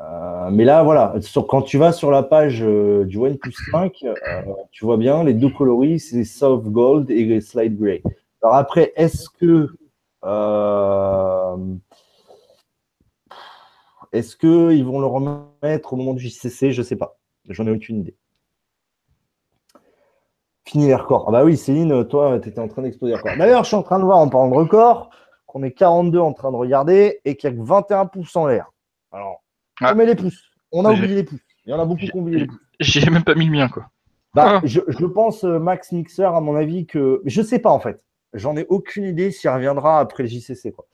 Euh, 0.00 0.50
mais 0.50 0.64
là, 0.64 0.82
voilà, 0.82 1.14
quand 1.48 1.62
tu 1.62 1.78
vas 1.78 1.92
sur 1.92 2.10
la 2.10 2.22
page 2.22 2.62
euh, 2.62 3.04
du 3.04 3.18
OnePlus 3.18 3.54
5, 3.70 4.04
euh, 4.04 4.14
tu 4.70 4.84
vois 4.84 4.96
bien 4.96 5.22
les 5.24 5.34
deux 5.34 5.50
coloris, 5.50 6.00
c'est 6.00 6.24
Soft 6.24 6.66
Gold 6.66 7.10
et 7.10 7.40
Slide 7.40 7.78
Gray. 7.78 8.02
Alors 8.42 8.56
après, 8.56 8.92
est-ce 8.96 9.28
que 9.28 9.68
est-ce 14.12 14.36
qu'ils 14.36 14.84
vont 14.84 15.00
le 15.00 15.06
remettre 15.06 15.92
au 15.92 15.96
moment 15.96 16.14
du 16.14 16.28
JCC 16.28 16.72
Je 16.72 16.80
ne 16.80 16.86
sais 16.86 16.96
pas. 16.96 17.18
J'en 17.48 17.66
ai 17.66 17.70
aucune 17.70 18.00
idée. 18.00 18.16
Fini 20.64 20.86
les 20.86 20.94
records. 20.94 21.24
Ah 21.28 21.32
bah 21.32 21.44
oui, 21.44 21.56
Céline, 21.56 22.06
toi, 22.06 22.38
tu 22.38 22.48
étais 22.48 22.60
en 22.60 22.68
train 22.68 22.82
d'exploser. 22.82 23.14
D'ailleurs, 23.36 23.64
je 23.64 23.68
suis 23.68 23.76
en 23.76 23.82
train 23.82 23.98
de 23.98 24.04
voir 24.04 24.18
en 24.18 24.28
parlant 24.28 24.48
de 24.50 24.54
records 24.54 25.10
qu'on 25.52 25.62
est 25.62 25.72
42 25.72 26.18
en 26.18 26.32
train 26.32 26.50
de 26.50 26.56
regarder 26.56 27.20
et 27.26 27.36
qu'il 27.36 27.50
n'y 27.50 27.56
a 27.56 27.62
que 27.62 27.68
21 27.68 28.06
pouces 28.06 28.34
en 28.36 28.46
l'air. 28.46 28.72
Alors, 29.12 29.42
on 29.82 29.94
met 29.94 30.06
les 30.06 30.14
pouces. 30.14 30.50
On 30.72 30.86
a 30.86 30.92
oublié 30.92 31.14
les 31.14 31.24
pouces. 31.24 31.40
Il 31.66 31.70
y 31.70 31.74
en 31.74 31.80
a 31.80 31.84
beaucoup 31.84 32.00
qui 32.00 32.10
ont 32.14 32.20
oublié 32.20 32.40
les 32.40 32.46
pouces. 32.46 32.58
J'ai 32.80 33.10
même 33.10 33.22
pas 33.22 33.34
mis 33.34 33.44
le 33.44 33.52
mien, 33.52 33.68
quoi. 33.68 33.84
Bah, 34.34 34.54
ah. 34.56 34.60
je, 34.64 35.04
pense, 35.04 35.44
euh, 35.44 35.58
Max 35.58 35.92
Mixer, 35.92 36.34
à 36.34 36.40
mon 36.40 36.56
avis, 36.56 36.86
que. 36.86 37.20
Je 37.26 37.42
sais 37.42 37.58
pas, 37.58 37.70
en 37.70 37.80
fait. 37.80 38.02
J'en 38.32 38.56
ai 38.56 38.64
aucune 38.70 39.04
idée 39.04 39.30
s'il 39.30 39.50
reviendra 39.50 40.00
après 40.00 40.22
le 40.22 40.30
JCC, 40.30 40.72
quoi. 40.72 40.86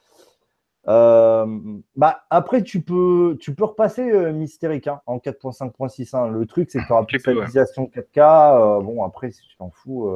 Euh, 0.89 1.47
bah, 1.95 2.25
après, 2.31 2.65
tu 2.65 2.81
peux, 2.81 3.37
tu 3.41 3.55
peux 3.55 3.65
repasser 3.65 4.11
euh, 4.11 4.33
Mystérique 4.33 4.89
hein, 4.89 5.01
en 5.07 5.19
4.5.6. 5.19 6.17
Hein. 6.17 6.29
Le 6.29 6.47
truc, 6.47 6.69
c'est 6.73 6.81
que 6.81 6.87
tu 6.87 6.93
auras 6.93 7.05
plus 7.05 7.21
stabilisation 7.21 7.85
4K. 7.95 8.83
bon, 8.83 9.05
après, 9.05 9.31
si 9.31 9.43
tu 9.43 9.57
t'en 9.57 9.71
fous. 9.71 10.11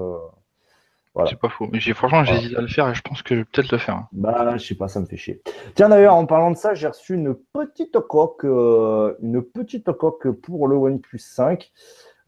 C'est 1.29 1.39
pas 1.39 1.49
faux. 1.51 1.69
Mais 1.71 1.81
franchement, 1.81 2.25
j'hésite 2.25 2.57
à 2.57 2.63
le 2.63 2.69
faire 2.69 2.89
et 2.89 2.95
je 2.95 3.03
pense 3.03 3.23
que 3.23 3.35
je 3.35 3.41
vais 3.41 3.45
peut-être 3.45 3.71
le 3.71 3.79
faire. 3.79 3.97
Hein. 3.97 4.09
Bah, 4.13 4.57
je 4.57 4.67
sais 4.67 4.75
pas, 4.75 4.89
ça 4.89 4.99
me 5.01 5.07
fait 5.07 5.19
chier. 5.19 5.43
Tiens, 5.75 5.91
d'ailleurs, 5.91 6.15
en 6.15 6.25
parlant 6.25 6.51
de 6.51 6.57
ça, 6.57 6.75
j'ai 6.75 6.87
reçu 6.87 7.15
une 7.15 7.35
petite 7.35 7.99
coque, 8.01 8.45
euh, 8.45 9.15
une 9.23 9.43
petite 9.43 9.93
coque 9.93 10.31
pour 10.31 10.69
le 10.69 10.77
OnePlus 10.77 11.19
5. 11.19 11.71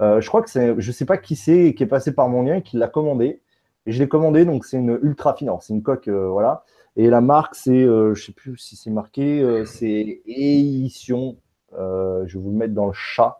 Euh, 0.03 0.21
je 0.21 0.29
crois 0.29 0.43
que 0.43 0.51
c'est, 0.51 0.75
je 0.79 0.93
sais 0.93 1.07
pas 1.07 1.17
qui 1.17 1.37
c'est 1.37 1.75
qui 1.75 1.83
est 1.83 1.87
passé 1.87 2.13
par 2.13 2.29
mon 2.29 2.43
lien 2.43 2.57
et 2.57 2.63
qui 2.63 2.77
l'a 2.77 2.89
commandé. 2.89 3.41
Et 3.87 3.93
je 3.93 3.99
l'ai 3.99 4.09
commandé, 4.09 4.45
donc 4.45 4.65
c'est 4.65 4.79
une 4.79 4.99
ultra 5.03 5.35
fine. 5.35 5.51
c'est 5.61 5.73
une 5.73 5.83
coque, 5.83 6.09
voilà. 6.09 6.65
Et 6.97 7.09
la 7.09 7.21
marque, 7.21 7.55
c'est, 7.55 7.85
je 7.85 8.11
ne 8.11 8.15
sais 8.15 8.33
plus 8.33 8.57
si 8.57 8.77
c'est 8.77 8.91
marqué, 8.91 9.63
c'est 9.67 10.23
Eition. 10.27 11.37
je 11.73 12.23
vais 12.25 12.41
vous 12.41 12.51
le 12.51 12.57
mettre 12.57 12.75
dans 12.75 12.87
le 12.87 12.93
chat. 12.95 13.39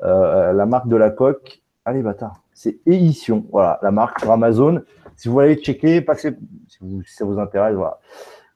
la 0.00 0.66
marque 0.66 0.88
de 0.88 0.96
la 0.96 1.10
coque. 1.10 1.62
Allez, 1.84 2.02
bâtard. 2.02 2.42
C'est 2.62 2.78
Eition. 2.84 3.46
Voilà, 3.52 3.78
la 3.80 3.90
marque 3.90 4.20
sur 4.20 4.30
Amazon. 4.30 4.82
Si 5.16 5.28
vous 5.28 5.34
voulez 5.34 5.56
checker, 5.56 6.02
passez, 6.02 6.36
si, 6.68 6.78
ça 7.06 7.24
vous 7.24 7.38
intéresse, 7.38 7.74
voilà. 7.74 8.00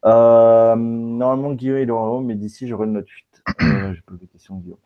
Euh, 0.04 0.76
normalement, 0.76 1.54
Guillaume 1.54 1.78
est 1.78 1.86
dans 1.86 2.20
mais 2.20 2.34
d'ici, 2.34 2.68
j'aurai 2.68 2.84
une 2.84 2.92
note 2.92 3.08
8. 3.08 3.24
Euh, 3.62 3.94
je 3.94 4.02
pose 4.02 4.18
des 4.18 4.26
questions, 4.26 4.56
Guillaume. 4.56 4.76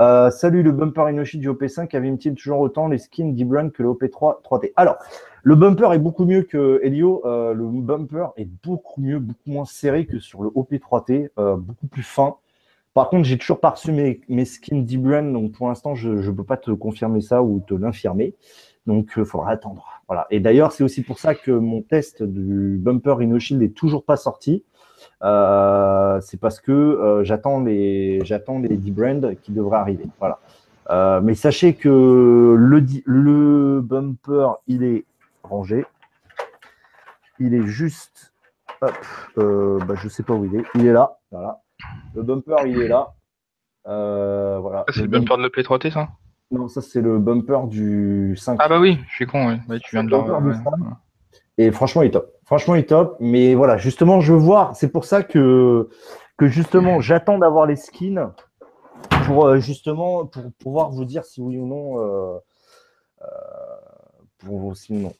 Euh, 0.00 0.32
salut, 0.32 0.64
le 0.64 0.72
bumper 0.72 1.08
Inoshi 1.10 1.38
du 1.38 1.48
OP5 1.48 1.96
avait-il 1.96 2.34
toujours 2.34 2.58
autant 2.58 2.88
les 2.88 2.98
skins 2.98 3.32
d'Ibran 3.32 3.70
que 3.70 3.84
le 3.84 3.90
OP3 3.90 4.42
3T 4.42 4.72
Alors, 4.74 4.96
le 5.44 5.54
bumper 5.54 5.92
est 5.92 6.00
beaucoup 6.00 6.24
mieux 6.24 6.42
que 6.42 6.80
Helio. 6.82 7.22
Euh, 7.24 7.54
le 7.54 7.66
bumper 7.66 8.32
est 8.36 8.48
beaucoup 8.64 9.00
mieux, 9.00 9.20
beaucoup 9.20 9.48
moins 9.48 9.64
serré 9.64 10.06
que 10.06 10.18
sur 10.18 10.42
le 10.42 10.48
OP3T, 10.48 11.28
euh, 11.38 11.54
beaucoup 11.54 11.86
plus 11.86 12.02
fin. 12.02 12.34
Par 12.96 13.10
contre, 13.10 13.24
j'ai 13.24 13.36
toujours 13.36 13.60
pas 13.60 13.68
reçu 13.68 13.92
mes, 13.92 14.22
mes 14.30 14.46
skins 14.46 14.82
d'Ibran, 14.82 15.24
donc 15.24 15.52
pour 15.52 15.68
l'instant, 15.68 15.94
je 15.94 16.08
ne 16.08 16.30
peux 16.30 16.44
pas 16.44 16.56
te 16.56 16.70
confirmer 16.70 17.20
ça 17.20 17.42
ou 17.42 17.60
te 17.60 17.74
l'infirmer. 17.74 18.34
Donc, 18.86 19.12
il 19.18 19.26
faudra 19.26 19.50
attendre. 19.50 19.84
Et 20.30 20.40
d'ailleurs, 20.40 20.72
c'est 20.72 20.82
aussi 20.82 21.02
pour 21.02 21.18
ça 21.18 21.34
que 21.34 21.50
mon 21.50 21.82
test 21.82 22.22
du 22.22 22.78
bumper 22.78 23.20
InnoShield 23.20 23.60
n'est 23.60 23.68
toujours 23.68 24.02
pas 24.02 24.16
sorti. 24.16 24.64
Euh, 25.22 26.18
c'est 26.22 26.40
parce 26.40 26.58
que 26.58 26.72
euh, 26.72 27.22
j'attends 27.22 27.60
les 27.60 28.24
j'attends 28.24 28.60
les 28.60 28.78
10 28.78 28.90
brands 28.92 29.34
qui 29.42 29.52
devraient 29.52 29.76
arriver. 29.76 30.06
Euh, 30.88 31.20
mais 31.20 31.34
sachez 31.34 31.74
que 31.74 32.54
le, 32.56 33.80
bumper, 33.82 34.54
il 34.68 34.84
est 34.84 35.04
rangé. 35.42 35.84
Il 37.38 37.52
est 37.52 37.66
juste. 37.66 38.32
Bah, 38.80 38.88
je 39.36 40.08
sais 40.08 40.22
pas 40.22 40.32
où 40.32 40.46
il 40.46 40.56
est. 40.60 40.64
Il 40.74 40.86
est 40.86 40.94
là. 40.94 41.18
Voilà. 41.30 41.60
Le 42.14 42.22
bumper, 42.22 42.66
il 42.66 42.80
est 42.82 42.88
là. 42.88 43.14
voilà. 43.84 44.84
C'est 44.92 45.02
le, 45.02 45.08
bumper 45.08 45.36
de 45.36 45.42
le 45.42 45.62
3 45.62 45.78
t 45.78 45.90
ça 45.90 46.08
non, 46.52 46.68
ça 46.68 46.80
c'est 46.80 47.00
le 47.00 47.18
bumper 47.18 47.66
du 47.66 48.36
5. 48.36 48.56
Ah 48.60 48.68
bah 48.68 48.78
oui, 48.78 48.98
je 49.08 49.14
suis 49.14 49.26
con, 49.26 49.58
tu 49.82 49.96
viens 49.96 50.04
de 50.04 50.10
le 50.10 50.54
Et 51.58 51.72
franchement, 51.72 52.02
il 52.02 52.06
est 52.06 52.10
top. 52.12 52.32
Franchement, 52.44 52.76
il 52.76 52.80
est 52.80 52.88
top. 52.88 53.16
Mais 53.18 53.54
voilà, 53.54 53.76
justement, 53.76 54.20
je 54.20 54.32
veux 54.32 54.38
voir. 54.38 54.76
C'est 54.76 54.90
pour 54.90 55.04
ça 55.04 55.24
que, 55.24 55.88
que 56.36 56.46
justement, 56.46 57.00
j'attends 57.00 57.38
d'avoir 57.38 57.66
les 57.66 57.74
skins 57.74 58.30
pour 59.26 59.46
euh, 59.46 59.58
justement 59.58 60.26
pour 60.26 60.52
pouvoir 60.52 60.90
vous 60.90 61.04
dire 61.04 61.24
si 61.24 61.40
oui 61.40 61.58
ou 61.58 61.66
non. 61.66 62.00
Euh, 62.00 62.38
euh, 63.22 63.26
pour 64.38 64.76
si 64.76 64.92
ou 64.92 65.00
non. 65.00 65.14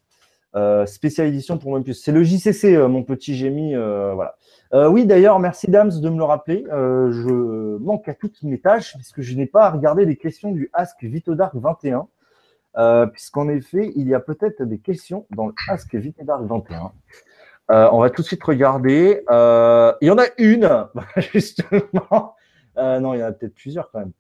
Euh, 0.55 0.87
spécial 0.87 1.27
édition 1.27 1.59
pour 1.59 1.83
plus. 1.83 1.95
C'est 1.95 2.13
le 2.13 2.23
JCC, 2.23 2.79
mon 2.89 3.03
petit 3.03 3.35
Gémi. 3.35 3.75
voilà. 3.75 4.37
Euh, 4.73 4.89
oui, 4.89 5.07
d'ailleurs, 5.07 5.39
merci 5.39 5.71
Dams 5.71 5.91
de 6.01 6.09
me 6.09 6.19
le 6.19 6.25
rappeler. 6.25 6.65
Euh, 6.73 7.13
je 7.13 7.77
manque 7.79 8.09
à 8.09 8.15
toutes 8.15 8.43
mes 8.43 8.61
tâches 8.61 8.95
puisque 8.95 9.21
je 9.21 9.35
n'ai 9.37 9.47
pas 9.47 9.71
regardé 9.71 10.05
les 10.05 10.17
questions 10.17 10.51
du 10.53 10.71
Ask 10.73 11.03
Vitodark 11.03 11.55
21. 11.55 12.09
Euh, 12.79 13.07
puisqu'en 13.07 13.49
effet, 13.49 13.93
il 13.97 14.07
y 14.09 14.15
a 14.15 14.21
peut-être 14.21 14.63
des 14.63 14.79
questions 14.79 15.27
dans 15.31 15.47
le 15.47 15.55
Ask 15.69 15.95
Vitodark 15.95 16.43
21. 16.45 16.93
on 17.69 18.01
va 18.01 18.11
tout 18.11 18.23
de 18.23 18.27
suite 18.27 18.43
regarder. 18.43 19.23
il 19.29 20.07
y 20.07 20.11
en 20.11 20.19
a 20.19 20.27
une, 20.39 20.69
justement. 21.33 22.35
non, 22.77 23.15
il 23.15 23.21
y 23.21 23.23
en 23.23 23.27
a 23.27 23.33
peut-être 23.33 23.55
plusieurs 23.55 23.91
quand 23.91 24.01
même. 24.01 24.13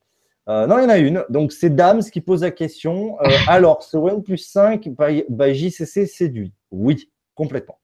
Non, 0.46 0.78
il 0.78 0.82
y 0.82 0.86
en 0.86 0.90
a 0.90 0.98
une. 0.98 1.24
Donc, 1.28 1.52
c'est 1.52 1.70
Dams 1.70 2.02
qui 2.02 2.20
pose 2.20 2.42
la 2.42 2.50
question. 2.50 3.18
alors, 3.48 3.82
ce 3.82 3.96
OnePlus 3.96 4.38
5 4.38 4.88
by, 4.88 5.54
JCC 5.54 6.06
séduit 6.06 6.52
Oui, 6.70 7.10
complètement. 7.34 7.78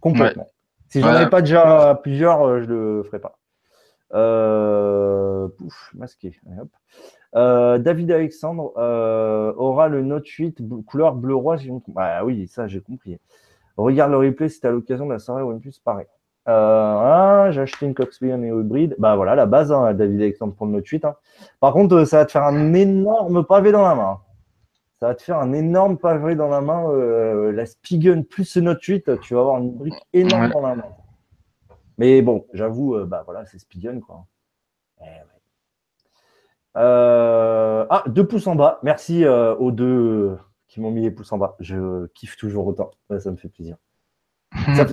Complètement. 0.00 0.48
Si 0.94 1.00
j'en 1.00 1.08
avais 1.08 1.28
pas 1.28 1.40
déjà 1.40 1.98
plusieurs, 2.02 2.42
euh, 2.42 2.60
je 2.62 2.66
le 2.66 3.02
ferais 3.02 3.18
pas. 3.18 3.38
Euh, 4.12 5.48
pouf, 5.48 5.90
masqué. 5.94 6.38
Euh, 7.34 7.78
David 7.78 8.12
Alexandre 8.12 8.72
aura 9.56 9.88
le 9.88 10.02
Note 10.02 10.28
8 10.28 10.62
couleur 10.86 11.14
bleu 11.14 11.34
roi. 11.34 11.56
Bah 11.88 12.24
oui, 12.24 12.46
ça 12.46 12.68
j'ai 12.68 12.80
compris. 12.80 13.18
Regarde 13.76 14.12
le 14.12 14.18
replay 14.18 14.48
si 14.48 14.60
tu 14.60 14.66
as 14.68 14.70
l'occasion 14.70 15.06
de 15.06 15.12
la 15.12 15.18
soirée 15.18 15.42
OnePlus, 15.42 15.74
pareil. 15.84 16.06
Ah, 16.46 17.48
j'ai 17.50 17.62
acheté 17.62 17.86
une 17.86 17.94
Coxpeed 17.94 18.42
et 18.42 18.48
hybride. 18.48 18.94
Bah 18.98 19.16
voilà, 19.16 19.34
la 19.34 19.46
base, 19.46 19.72
hein, 19.72 19.94
David 19.94 20.20
Alexandre 20.20 20.54
pour 20.54 20.66
le 20.66 20.72
Note 20.72 20.86
8. 20.86 21.04
Hein. 21.04 21.16
Par 21.60 21.72
contre, 21.72 22.04
ça 22.04 22.18
va 22.18 22.26
te 22.26 22.32
faire 22.32 22.44
un 22.44 22.74
énorme 22.74 23.44
pavé 23.44 23.72
dans 23.72 23.82
la 23.82 23.94
main 23.94 24.20
ça 25.04 25.08
va 25.08 25.14
te 25.14 25.22
faire 25.22 25.38
un 25.38 25.52
énorme 25.52 25.98
pavé 25.98 26.34
dans 26.34 26.48
la 26.48 26.62
main. 26.62 26.88
Euh, 26.88 27.52
la 27.52 27.66
Spigen 27.66 28.24
plus 28.24 28.56
Note 28.56 28.82
8, 28.82 29.20
tu 29.20 29.34
vas 29.34 29.40
avoir 29.40 29.58
une 29.58 29.72
brique 29.72 30.02
énorme 30.14 30.48
dans 30.48 30.62
la 30.62 30.76
main. 30.76 30.88
Mais 31.98 32.22
bon, 32.22 32.46
j'avoue, 32.54 32.96
euh, 32.96 33.04
bah 33.04 33.22
voilà, 33.26 33.44
c'est 33.44 33.58
Spigen 33.58 34.00
quoi. 34.00 34.24
Eh 35.02 35.04
euh, 36.76 37.86
ah, 37.90 38.02
deux 38.06 38.26
pouces 38.26 38.46
en 38.46 38.56
bas. 38.56 38.80
Merci 38.82 39.26
aux 39.26 39.70
deux 39.70 40.38
qui 40.68 40.80
m'ont 40.80 40.90
mis 40.90 41.02
les 41.02 41.10
pouces 41.10 41.32
en 41.32 41.38
bas. 41.38 41.54
Je 41.60 42.06
kiffe 42.14 42.38
toujours 42.38 42.66
autant. 42.66 42.90
ça 43.18 43.30
me 43.30 43.36
fait 43.36 43.50
plaisir. 43.50 43.76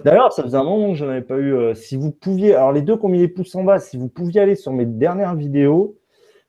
D'ailleurs, 0.04 0.34
ça 0.34 0.44
faisait 0.44 0.58
un 0.58 0.64
moment 0.64 0.90
que 0.90 0.96
je 0.96 1.06
n'en 1.06 1.12
avais 1.12 1.22
pas 1.22 1.38
eu. 1.38 1.76
si 1.76 1.98
vous 1.98 2.12
pouviez, 2.12 2.56
alors 2.56 2.72
les 2.72 2.82
deux 2.82 2.98
qui 2.98 3.06
ont 3.06 3.10
mis 3.10 3.20
les 3.20 3.28
pouces 3.28 3.56
en 3.56 3.64
bas, 3.64 3.80
si 3.80 3.98
vous 3.98 4.10
pouviez 4.10 4.42
aller 4.42 4.56
sur 4.56 4.72
mes 4.72 4.86
dernières 4.86 5.36
vidéos, 5.36 5.98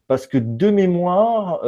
parce 0.08 0.26
que 0.26 0.38
de 0.38 0.70
mémoire, 0.70 1.60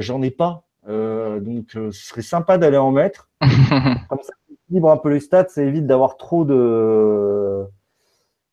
j'en 0.00 0.22
ai 0.22 0.30
pas 0.30 0.64
euh, 0.88 1.40
donc, 1.40 1.76
euh, 1.76 1.90
ce 1.92 2.06
serait 2.06 2.22
sympa 2.22 2.58
d'aller 2.58 2.78
en 2.78 2.90
mettre. 2.90 3.28
Comme 3.40 4.22
ça, 4.22 4.32
ça 4.32 4.32
équilibre 4.50 4.90
un 4.90 4.96
peu 4.96 5.10
les 5.10 5.20
stats, 5.20 5.48
ça 5.48 5.62
évite 5.62 5.86
d'avoir 5.86 6.16
trop 6.16 6.44
de. 6.44 7.66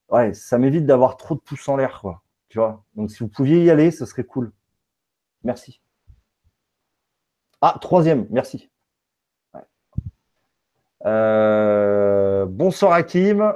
Ouais, 0.10 0.34
ça 0.34 0.58
m'évite 0.58 0.86
d'avoir 0.86 1.18
trop 1.18 1.36
de 1.36 1.40
pouces 1.40 1.68
en 1.68 1.78
l'air, 1.78 2.00
quoi. 2.02 2.22
Tu 2.50 2.60
vois? 2.60 2.84
Donc, 2.96 3.10
si 3.12 3.20
vous 3.20 3.30
pouviez 3.30 3.64
y 3.64 3.70
aller, 3.70 3.92
ce 3.92 4.06
serait 4.06 4.24
cool. 4.24 4.52
Merci. 5.44 5.82
Ah, 7.62 7.78
troisième, 7.82 8.28
merci. 8.30 8.70
Euh, 11.06 12.25
bonsoir 12.48 12.94
Hakim. 12.94 13.54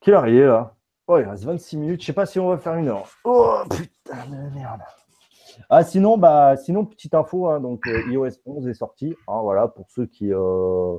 Quelle 0.00 0.14
heure 0.14 0.28
il 0.28 0.36
est 0.36 0.46
là 0.46 0.74
Oh, 1.06 1.18
il 1.18 1.24
reste 1.24 1.44
26 1.44 1.76
minutes. 1.76 2.00
Je 2.00 2.06
sais 2.06 2.12
pas 2.12 2.26
si 2.26 2.38
on 2.38 2.48
va 2.48 2.58
faire 2.58 2.74
une 2.74 2.88
heure. 2.88 3.08
Oh 3.24 3.62
putain 3.68 4.26
de 4.26 4.54
merde. 4.54 4.80
Ah, 5.68 5.84
sinon, 5.84 6.16
bah, 6.16 6.56
sinon, 6.56 6.84
petite 6.84 7.14
info, 7.14 7.48
hein, 7.48 7.60
donc 7.60 7.86
euh, 7.86 8.02
iOS 8.10 8.30
11 8.46 8.68
est 8.68 8.74
sorti. 8.74 9.14
Hein, 9.28 9.40
voilà, 9.42 9.68
pour 9.68 9.90
ceux 9.90 10.06
qui, 10.06 10.32
euh, 10.32 10.96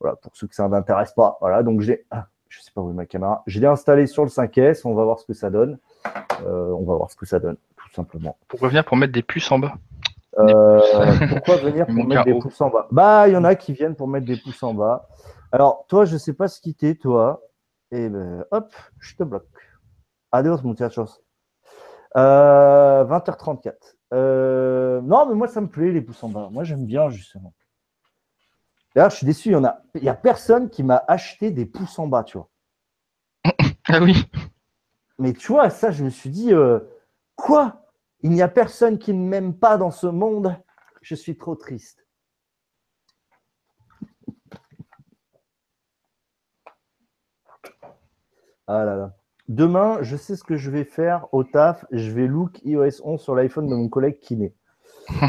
voilà, 0.00 0.16
pour 0.16 0.36
ceux 0.36 0.46
que 0.46 0.54
ça 0.54 0.68
n'intéresse 0.68 1.12
pas. 1.12 1.36
Voilà, 1.40 1.62
donc 1.62 1.80
j'ai, 1.80 2.06
ah, 2.10 2.26
je 2.48 2.60
sais 2.60 2.70
pas 2.72 2.80
où 2.80 2.90
est 2.90 2.94
ma 2.94 3.06
caméra. 3.06 3.42
Je 3.46 3.60
l'ai 3.60 3.66
installé 3.66 4.06
sur 4.06 4.22
le 4.22 4.30
5S. 4.30 4.82
On 4.84 4.94
va 4.94 5.04
voir 5.04 5.18
ce 5.18 5.26
que 5.26 5.34
ça 5.34 5.50
donne. 5.50 5.78
Euh, 6.44 6.70
on 6.70 6.84
va 6.84 6.94
voir 6.94 7.10
ce 7.10 7.16
que 7.16 7.26
ça 7.26 7.38
donne, 7.38 7.56
tout 7.76 7.90
simplement. 7.92 8.36
Pourquoi 8.48 8.68
venir 8.68 8.84
pour 8.84 8.96
mettre 8.96 9.12
des 9.12 9.22
puces 9.22 9.50
en 9.50 9.58
bas 9.58 9.74
Pourquoi 11.30 11.56
venir 11.56 11.86
pour 11.86 12.04
mettre 12.06 12.24
des 12.24 12.38
pouces 12.38 12.60
en 12.60 12.68
bas? 12.68 12.86
Bah, 12.90 13.28
il 13.28 13.32
y 13.32 13.36
en 13.36 13.44
a 13.44 13.54
qui 13.54 13.72
viennent 13.72 13.96
pour 13.96 14.08
mettre 14.08 14.26
des 14.26 14.36
pouces 14.36 14.62
en 14.62 14.74
bas. 14.74 15.08
Alors, 15.50 15.86
toi, 15.88 16.04
je 16.04 16.16
sais 16.16 16.34
pas 16.34 16.48
ce 16.48 16.60
qui 16.60 16.74
t'est, 16.74 16.96
toi. 16.96 17.42
Et 17.90 18.08
ben, 18.08 18.44
hop, 18.50 18.74
je 18.98 19.16
te 19.16 19.22
bloque. 19.22 19.46
Adios, 20.32 20.60
muchachos. 20.62 21.22
20h34. 22.14 23.66
Euh, 23.66 23.72
euh, 24.14 25.00
non, 25.02 25.26
mais 25.26 25.34
moi, 25.34 25.48
ça 25.48 25.60
me 25.60 25.68
plaît, 25.68 25.92
les 25.92 26.02
pouces 26.02 26.22
en 26.22 26.28
bas. 26.28 26.48
Moi, 26.50 26.64
j'aime 26.64 26.84
bien, 26.84 27.08
justement. 27.10 27.54
D'ailleurs, 28.94 29.10
je 29.10 29.16
suis 29.16 29.26
déçu, 29.26 29.50
il 29.50 29.58
n'y 30.02 30.08
a, 30.08 30.12
a 30.12 30.14
personne 30.14 30.70
qui 30.70 30.82
m'a 30.82 31.04
acheté 31.08 31.50
des 31.50 31.66
pouces 31.66 31.98
en 31.98 32.06
bas, 32.06 32.24
tu 32.24 32.38
vois. 32.38 32.48
Ah 33.88 34.00
oui. 34.00 34.28
Mais 35.20 35.32
tu 35.32 35.52
vois, 35.52 35.70
ça, 35.70 35.92
je 35.92 36.02
me 36.02 36.10
suis 36.10 36.28
dit, 36.28 36.52
euh, 36.52 36.80
quoi? 37.36 37.85
Il 38.20 38.30
n'y 38.30 38.42
a 38.42 38.48
personne 38.48 38.98
qui 38.98 39.12
ne 39.12 39.26
m'aime 39.26 39.54
pas 39.54 39.76
dans 39.76 39.90
ce 39.90 40.06
monde. 40.06 40.56
Je 41.02 41.14
suis 41.14 41.36
trop 41.36 41.54
triste. 41.54 42.06
Ah 48.66 48.84
là 48.84 48.96
là. 48.96 49.14
Demain, 49.48 49.98
je 50.02 50.16
sais 50.16 50.34
ce 50.34 50.42
que 50.42 50.56
je 50.56 50.70
vais 50.70 50.82
faire 50.84 51.26
au 51.32 51.44
taf. 51.44 51.84
Je 51.92 52.10
vais 52.10 52.26
look 52.26 52.60
iOS 52.64 53.00
11 53.04 53.20
sur 53.20 53.34
l'iPhone 53.36 53.68
de 53.68 53.74
mon 53.76 53.88
collègue 53.88 54.18
Kiné. 54.18 54.54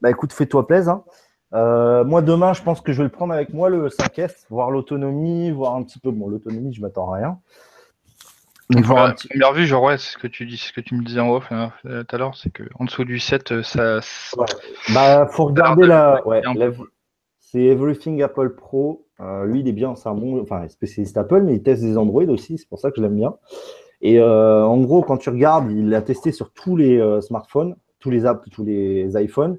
bah 0.00 0.10
écoute, 0.10 0.32
fais-toi 0.32 0.66
plaisir. 0.66 0.94
Hein. 0.94 1.04
Euh, 1.54 2.04
moi, 2.04 2.22
demain, 2.22 2.54
je 2.54 2.62
pense 2.62 2.80
que 2.80 2.92
je 2.92 2.98
vais 2.98 3.04
le 3.04 3.10
prendre 3.10 3.32
avec 3.32 3.54
moi, 3.54 3.70
le 3.70 3.86
5S, 3.88 4.46
voir 4.50 4.72
l'autonomie, 4.72 5.52
voir 5.52 5.76
un 5.76 5.84
petit 5.84 6.00
peu. 6.00 6.10
Bon, 6.10 6.28
l'autonomie, 6.28 6.74
je 6.74 6.80
m'attends 6.80 7.12
à 7.12 7.18
rien. 7.18 7.40
Donc, 8.70 8.84
voir 8.84 9.06
un 9.06 9.12
petit... 9.12 9.28
Première 9.28 9.52
vue, 9.52 9.66
genre, 9.66 9.82
ouais, 9.84 9.96
c'est 9.98 10.12
ce 10.12 10.18
que 10.18 10.26
tu 10.26 10.44
dis, 10.44 10.56
ce 10.56 10.72
que 10.72 10.80
tu 10.80 10.94
me 10.94 11.04
disais 11.04 11.20
en 11.20 11.30
off 11.30 11.46
hein, 11.50 11.72
tout 11.84 12.16
à 12.16 12.18
l'heure, 12.18 12.34
c'est 12.36 12.50
qu'en 12.50 12.84
dessous 12.84 13.04
du 13.04 13.18
7, 13.18 13.52
euh, 13.52 13.62
ça. 13.62 14.00
Ouais. 14.36 14.46
Bah, 14.92 15.26
faut 15.30 15.44
regarder 15.44 15.86
la. 15.86 16.26
Ouais, 16.26 16.42
C'est 17.38 17.62
Everything 17.62 18.22
Apple 18.22 18.54
Pro. 18.56 19.06
Euh, 19.20 19.44
lui, 19.46 19.60
il 19.60 19.68
est 19.68 19.72
bien, 19.72 19.94
c'est 19.94 20.08
un 20.08 20.14
bon, 20.14 20.40
enfin, 20.42 20.68
spécialiste 20.68 21.16
Apple, 21.16 21.42
mais 21.42 21.54
il 21.54 21.62
teste 21.62 21.82
des 21.82 21.96
Android 21.96 22.24
aussi, 22.24 22.58
c'est 22.58 22.68
pour 22.68 22.78
ça 22.78 22.90
que 22.90 22.96
je 22.96 23.02
l'aime 23.02 23.16
bien. 23.16 23.36
Et 24.02 24.20
euh, 24.20 24.64
en 24.64 24.78
gros, 24.78 25.02
quand 25.02 25.16
tu 25.16 25.30
regardes, 25.30 25.70
il 25.70 25.88
l'a 25.88 26.02
testé 26.02 26.32
sur 26.32 26.52
tous 26.52 26.76
les 26.76 26.98
euh, 26.98 27.20
smartphones, 27.20 27.76
tous 27.98 28.10
les 28.10 28.26
apps, 28.26 28.46
tous 28.50 28.64
les 28.64 29.10
iPhones. 29.16 29.58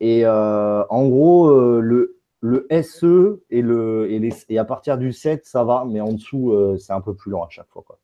Et 0.00 0.26
en 0.26 1.08
gros, 1.08 1.50
le, 1.80 2.18
le 2.40 2.66
SE 2.82 3.42
et, 3.50 3.62
le, 3.62 4.10
et, 4.10 4.20
les, 4.20 4.32
et 4.48 4.58
à 4.58 4.64
partir 4.64 4.96
du 4.96 5.12
7, 5.12 5.44
ça 5.44 5.64
va, 5.64 5.84
mais 5.88 6.00
en 6.00 6.12
dessous, 6.12 6.54
c'est 6.78 6.92
un 6.92 7.00
peu 7.00 7.14
plus 7.14 7.32
lent 7.32 7.42
à 7.42 7.48
chaque 7.50 7.68
fois. 7.68 7.82
Quoi. 7.84 7.98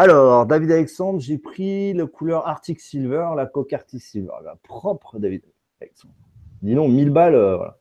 Alors, 0.00 0.46
David 0.46 0.70
Alexandre, 0.70 1.18
j'ai 1.18 1.38
pris 1.38 1.92
le 1.92 2.06
couleur 2.06 2.46
Arctic 2.46 2.78
Silver, 2.78 3.30
la 3.34 3.46
Coque 3.46 3.72
Arctic 3.72 4.00
Silver, 4.00 4.30
la 4.44 4.54
propre 4.54 5.18
David 5.18 5.42
Alexandre. 5.80 6.14
Dis 6.62 6.76
donc, 6.76 6.92
1000 6.92 7.10
balles, 7.10 7.34
voilà. 7.34 7.78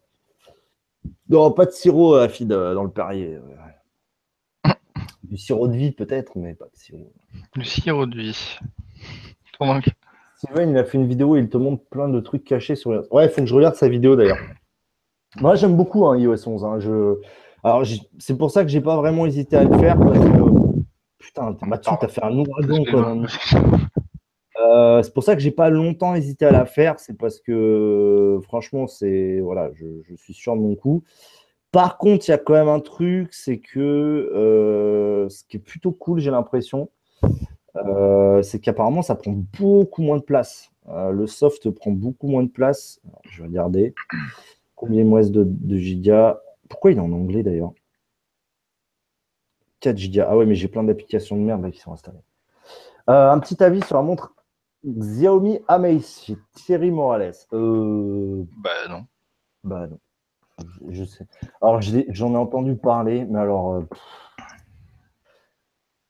Non, 1.30 1.52
pas 1.52 1.68
de 1.68 1.72
sirop 1.72 2.16
à 2.16 2.28
feed 2.28 2.48
dans 2.48 2.84
le 2.84 2.90
Perrier. 2.90 3.38
Du 5.26 5.38
sirop 5.38 5.68
de 5.68 5.78
vie 5.78 5.92
peut-être, 5.92 6.32
mais 6.40 6.56
pas 6.56 6.66
de 6.66 6.76
sirop. 6.76 7.14
Du 7.56 7.64
sirop 7.64 8.08
de 8.08 8.18
vie. 8.18 8.58
Sylvain, 10.38 10.64
il 10.64 10.76
a 10.76 10.86
fait 10.86 10.98
une 10.98 11.08
vidéo 11.08 11.36
et 11.36 11.42
il 11.42 11.50
te 11.50 11.58
montre 11.58 11.84
plein 11.86 12.10
de 12.10 12.20
trucs 12.20 12.46
cachés 12.46 12.76
sur 12.76 12.94
les... 12.94 13.02
Ouais, 13.12 13.26
il 13.26 13.30
faut 13.30 13.42
que 13.42 13.48
je 13.48 13.54
regarde 13.54 13.76
sa 13.76 13.90
vidéo 13.90 14.16
d'ailleurs. 14.16 14.40
Moi, 15.40 15.54
j'aime 15.54 15.78
beaucoup 15.78 16.08
hein, 16.08 16.18
iOS 16.18 16.50
11. 16.50 16.66
Hein. 16.66 16.80
Je... 16.80 17.20
Alors, 17.64 17.84
c'est 18.18 18.40
pour 18.40 18.50
ça 18.50 18.64
que 18.64 18.70
j'ai 18.70 18.82
pas 18.82 18.96
vraiment 18.96 19.28
hésité 19.28 19.56
à 19.56 19.66
le 19.66 19.78
faire. 19.78 20.00
Putain, 21.20 21.56
Mathieu, 21.66 21.94
t'as 22.00 22.08
fait 22.08 22.24
un 22.24 22.38
ouragan 22.38 22.84
quand 22.92 23.24
euh, 24.62 25.04
c'est 25.04 25.14
pour 25.14 25.24
ça 25.24 25.36
que 25.36 25.42
j'ai 25.42 25.52
pas 25.52 25.70
longtemps 25.70 26.16
hésité 26.16 26.46
à 26.46 26.52
la 26.52 26.66
faire. 26.66 27.00
C'est 27.00 27.18
parce 27.18 27.40
que 27.40 28.40
franchement, 28.44 28.88
c'est 28.88 29.40
voilà, 29.40 29.72
je, 29.74 29.86
je, 30.04 30.16
suis 30.16 30.34
sûr 30.34 30.56
de 30.56 30.62
mon 30.62 30.76
coup. 30.76 31.04
Par 31.72 31.98
contre, 31.98 32.28
il 32.28 32.32
y 32.32 32.34
a 32.34 32.38
quand 32.38 32.54
même 32.54 32.70
un 32.70 32.80
truc, 32.80 33.34
c'est 33.34 33.58
que 33.58 33.80
euh, 33.80 35.30
ce 35.30 35.44
qui 35.44 35.58
est 35.58 35.62
plutôt 35.62 35.92
cool, 35.92 36.20
j'ai 36.20 36.32
l'impression, 36.32 36.90
euh, 37.76 38.42
c'est 38.42 38.60
qu'apparemment, 38.60 39.02
ça 39.02 39.16
prend 39.16 39.34
beaucoup 39.60 40.02
moins 40.02 40.18
de 40.18 40.24
place. 40.24 40.72
Euh, 40.90 41.12
le 41.12 41.28
soft 41.28 41.70
prend 41.72 41.92
beaucoup 41.92 42.28
moins 42.28 42.44
de 42.44 42.50
place. 42.50 43.02
je 43.30 43.42
vais 43.42 43.48
regarder 43.48 43.94
combien 44.76 45.02
il 45.02 45.08
me 45.08 45.16
reste 45.16 45.32
de, 45.32 45.44
de 45.46 45.78
gigas? 45.78 46.40
Pourquoi 46.70 46.92
il 46.92 46.98
est 46.98 47.02
en 47.02 47.12
anglais 47.12 47.44
d'ailleurs? 47.44 47.74
4 49.80 49.98
gigas. 49.98 50.28
Ah 50.30 50.38
ouais, 50.38 50.46
mais 50.46 50.56
j'ai 50.56 50.68
plein 50.68 50.84
d'applications 50.84 51.36
de 51.36 51.42
merde 51.42 51.70
qui 51.72 51.80
sont 51.80 51.94
installées. 51.94 52.24
un 53.08 53.40
petit 53.40 53.64
avis 53.64 53.84
sur 53.84 53.96
la 53.96 54.02
montre 54.02 54.34
Xiaomi 54.86 55.60
Amazfit. 55.68 56.38
Thierry 56.54 56.92
Morales. 56.92 57.34
Bah 57.52 58.88
non. 58.90 59.06
Bah 59.64 59.88
non. 59.88 60.00
Je 60.90 61.04
sais. 61.04 61.26
Alors, 61.62 61.82
j'en 61.82 62.34
ai, 62.34 62.38
entendu 62.38 62.76
parler, 62.76 63.26
mais 63.26 63.40
alors. 63.40 63.76
Euh, 63.76 63.82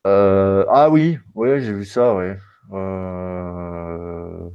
euh, 0.06 0.64
ah 0.68 0.90
oui, 0.90 1.18
oui, 1.34 1.60
j'ai 1.60 1.72
vu 1.72 1.84
ça, 1.84 2.14
oui. 2.14 2.32
Euh, 2.72 4.48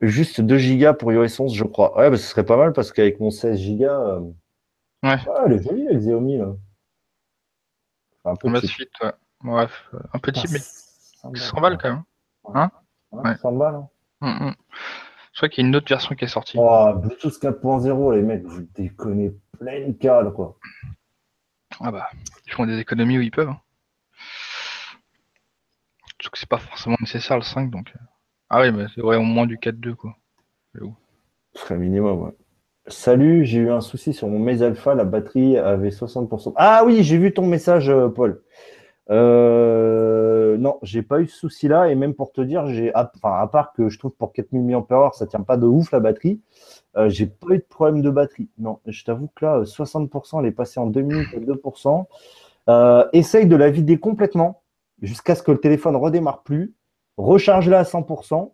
juste 0.00 0.40
2 0.40 0.78
Go 0.78 0.94
pour 0.94 1.12
iOS 1.12 1.40
11, 1.40 1.54
je 1.54 1.64
crois. 1.64 1.96
Ouais, 1.96 2.10
bah, 2.10 2.16
ce 2.16 2.24
serait 2.24 2.44
pas 2.44 2.56
mal 2.56 2.72
parce 2.72 2.92
qu'avec 2.92 3.20
mon 3.20 3.30
16 3.30 3.60
Go. 3.78 4.34
Ouais. 5.02 5.18
Ah, 5.28 5.44
elle 5.46 5.52
est 5.52 5.62
jolie, 5.62 5.84
la 5.84 5.94
Xiaomi. 5.94 6.38
Là. 6.38 6.56
Un 8.24 8.36
peu 8.36 8.52
petit. 8.52 8.86
ouais. 9.02 9.12
Bref, 9.42 9.90
un 10.12 10.18
petit, 10.18 10.46
mais 10.50 10.58
100 11.36 11.60
balles 11.60 11.78
quand 11.78 11.90
même. 11.90 12.04
Hein 12.54 12.70
ouais. 13.12 13.36
100 13.36 13.52
balles. 13.52 13.74
Hein. 13.74 13.88
Hum, 14.20 14.48
hum. 14.48 14.54
Je 15.32 15.38
crois 15.38 15.48
qu'il 15.48 15.64
y 15.64 15.66
a 15.66 15.68
une 15.68 15.76
autre 15.76 15.88
version 15.88 16.14
qui 16.14 16.24
est 16.24 16.28
sortie. 16.28 16.56
Oh, 16.58 16.92
Bluetooth 16.96 17.42
4.0, 17.42 18.14
les 18.14 18.22
mecs, 18.22 18.44
vous 18.44 18.62
déconnez 18.74 19.34
plein 19.58 19.92
cale, 19.94 20.32
quoi. 20.32 20.56
Ah 21.80 21.90
bah, 21.90 22.08
ils 22.46 22.52
font 22.52 22.66
des 22.66 22.78
économies 22.78 23.18
où 23.18 23.20
ils 23.20 23.32
peuvent. 23.32 23.48
Hein. 23.48 23.60
Je 26.22 26.30
que 26.30 26.38
c'est 26.38 26.48
pas 26.48 26.58
forcément 26.58 26.96
nécessaire 27.00 27.36
le 27.36 27.42
5, 27.42 27.70
donc. 27.70 27.92
Euh. 27.94 27.98
Ah 28.48 28.60
oui, 28.60 28.72
mais 28.72 28.86
c'est 28.94 29.00
vrai, 29.00 29.16
au 29.16 29.22
moins 29.22 29.46
du 29.46 29.58
4.2, 29.58 29.94
quoi. 29.94 30.16
C'est 31.54 31.76
minimum, 31.76 32.22
ouais. 32.22 32.36
Salut, 32.86 33.46
j'ai 33.46 33.60
eu 33.60 33.70
un 33.70 33.80
souci 33.80 34.12
sur 34.12 34.28
mon 34.28 34.38
Maze 34.38 34.62
Alpha, 34.62 34.94
la 34.94 35.04
batterie 35.04 35.56
avait 35.56 35.88
60%. 35.88 36.52
Ah 36.56 36.82
oui, 36.84 37.02
j'ai 37.02 37.16
vu 37.16 37.32
ton 37.32 37.46
message, 37.46 37.88
euh, 37.88 38.08
Paul. 38.08 38.42
Euh, 39.10 40.58
non, 40.58 40.78
j'ai 40.82 41.02
pas 41.02 41.20
eu 41.20 41.26
ce 41.26 41.36
souci-là. 41.36 41.88
Et 41.88 41.94
même 41.94 42.14
pour 42.14 42.32
te 42.32 42.42
dire, 42.42 42.66
j'ai, 42.66 42.92
enfin, 42.94 43.38
à 43.40 43.46
part 43.46 43.72
que 43.72 43.88
je 43.88 43.98
trouve 43.98 44.12
pour 44.12 44.32
4000 44.34 44.62
mAh, 44.62 45.10
ça 45.14 45.26
tient 45.26 45.40
pas 45.40 45.56
de 45.56 45.66
ouf 45.66 45.92
la 45.92 46.00
batterie. 46.00 46.40
Euh, 46.96 47.08
j'ai 47.08 47.26
pas 47.26 47.54
eu 47.54 47.58
de 47.58 47.64
problème 47.68 48.02
de 48.02 48.10
batterie. 48.10 48.50
Non, 48.58 48.80
je 48.86 49.04
t'avoue 49.04 49.30
que 49.34 49.44
là, 49.46 49.62
60%, 49.64 50.40
elle 50.40 50.46
est 50.46 50.52
passée 50.52 50.78
en 50.78 50.86
2 50.86 51.00
minutes 51.00 51.34
à 51.34 51.40
2%. 51.40 52.06
Euh, 52.68 53.08
essaye 53.14 53.46
de 53.46 53.56
la 53.56 53.70
vider 53.70 53.98
complètement 53.98 54.62
jusqu'à 55.02 55.34
ce 55.34 55.42
que 55.42 55.52
le 55.52 55.58
téléphone 55.58 55.96
redémarre 55.96 56.42
plus. 56.42 56.74
Recharge-la 57.16 57.80
à 57.80 57.84
100%. 57.84 58.53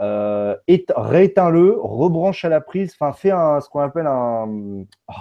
Euh, 0.00 0.54
rééteins-le, 0.96 1.76
rebranche 1.80 2.44
à 2.44 2.48
la 2.48 2.60
prise, 2.60 2.94
enfin 2.98 3.12
fais 3.12 3.32
un, 3.32 3.60
ce 3.60 3.68
qu'on 3.68 3.80
appelle 3.80 4.06
un, 4.06 4.84
oh, 5.08 5.12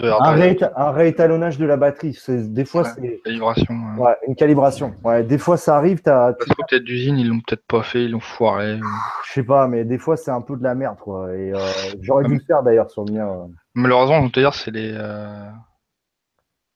un, 0.00 0.90
réétalonnage 0.90 1.58
de 1.58 1.66
la 1.66 1.76
batterie. 1.76 2.18
Des 2.28 2.64
fois, 2.64 2.84
c'est. 2.84 3.20
Calibration. 3.24 3.74
Ouais. 3.98 4.16
une 4.26 4.34
calibration. 4.34 4.94
Des 5.26 5.38
fois, 5.38 5.56
ça 5.56 5.76
arrive. 5.76 6.00
As... 6.06 6.32
peut-être 6.32 6.84
d'usine, 6.84 7.18
ils 7.18 7.28
l'ont 7.28 7.40
peut-être 7.40 7.64
pas 7.66 7.82
fait, 7.82 8.04
ils 8.04 8.10
l'ont 8.10 8.20
foiré. 8.20 8.80
Je 9.26 9.32
sais 9.32 9.42
pas, 9.44 9.68
mais 9.68 9.84
des 9.84 9.98
fois, 9.98 10.16
c'est 10.16 10.30
un 10.30 10.40
peu 10.40 10.56
de 10.56 10.62
la 10.62 10.74
merde. 10.74 10.98
Quoi. 10.98 11.34
Et 11.34 11.52
euh, 11.52 11.58
j'aurais 12.00 12.24
dû 12.24 12.34
le 12.34 12.44
faire 12.44 12.62
d'ailleurs 12.62 12.90
sur 12.90 13.04
le 13.04 13.12
mien. 13.12 13.28
Euh. 13.28 13.46
Malheureusement, 13.74 14.18
je 14.18 14.24
vais 14.24 14.30
te 14.30 14.40
dire, 14.40 14.54
c'est 14.54 14.70
les. 14.70 14.92
Euh, 14.94 15.48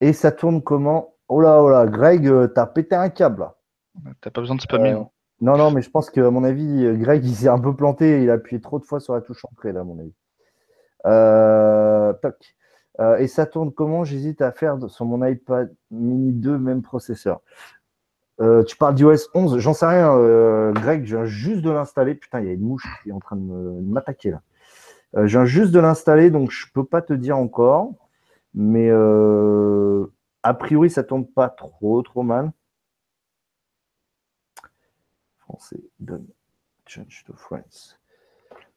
Et 0.01 0.13
ça 0.13 0.31
tourne 0.31 0.63
comment? 0.63 1.15
Oh 1.29 1.41
là, 1.41 1.63
oh 1.63 1.71
là, 1.71 1.87
Greg, 1.87 2.31
t'as 2.55 2.67
pété 2.67 2.95
un 2.95 3.09
câble 3.09 3.41
là. 3.41 3.55
T'as 4.21 4.31
pas 4.31 4.41
besoin 4.41 4.57
de 4.57 4.61
spammer. 4.61 4.93
non, 4.93 5.11
non, 5.43 5.59
non, 5.59 5.71
mais 5.71 5.83
je 5.83 5.91
pense 5.91 6.09
que, 6.09 6.21
à 6.21 6.31
mon 6.31 6.45
avis, 6.45 6.87
Greg, 6.99 7.25
il 7.25 7.35
s'est 7.35 7.49
un 7.49 7.59
peu 7.59 7.75
planté. 7.77 8.23
Il 8.23 8.31
a 8.31 8.35
appuyé 8.35 8.61
trop 8.61 8.79
de 8.79 8.85
fois 8.85 9.01
sur 9.01 9.13
la 9.15 9.21
touche 9.21 9.45
entrée, 9.45 9.73
là, 9.73 9.81
à 9.81 9.85
mon 9.85 9.99
avis. 9.99 10.15
Euh, 11.07 12.13
toc. 12.15 12.55
Euh, 13.01 13.17
et 13.17 13.27
ça 13.27 13.47
tourne 13.47 13.73
comment? 13.73 14.05
J'hésite 14.05 14.43
à 14.43 14.53
faire 14.53 14.79
sur 14.89 15.05
mon 15.05 15.25
iPad 15.27 15.75
mini 15.91 16.33
2, 16.33 16.59
même 16.59 16.83
processeur. 16.83 17.41
Euh, 18.41 18.65
tu 18.65 18.77
parles 18.77 18.95
d'iOS 18.95 19.29
11, 19.35 19.59
j'en 19.59 19.75
sais 19.75 19.87
rien, 19.87 20.17
euh, 20.17 20.73
Greg, 20.73 21.05
je 21.05 21.17
viens 21.17 21.25
juste 21.25 21.63
de 21.63 21.71
l'installer. 21.71 22.15
Putain, 22.15 22.41
il 22.41 22.47
y 22.47 22.51
a 22.51 22.53
une 22.53 22.63
mouche 22.63 22.87
qui 23.03 23.11
est 23.11 23.13
en 23.13 23.21
train 23.21 23.37
de 23.37 23.81
m'attaquer 23.83 24.31
là. 24.31 24.41
je 25.15 25.27
viens 25.27 25.45
juste 25.45 25.71
de 25.73 25.79
l'installer, 25.81 26.31
donc 26.31 26.51
je 26.51 26.67
ne 26.67 26.73
peux 26.73 26.85
pas 26.85 27.03
te 27.03 27.13
dire 27.13 27.39
encore. 27.39 27.93
Mais 28.55 28.91
a 28.91 30.55
priori, 30.55 30.91
ça 30.91 31.05
tourne 31.05 31.27
pas 31.27 31.49
trop, 31.49 32.03
trop 32.03 32.23
mal. 32.23 32.53
Français, 35.53 35.83
donne. 36.01 36.27
Change 36.87 37.25
to 37.27 37.35
France. 37.35 37.99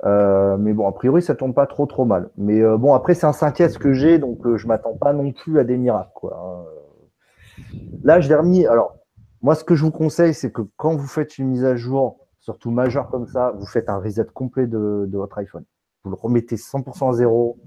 Euh, 0.03 0.57
mais 0.57 0.73
bon, 0.73 0.88
a 0.88 0.91
priori, 0.91 1.21
ça 1.21 1.36
tombe 1.36 1.53
pas 1.53 1.67
trop 1.67 1.86
trop 1.86 2.03
mal. 2.03 2.30
Mais 2.38 2.61
euh, 2.61 2.78
bon, 2.78 2.93
après, 2.93 3.13
c'est 3.13 3.26
un 3.26 3.32
5S 3.32 3.78
que 3.78 3.93
j'ai, 3.93 4.19
donc 4.19 4.45
euh, 4.45 4.57
je 4.57 4.67
m'attends 4.67 4.95
pas 4.95 5.13
non 5.13 5.32
plus 5.32 5.57
à 5.57 5.63
des 5.63 5.78
miracles. 5.78 6.11
Quoi. 6.13 6.38
Hein. 6.38 7.63
Là, 8.03 8.19
je 8.19 8.28
l'ai 8.28 8.36
remis. 8.36 8.65
Alors, 8.65 8.97
moi, 9.41 9.55
ce 9.55 9.63
que 9.63 9.73
je 9.73 9.86
vous 9.86 9.91
conseille, 9.91 10.34
c'est 10.34 10.51
que 10.51 10.63
quand 10.76 10.95
vous 10.95 11.07
faites 11.07 11.38
une 11.38 11.47
mise 11.47 11.63
à 11.63 11.78
jour, 11.78 12.19
surtout 12.39 12.71
majeure 12.71 13.09
comme 13.09 13.26
ça, 13.26 13.51
vous 13.57 13.65
faites 13.65 13.89
un 13.89 13.97
reset 13.97 14.26
complet 14.34 14.67
de, 14.67 15.09
votre 15.13 15.38
iPhone. 15.38 15.63
Vous 16.03 16.11
le 16.11 16.17
remettez 16.17 16.57
100% 16.57 17.09
à 17.09 17.13
zéro. 17.13 17.57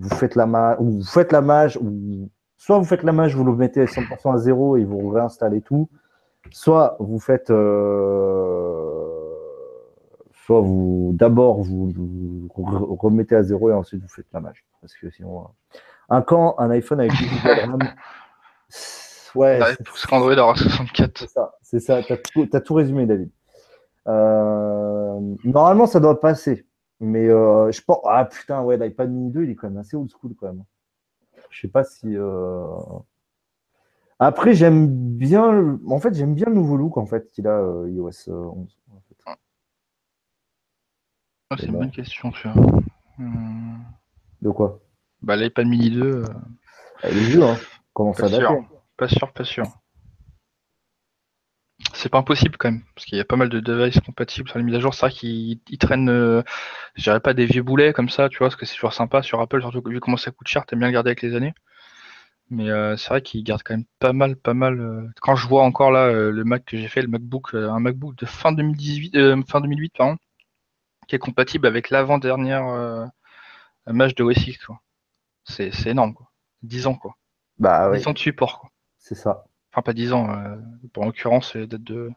Vous 0.00 0.10
faites 0.16 0.34
la 0.34 0.46
mage, 0.46 0.76
ou 0.80 0.90
vous 0.90 1.04
faites 1.04 1.30
la 1.30 1.42
mage, 1.42 1.78
soit 2.56 2.76
vous 2.78 2.84
faites 2.84 3.04
la 3.04 3.12
mage, 3.12 3.36
vous 3.36 3.44
le 3.44 3.54
mettez 3.54 3.84
100% 3.84 4.34
à 4.34 4.38
zéro 4.38 4.76
et 4.76 4.84
vous 4.84 5.10
réinstallez 5.10 5.60
tout. 5.60 5.88
Soit 6.52 6.96
vous 7.00 7.18
faites 7.18 7.50
soit 10.44 10.60
vous 10.60 11.12
d'abord 11.14 11.62
vous, 11.62 11.92
remettez 13.00 13.36
à 13.36 13.42
zéro 13.42 13.70
et 13.70 13.72
ensuite 13.72 14.02
vous 14.02 14.08
faites 14.08 14.26
la 14.32 14.40
mage. 14.40 14.64
Parce 14.80 14.94
que 14.94 15.10
sinon, 15.10 15.40
euh, 15.40 15.78
un 16.08 16.22
camp, 16.22 16.56
un 16.58 16.70
iPhone 16.70 17.00
avec 17.00 17.12
10 17.12 17.18
Go 17.18 17.48
de 17.48 17.70
RAM. 17.70 17.78
Ouais. 19.34 19.58
Tout 19.76 20.14
Android 20.14 20.36
aura 20.36 20.54
64. 20.54 21.18
C'est 21.18 21.30
ça, 21.30 21.54
c'est 21.62 21.80
ça. 21.80 22.02
T'as 22.02 22.18
tout, 22.18 22.46
as 22.52 22.60
tout 22.60 22.74
résumé, 22.74 23.06
David. 23.06 23.30
Euh, 24.06 25.18
normalement, 25.44 25.86
ça 25.86 26.00
doit 26.00 26.20
passer. 26.20 26.66
Mais 27.00 27.28
euh, 27.28 27.70
je 27.72 27.80
pense. 27.80 28.00
Ah 28.04 28.26
putain, 28.26 28.60
ouais, 28.62 28.76
l'iPad 28.76 29.10
mini 29.10 29.30
2, 29.30 29.44
il 29.44 29.50
est 29.50 29.54
quand 29.54 29.68
même 29.70 29.78
assez 29.78 29.96
old 29.96 30.10
school 30.10 30.34
quand 30.38 30.48
même. 30.48 30.64
Je 31.48 31.62
sais 31.62 31.68
pas 31.68 31.84
si. 31.84 32.14
Après, 34.18 34.54
j'aime 34.54 35.11
bien. 35.22 35.78
En 35.86 35.98
fait, 36.00 36.14
j'aime 36.14 36.34
bien 36.34 36.46
le 36.46 36.54
nouveau 36.54 36.76
look 36.76 36.98
en 36.98 37.06
fait 37.06 37.30
qu'il 37.30 37.46
a 37.46 37.58
iOS 37.86 38.28
11. 38.28 38.78
Ah, 41.52 41.56
c'est 41.58 41.66
une 41.66 41.78
bonne 41.78 41.90
question, 41.90 42.30
tu 42.30 42.48
De 44.40 44.50
quoi? 44.50 44.80
Bah, 45.20 45.36
l'iPad 45.36 45.66
mini 45.66 45.90
2. 45.90 46.02
Euh, 46.02 46.24
Elle 47.02 47.16
est 47.16 47.24
vieux, 47.24 47.44
hein. 47.44 47.56
Comment 47.92 48.14
ça 48.14 48.28
date 48.28 48.42
Pas 48.96 49.08
sûr, 49.08 49.32
pas 49.32 49.44
sûr. 49.44 49.64
C'est 51.94 52.08
pas 52.08 52.18
impossible 52.18 52.56
quand 52.56 52.70
même, 52.70 52.82
parce 52.94 53.04
qu'il 53.04 53.18
y 53.18 53.20
a 53.20 53.24
pas 53.24 53.36
mal 53.36 53.50
de 53.50 53.60
devices 53.60 54.00
compatibles 54.00 54.48
sur 54.48 54.58
les 54.58 54.64
mises 54.64 54.76
à 54.76 54.80
jour. 54.80 54.94
C'est 54.94 55.06
vrai 55.06 55.10
qu'ils 55.12 55.60
traînent, 55.78 56.08
euh, 56.08 56.42
je 56.94 57.02
dirais 57.02 57.20
pas 57.20 57.34
des 57.34 57.44
vieux 57.44 57.62
boulets 57.62 57.92
comme 57.92 58.08
ça, 58.08 58.28
tu 58.28 58.38
vois, 58.38 58.48
parce 58.48 58.56
que 58.56 58.64
c'est 58.64 58.74
toujours 58.74 58.94
sympa 58.94 59.22
sur 59.22 59.40
Apple, 59.40 59.60
surtout 59.60 59.82
vu 59.84 60.00
comment 60.00 60.16
ça 60.16 60.30
coûte 60.30 60.48
cher, 60.48 60.64
t'aimes 60.64 60.78
bien 60.78 60.88
le 60.88 60.94
garder 60.94 61.10
avec 61.10 61.22
les 61.22 61.34
années. 61.34 61.52
Mais 62.54 62.70
euh, 62.70 62.96
c'est 62.96 63.08
vrai 63.08 63.22
qu'ils 63.22 63.42
gardent 63.44 63.62
quand 63.62 63.74
même 63.74 63.86
pas 63.98 64.12
mal, 64.12 64.36
pas 64.36 64.54
mal. 64.54 65.10
Quand 65.20 65.36
je 65.36 65.48
vois 65.48 65.62
encore 65.64 65.90
là 65.90 66.12
le 66.12 66.44
Mac 66.44 66.64
que 66.64 66.76
j'ai 66.76 66.88
fait, 66.88 67.02
le 67.02 67.08
MacBook, 67.08 67.54
un 67.54 67.80
MacBook 67.80 68.14
de 68.16 68.26
fin 68.26 68.52
2018, 68.52 69.44
fin 69.48 69.60
2008, 69.60 69.92
pardon, 69.96 70.18
qui 71.08 71.16
est 71.16 71.18
compatible 71.18 71.66
avec 71.66 71.90
l'avant-dernière 71.90 73.06
euh, 73.88 73.92
match 73.92 74.14
de 74.14 74.22
OSX. 74.22 74.68
C'est 75.44 75.86
énorme. 75.86 76.14
Quoi. 76.14 76.30
10 76.62 76.86
ans. 76.86 76.94
Quoi. 76.94 77.16
Bah, 77.58 77.90
10 77.92 78.06
ans 78.06 78.12
de 78.12 78.18
support. 78.18 78.60
Quoi. 78.60 78.70
C'est 78.98 79.14
ça. 79.14 79.44
Enfin, 79.72 79.82
pas 79.82 79.92
10 79.92 80.12
ans. 80.12 80.30
Euh, 80.30 80.56
pour 80.92 81.04
l'occurrence, 81.04 81.54
elle 81.54 81.66
date 81.66 81.82
de. 81.82 82.10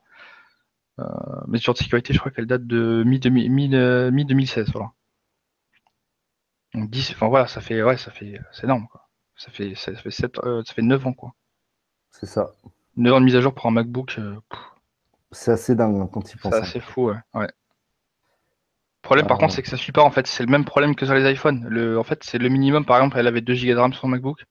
Euh, 0.99 1.03
mesure 1.47 1.73
de 1.73 1.79
sécurité, 1.79 2.13
je 2.13 2.19
crois 2.19 2.31
qu'elle 2.31 2.45
date 2.45 2.65
de 2.65 3.03
mi-2016. 3.05 4.71
voilà. 4.71 4.91
Donc 6.73 6.89
10, 6.89 7.11
enfin 7.11 7.27
voilà, 7.27 7.47
ça 7.47 7.59
fait, 7.59 7.83
ouais, 7.83 7.97
ça 7.97 8.11
fait, 8.11 8.39
c'est 8.53 8.63
énorme, 8.63 8.87
quoi. 8.87 9.04
Ça 9.37 9.51
fait, 9.51 9.75
ça 9.75 9.93
fait, 9.95 10.11
7, 10.11 10.35
ça 10.65 10.73
fait 10.73 10.81
9 10.81 11.07
ans, 11.07 11.13
quoi. 11.13 11.33
C'est 12.11 12.25
ça. 12.25 12.51
9 12.95 13.13
ans 13.13 13.19
de 13.19 13.25
mise 13.25 13.35
à 13.35 13.41
jour 13.41 13.53
pour 13.53 13.65
un 13.65 13.71
MacBook. 13.71 14.17
c'est 15.31 15.51
assez 15.51 15.75
dingue 15.75 15.99
hein, 15.99 16.09
quand 16.11 16.31
il 16.31 16.37
pense. 16.37 16.53
C'est 16.53 16.59
assez 16.59 16.79
fou, 16.79 17.09
ouais. 17.09 17.17
ouais. 17.33 17.47
Le 17.47 19.07
problème, 19.07 19.27
par 19.27 19.37
contre, 19.37 19.53
c'est 19.53 19.61
que 19.61 19.69
ça 19.69 19.77
suit 19.77 19.91
pas. 19.91 20.01
En 20.01 20.09
fait, 20.09 20.25
c'est 20.25 20.43
le 20.43 20.49
même 20.49 20.65
problème 20.65 20.95
que 20.95 21.05
sur 21.05 21.13
les 21.13 21.31
iPhones. 21.31 21.67
Le, 21.67 21.99
en 21.99 22.03
fait, 22.03 22.23
c'est 22.23 22.39
le 22.39 22.49
minimum. 22.49 22.85
Par 22.85 22.97
exemple, 22.97 23.19
elle 23.19 23.27
avait 23.27 23.41
2 23.41 23.53
Go 23.53 23.73
de 23.73 23.75
RAM 23.75 23.93
sur 23.93 24.01
son 24.01 24.07
MacBook. 24.07 24.45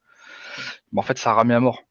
En 0.95 1.03
fait, 1.03 1.19
ça 1.19 1.33
ramé 1.33 1.55
à 1.55 1.61
mort. 1.61 1.83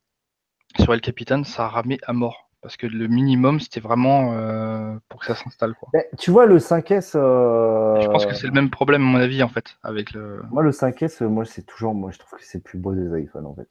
Sur 0.80 0.94
El 0.94 1.02
Capitan, 1.02 1.44
ça 1.44 1.68
ramé 1.68 2.00
à 2.08 2.14
mort. 2.14 2.43
Parce 2.64 2.78
que 2.78 2.88
le 2.88 3.08
minimum, 3.08 3.60
c'était 3.60 3.82
vraiment 3.82 4.34
euh, 4.34 4.96
pour 5.10 5.20
que 5.20 5.28
ça 5.28 5.36
s'installe. 5.36 5.76
Tu 6.18 6.32
vois, 6.32 6.46
le 6.46 6.58
5S. 6.58 7.12
Euh, 7.16 8.02
je 8.02 8.08
pense 8.08 8.26
que 8.26 8.34
c'est 8.34 8.48
le 8.48 8.54
même 8.54 8.70
problème, 8.70 9.02
à 9.02 9.06
mon 9.06 9.20
avis, 9.20 9.44
en 9.44 9.50
fait. 9.50 9.76
avec 9.84 10.14
le... 10.14 10.42
Moi, 10.50 10.64
le 10.64 10.72
5S, 10.72 11.24
moi, 11.26 11.46
c'est 11.46 11.64
toujours. 11.64 11.94
Moi, 11.94 12.12
je 12.12 12.20
trouve 12.20 12.40
que 12.40 12.46
c'est 12.46 12.60
le 12.60 12.64
plus 12.64 12.80
beau 12.80 12.94
des 12.94 13.22
iPhones, 13.22 13.46
en 13.46 13.56
fait. 13.56 13.68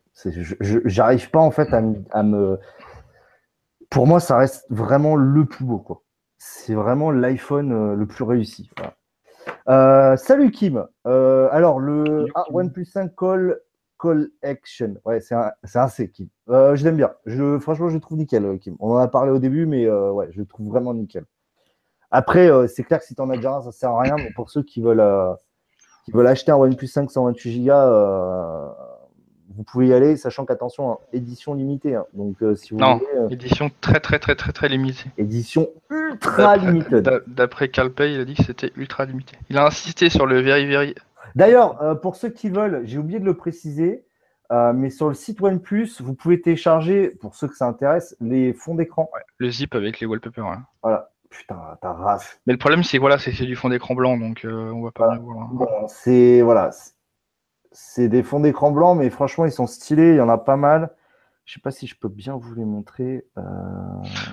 J'arrive 0.85 1.31
pas, 1.31 1.41
en 1.41 1.51
fait, 1.51 1.73
à, 1.73 1.83
à 2.13 2.23
me. 2.23 2.61
Pour 3.91 4.07
moi, 4.07 4.21
ça 4.21 4.37
reste 4.37 4.67
vraiment 4.71 5.17
le 5.17 5.47
plus 5.47 5.65
beau, 5.65 5.79
quoi 5.79 6.03
c'est 6.45 6.75
vraiment 6.75 7.13
l'iPhone 7.13 7.73
euh, 7.73 7.95
le 7.95 8.05
plus 8.05 8.25
réussi. 8.25 8.69
Euh, 9.69 10.17
salut 10.17 10.51
Kim. 10.51 10.85
Euh, 11.07 11.49
alors, 11.53 11.79
le 11.79 12.27
OnePlus 12.51 12.85
5 12.85 13.15
Call, 13.17 13.61
Call 14.01 14.29
Action. 14.43 14.97
Ouais, 15.05 15.21
c'est 15.21 15.37
un, 15.37 15.53
un, 15.75 15.89
C, 15.89 16.11
Kim. 16.11 16.29
Je 16.53 16.85
l'aime 16.85 16.97
bien. 16.97 17.13
Je, 17.27 17.59
franchement, 17.59 17.89
je 17.89 17.95
le 17.95 18.01
trouve 18.01 18.19
nickel, 18.19 18.59
Kim. 18.61 18.77
On 18.79 18.93
en 18.93 18.97
a 18.97 19.09
parlé 19.09 19.31
au 19.31 19.39
début, 19.39 19.67
mais 19.67 19.89
ouais, 19.89 20.29
je 20.33 20.39
le 20.39 20.47
trouve 20.47 20.69
vraiment 20.69 20.95
nickel. 20.95 21.25
Après, 22.11 22.51
c'est 22.69 22.85
clair 22.85 23.01
que 23.01 23.07
si 23.07 23.15
tu 23.15 23.23
en 23.23 23.31
as 23.31 23.37
déjà 23.37 23.55
un, 23.55 23.63
ça 23.63 23.73
sert 23.73 23.91
à 23.91 24.01
rien. 24.03 24.17
Mais 24.17 24.31
pour 24.35 24.51
ceux 24.51 24.63
qui 24.63 24.81
veulent, 24.81 25.05
qui 26.05 26.13
veulent 26.13 26.27
acheter 26.27 26.53
un 26.53 26.57
OnePlus 26.57 26.89
5 26.89 27.11
128 27.11 27.65
Go, 27.65 27.73
vous 29.57 29.65
pouvez 29.65 29.89
y 29.89 29.95
aller, 29.95 30.17
sachant 30.17 30.45
qu'attention, 30.45 30.93
hein, 30.93 30.99
édition 31.13 31.55
limitée. 31.55 31.95
Hein. 31.95 32.07
Donc, 32.15 32.43
euh, 32.43 32.55
si 32.55 32.73
vous 32.73 32.81
non, 32.81 33.01
euh, 33.17 33.29
édition 33.29 33.71
très 33.81 34.01
très 34.01 34.19
très 34.19 34.35
très 34.35 34.53
très 34.53 34.69
limitée. 34.69 35.11
Édition 35.19 35.69
ultra 35.91 36.57
limitée. 36.57 37.03
D'après 37.27 37.69
Calpay, 37.69 38.15
il 38.15 38.21
a 38.21 38.25
dit 38.25 38.35
que 38.35 38.45
c'était 38.45 38.73
ultra 38.77 39.05
limité. 39.05 39.37
Il 39.51 39.59
a 39.59 39.67
insisté 39.67 40.09
sur 40.09 40.27
le 40.27 40.41
very 40.41 40.67
very. 40.67 40.95
D'ailleurs, 41.35 41.81
euh, 41.83 41.95
pour 41.95 42.17
ceux 42.17 42.31
qui 42.31 42.49
veulent, 42.49 42.83
j'ai 42.85 42.99
oublié 42.99 43.21
de 43.21 43.25
le 43.25 43.35
préciser, 43.35 44.05
mais 44.75 44.91
sur 44.91 45.09
le 45.09 45.15
site 45.15 45.41
OnePlus, 45.41 46.01
vous 46.01 46.15
pouvez 46.15 46.41
télécharger, 46.41 47.11
pour 47.11 47.35
ceux 47.35 47.49
que 47.49 47.57
ça 47.57 47.67
intéresse, 47.67 48.17
les 48.21 48.53
fonds 48.53 48.75
d'écran. 48.75 49.11
le 49.39 49.51
zip 49.51 49.75
avec 49.75 50.01
les 50.01 50.07
wallpapers. 50.07 50.47
Hein. 50.47 50.67
Voilà. 50.83 51.09
Putain, 51.31 51.79
ta 51.81 51.95
race. 51.95 52.39
Mais 52.47 52.53
le 52.53 52.59
problème, 52.59 52.83
c'est 52.83 52.99
voilà, 52.99 53.19
c'est 53.19 53.33
du 53.33 53.57
fond 53.57 53.71
d'écran 53.71 53.95
blanc, 53.95 54.19
donc 54.19 54.43
on 54.45 54.83
va 54.83 54.91
pas. 54.91 55.17
Voilà. 55.17 55.49
Bon, 55.51 55.67
c'est 55.89 56.43
voilà, 56.43 56.71
c'est 57.71 58.09
des 58.09 58.23
fonds 58.23 58.41
d'écran 58.41 58.71
blancs, 58.71 58.99
mais 58.99 59.11
franchement, 59.11 59.47
ils 59.47 59.53
sont 59.53 59.67
stylés. 59.67 60.11
Il 60.11 60.17
y 60.17 60.21
en 60.21 60.29
a 60.29 60.39
pas 60.39 60.57
mal. 60.57 60.95
Je 61.45 61.55
sais 61.55 61.61
pas 61.61 61.71
si 61.71 61.87
je 61.87 61.97
peux 61.97 62.09
bien 62.09 62.37
vous 62.37 62.55
les 62.55 62.65
montrer. 62.65 63.27
Euh. 63.39 63.43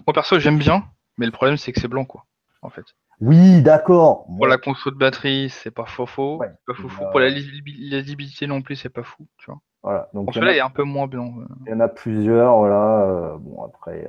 Moi, 0.05 0.13
perso, 0.13 0.39
j'aime 0.39 0.59
bien, 0.59 0.85
mais 1.17 1.25
le 1.25 1.31
problème, 1.31 1.57
c'est 1.57 1.71
que 1.71 1.79
c'est 1.79 1.87
blanc, 1.87 2.05
quoi, 2.05 2.25
en 2.61 2.69
fait. 2.69 2.85
Oui, 3.21 3.61
d'accord. 3.61 4.25
Pour 4.27 4.47
la 4.47 4.57
conso 4.57 4.91
de 4.91 4.95
batterie, 4.95 5.49
c'est 5.49 5.71
pas 5.71 5.85
faux 5.85 6.05
faux. 6.05 6.37
Pas 6.67 6.73
fou, 6.73 6.87
fou. 6.87 7.03
Pour 7.11 7.19
la 7.19 7.29
lisibilité 7.29 8.47
non 8.47 8.61
plus, 8.61 8.75
c'est 8.75 8.89
pas 8.89 9.03
fou, 9.03 9.27
tu 9.37 9.47
vois. 9.47 9.59
Voilà. 9.89 10.07
Donc, 10.13 10.31
celui-là 10.35 10.55
est 10.55 10.59
un 10.59 10.69
peu 10.69 10.83
moins 10.83 11.07
blanc. 11.07 11.33
Euh. 11.39 11.45
Il 11.65 11.71
y 11.71 11.73
en 11.73 11.79
a 11.79 11.87
plusieurs, 11.87 12.57
voilà. 12.57 13.01
Euh, 13.01 13.37
bon, 13.39 13.63
après. 13.63 14.07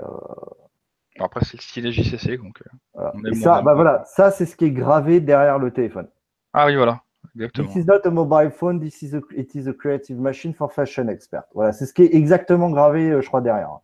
Après, 1.19 1.41
c'est 1.43 1.57
le 1.57 1.63
style 1.63 1.91
JCC, 1.91 2.37
donc. 2.37 2.63
ça, 3.41 3.63
bah 3.63 3.73
voilà, 3.73 4.05
ça, 4.05 4.31
c'est 4.31 4.45
ce 4.45 4.57
qui 4.57 4.67
est 4.67 4.73
gravé 4.73 5.21
derrière 5.21 5.59
le 5.59 5.71
téléphone. 5.71 6.07
Ah 6.53 6.67
oui, 6.67 6.77
voilà. 6.77 7.01
Exactement. 7.35 7.69
This 7.69 7.77
is 7.77 7.87
not 7.87 8.01
a 8.05 8.11
mobile 8.11 8.51
phone, 8.51 8.79
this 8.79 9.01
is 9.01 9.15
a, 9.15 9.23
it 9.35 9.55
is 9.55 9.69
a 9.69 9.73
creative 9.73 10.19
machine 10.19 10.53
for 10.53 10.71
fashion 10.71 11.09
expert. 11.09 11.45
Voilà, 11.55 11.73
c'est 11.73 11.87
ce 11.87 11.95
qui 11.95 12.03
est 12.03 12.15
exactement 12.15 12.69
gravé, 12.69 13.11
euh, 13.11 13.23
je 13.23 13.29
crois, 13.29 13.41
derrière. 13.41 13.79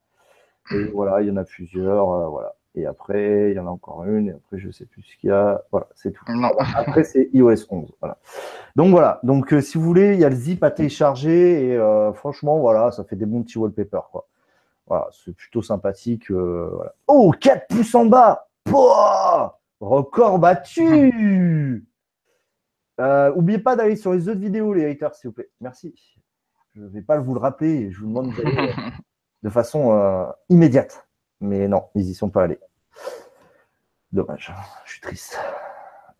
Et 0.70 0.84
voilà, 0.92 1.22
il 1.22 1.28
y 1.28 1.30
en 1.30 1.36
a 1.38 1.44
plusieurs, 1.44 2.10
euh, 2.10 2.28
voilà. 2.28 2.55
Et 2.76 2.86
après, 2.86 3.50
il 3.50 3.56
y 3.56 3.58
en 3.58 3.66
a 3.66 3.70
encore 3.70 4.04
une, 4.04 4.28
et 4.28 4.32
après, 4.32 4.58
je 4.58 4.70
sais 4.70 4.84
plus 4.84 5.02
ce 5.02 5.16
qu'il 5.16 5.30
y 5.30 5.32
a. 5.32 5.62
Voilà, 5.70 5.88
c'est 5.94 6.12
tout. 6.12 6.24
Après, 6.74 7.04
c'est 7.04 7.30
iOS 7.32 7.66
11. 7.70 7.92
Voilà. 8.00 8.18
Donc 8.76 8.90
voilà, 8.90 9.20
donc 9.22 9.52
euh, 9.52 9.60
si 9.60 9.78
vous 9.78 9.84
voulez, 9.84 10.12
il 10.12 10.20
y 10.20 10.24
a 10.24 10.28
le 10.28 10.36
zip 10.36 10.62
à 10.62 10.70
télécharger, 10.70 11.70
et 11.70 11.78
franchement, 12.14 12.58
voilà, 12.58 12.92
ça 12.92 13.04
fait 13.04 13.16
des 13.16 13.26
bons 13.26 13.42
petits 13.42 13.58
wallpapers, 13.58 14.08
quoi. 14.10 14.28
Voilà, 14.86 15.08
c'est 15.10 15.34
plutôt 15.34 15.62
sympathique. 15.62 16.30
voilà. 16.30 16.94
Oh, 17.08 17.32
4 17.40 17.66
pouces 17.68 17.94
en 17.94 18.06
bas 18.06 18.46
Pouah 18.66 19.60
Record 19.80 20.38
battu 20.38 20.82
euh, 23.00 23.34
N'oubliez 23.34 23.58
pas 23.58 23.76
d'aller 23.76 23.96
sur 23.96 24.12
les 24.12 24.28
autres 24.28 24.40
vidéos, 24.40 24.72
les 24.72 24.86
haters, 24.86 25.14
s'il 25.14 25.28
vous 25.28 25.34
plaît. 25.34 25.50
Merci. 25.60 25.94
Je 26.74 26.82
ne 26.82 26.88
vais 26.88 27.02
pas 27.02 27.18
vous 27.18 27.34
le 27.34 27.40
rappeler. 27.40 27.90
Je 27.90 28.00
vous 28.00 28.06
demande 28.06 28.34
d'aller 28.34 28.72
de 29.42 29.50
façon 29.50 29.92
euh, 29.92 30.26
immédiate. 30.48 31.05
Mais 31.40 31.68
non, 31.68 31.84
ils 31.94 32.04
n'y 32.04 32.14
sont 32.14 32.30
pas 32.30 32.44
allés. 32.44 32.58
Dommage. 34.12 34.52
Je 34.84 34.92
suis 34.92 35.00
triste. 35.00 35.38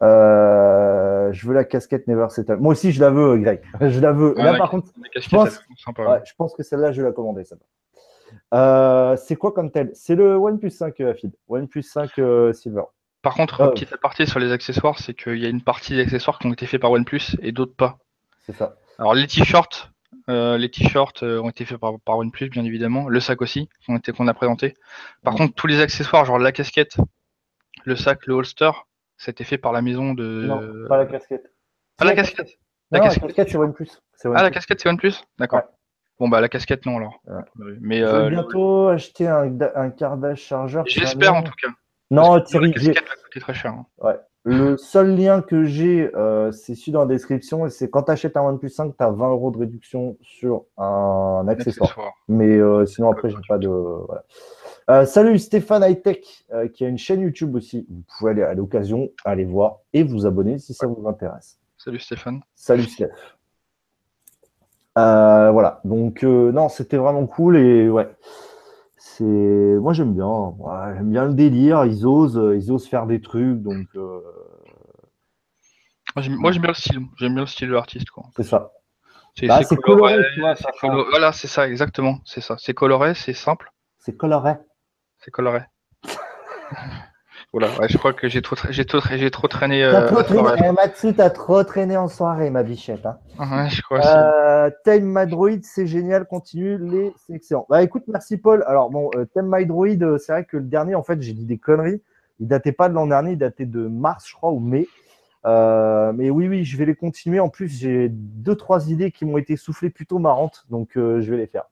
Euh, 0.02 1.32
je 1.32 1.46
veux 1.46 1.54
la 1.54 1.64
casquette 1.64 2.06
Never 2.06 2.28
Settle. 2.28 2.56
Moi 2.56 2.72
aussi, 2.72 2.92
je 2.92 3.00
la 3.00 3.10
veux, 3.10 3.38
Greg. 3.38 3.62
Je 3.80 4.00
la 4.00 4.12
veux. 4.12 4.34
là, 4.36 4.56
par 4.58 4.70
contre, 4.70 4.88
je 5.14 5.28
pense, 5.28 5.60
je 5.78 6.32
pense, 6.36 6.54
que 6.54 6.62
celle-là, 6.62 6.92
je 6.92 7.00
vais 7.00 7.08
la 7.08 7.14
commander. 7.14 7.44
Euh, 8.52 9.16
c'est 9.16 9.36
quoi 9.36 9.52
comme 9.52 9.70
tel? 9.70 9.90
C'est 9.94 10.14
le 10.14 10.36
OnePlus 10.36 10.70
5 10.70 11.00
Afid. 11.00 11.32
OnePlus 11.48 11.82
5 11.82 12.10
Silver. 12.52 12.82
Par 13.22 13.34
contre, 13.34 13.70
petite 13.72 13.92
aparté 13.92 14.26
sur 14.26 14.38
les 14.38 14.52
accessoires, 14.52 14.98
c'est 14.98 15.14
qu'il 15.14 15.38
y 15.38 15.46
a 15.46 15.48
une 15.48 15.62
partie 15.62 15.94
des 15.94 16.02
accessoires 16.02 16.38
qui 16.38 16.46
ont 16.46 16.52
été 16.52 16.66
faits 16.66 16.80
par 16.80 16.90
OnePlus 16.90 17.36
et 17.40 17.52
d'autres 17.52 17.74
pas. 17.74 17.98
C'est 18.44 18.54
ça. 18.54 18.76
Alors 18.98 19.14
les 19.14 19.26
t-shirts, 19.26 19.90
euh, 20.28 20.58
les 20.58 20.70
t-shirts 20.70 21.22
euh, 21.22 21.40
ont 21.40 21.50
été 21.50 21.64
faits 21.64 21.78
par, 21.78 22.18
OnePlus, 22.18 22.50
bien 22.50 22.64
évidemment. 22.64 23.08
Le 23.08 23.20
sac 23.20 23.42
aussi, 23.42 23.68
qu'on 23.86 24.28
a 24.28 24.34
présenté. 24.34 24.74
Par 25.22 25.34
contre, 25.34 25.54
tous 25.54 25.66
les 25.66 25.80
accessoires, 25.80 26.24
genre 26.24 26.38
la 26.38 26.52
casquette, 26.52 26.96
le 27.84 27.96
sac, 27.96 28.26
le 28.26 28.34
holster, 28.34 28.70
ça 29.16 29.30
a 29.30 29.32
été 29.32 29.44
fait 29.44 29.58
par 29.58 29.72
la 29.72 29.82
maison 29.82 30.14
de. 30.14 30.46
Non, 30.46 30.88
pas 30.88 30.98
la 30.98 31.06
casquette. 31.06 31.52
Pas 31.96 32.04
la, 32.04 32.14
casquette. 32.14 32.58
La, 32.90 33.00
casquette, 33.00 33.48
c'est 33.48 33.56
OnePlus. 33.56 33.88
Ah, 34.24 34.42
la 34.42 34.50
casquette, 34.50 34.80
c'est 34.80 34.88
OnePlus 34.88 35.14
D'accord. 35.38 35.62
Bon, 36.18 36.28
bah 36.28 36.40
la 36.40 36.48
casquette, 36.48 36.86
non 36.86 36.96
alors. 36.96 37.20
Mais, 37.80 37.98
Je 37.98 38.04
vais 38.04 38.10
euh, 38.10 38.28
bientôt 38.30 38.88
acheter 38.88 39.28
un, 39.28 39.54
un 39.74 39.90
cardage 39.90 40.40
chargeur. 40.40 40.84
J'espère 40.86 41.34
en 41.34 41.42
tout 41.42 41.52
cas. 41.60 41.68
Non, 42.10 42.40
Thierry. 42.40 42.72
très 42.72 43.54
cher. 43.54 43.72
Hein. 43.72 43.86
Ouais. 43.98 44.14
Le 44.48 44.76
seul 44.76 45.16
lien 45.16 45.42
que 45.42 45.64
j'ai, 45.64 46.08
euh, 46.14 46.52
c'est 46.52 46.76
celui 46.76 46.92
dans 46.92 47.00
la 47.00 47.06
description, 47.06 47.66
et 47.66 47.70
c'est 47.70 47.90
quand 47.90 48.04
tu 48.04 48.12
achètes 48.12 48.36
un 48.36 48.42
OnePlus 48.42 48.68
5, 48.68 48.96
tu 48.96 49.02
as 49.02 49.10
20 49.10 49.30
euros 49.30 49.50
de 49.50 49.58
réduction 49.58 50.16
sur 50.22 50.66
un 50.78 51.46
accessoire. 51.48 52.14
Mais 52.28 52.56
euh, 52.56 52.86
sinon, 52.86 53.10
après, 53.10 53.28
j'ai 53.28 53.36
pas 53.48 53.58
de. 53.58 53.66
Voilà. 53.66 54.24
Euh, 54.88 55.04
salut 55.04 55.40
Stéphane 55.40 55.82
Hightech, 55.82 56.46
qui 56.74 56.84
a 56.84 56.88
une 56.88 56.96
chaîne 56.96 57.22
YouTube 57.22 57.56
aussi. 57.56 57.88
Vous 57.90 58.04
pouvez 58.16 58.30
aller 58.30 58.42
à 58.44 58.54
l'occasion, 58.54 59.10
aller 59.24 59.44
voir 59.44 59.80
et 59.92 60.04
vous 60.04 60.26
abonner 60.26 60.60
si 60.60 60.74
ça 60.74 60.86
vous 60.86 61.08
intéresse. 61.08 61.58
Salut 61.76 61.98
Stéphane. 61.98 62.40
Salut 62.54 62.84
Steph. 62.84 63.10
voilà, 64.94 65.80
donc 65.82 66.22
non, 66.22 66.68
c'était 66.68 66.98
vraiment 66.98 67.26
cool 67.26 67.56
et 67.56 67.90
ouais 67.90 68.06
moi 69.20 69.92
j'aime 69.92 70.14
bien 70.14 70.54
j'aime 70.96 71.10
bien 71.10 71.24
le 71.26 71.34
délire 71.34 71.84
ils 71.84 72.06
osent 72.06 72.40
ils 72.54 72.70
osent 72.72 72.86
faire 72.86 73.06
des 73.06 73.20
trucs 73.20 73.62
donc 73.62 73.86
euh, 73.96 74.20
moi 76.28 76.52
j'aime 76.52 76.62
bien 76.62 76.70
le 76.70 76.74
style 76.74 77.00
j'aime 77.18 77.34
bien 77.34 77.42
le 77.42 77.46
style 77.46 77.68
de 77.68 77.74
l'artiste 77.74 78.08
c'est 78.36 78.42
ça 78.42 78.72
c'est 79.34 79.46
bah, 79.46 79.60
coloré, 79.82 80.16
voilà 81.10 81.32
c'est 81.32 81.48
ça 81.48 81.68
exactement 81.68 82.18
c'est 82.24 82.40
ça 82.40 82.56
c'est 82.58 82.74
coloré 82.74 83.14
c'est 83.14 83.34
simple 83.34 83.70
c'est 83.98 84.16
coloré 84.16 84.54
c'est 85.18 85.30
coloré 85.30 85.60
Voilà, 87.52 87.68
je 87.88 87.96
crois 87.96 88.12
que 88.12 88.28
j'ai 88.28 88.42
trop, 88.42 88.56
j'ai 88.68 88.84
trop, 88.84 88.98
j'ai 89.10 89.30
trop 89.30 89.48
traîné. 89.48 89.82
Euh, 89.82 90.06
trop 90.08 90.22
traîné. 90.22 90.42
Eh, 90.62 90.72
Matsu, 90.72 91.14
t'as 91.14 91.30
trop 91.30 91.62
traîné 91.64 91.96
en 91.96 92.08
soirée, 92.08 92.50
ma 92.50 92.62
bichette. 92.62 93.06
Hein. 93.06 93.18
Ouais, 93.38 93.70
je 93.70 93.80
crois 93.82 94.04
euh, 94.04 94.70
Time 94.84 95.04
My 95.06 95.26
Droid, 95.26 95.60
c'est 95.62 95.86
génial, 95.86 96.26
continue, 96.26 96.76
les, 96.76 97.14
c'est 97.26 97.34
excellent. 97.34 97.64
Bah 97.70 97.82
écoute, 97.82 98.02
merci 98.08 98.36
Paul. 98.36 98.62
Alors 98.66 98.90
bon, 98.90 99.10
euh, 99.16 99.24
Time 99.32 99.48
My 99.50 99.64
Droid, 99.64 100.02
euh, 100.02 100.18
c'est 100.18 100.32
vrai 100.32 100.44
que 100.44 100.58
le 100.58 100.64
dernier, 100.64 100.94
en 100.94 101.02
fait, 101.02 101.22
j'ai 101.22 101.32
dit 101.32 101.46
des 101.46 101.56
conneries. 101.56 102.02
Il 102.40 102.48
datait 102.48 102.72
pas 102.72 102.90
de 102.90 102.94
l'an 102.94 103.06
dernier, 103.06 103.32
il 103.32 103.38
datait 103.38 103.64
de 103.64 103.86
mars, 103.86 104.26
je 104.28 104.34
crois, 104.34 104.50
ou 104.50 104.58
mai. 104.60 104.86
Euh, 105.46 106.12
mais 106.12 106.30
oui, 106.30 106.48
oui, 106.48 106.64
je 106.64 106.76
vais 106.76 106.84
les 106.84 106.94
continuer. 106.94 107.40
En 107.40 107.48
plus, 107.48 107.68
j'ai 107.68 108.08
deux, 108.08 108.56
trois 108.56 108.90
idées 108.90 109.10
qui 109.10 109.24
m'ont 109.24 109.38
été 109.38 109.56
soufflées 109.56 109.90
plutôt 109.90 110.18
marrantes, 110.18 110.64
donc 110.70 110.90
je 110.94 111.30
vais 111.30 111.36
les 111.36 111.46
faire. 111.46 111.64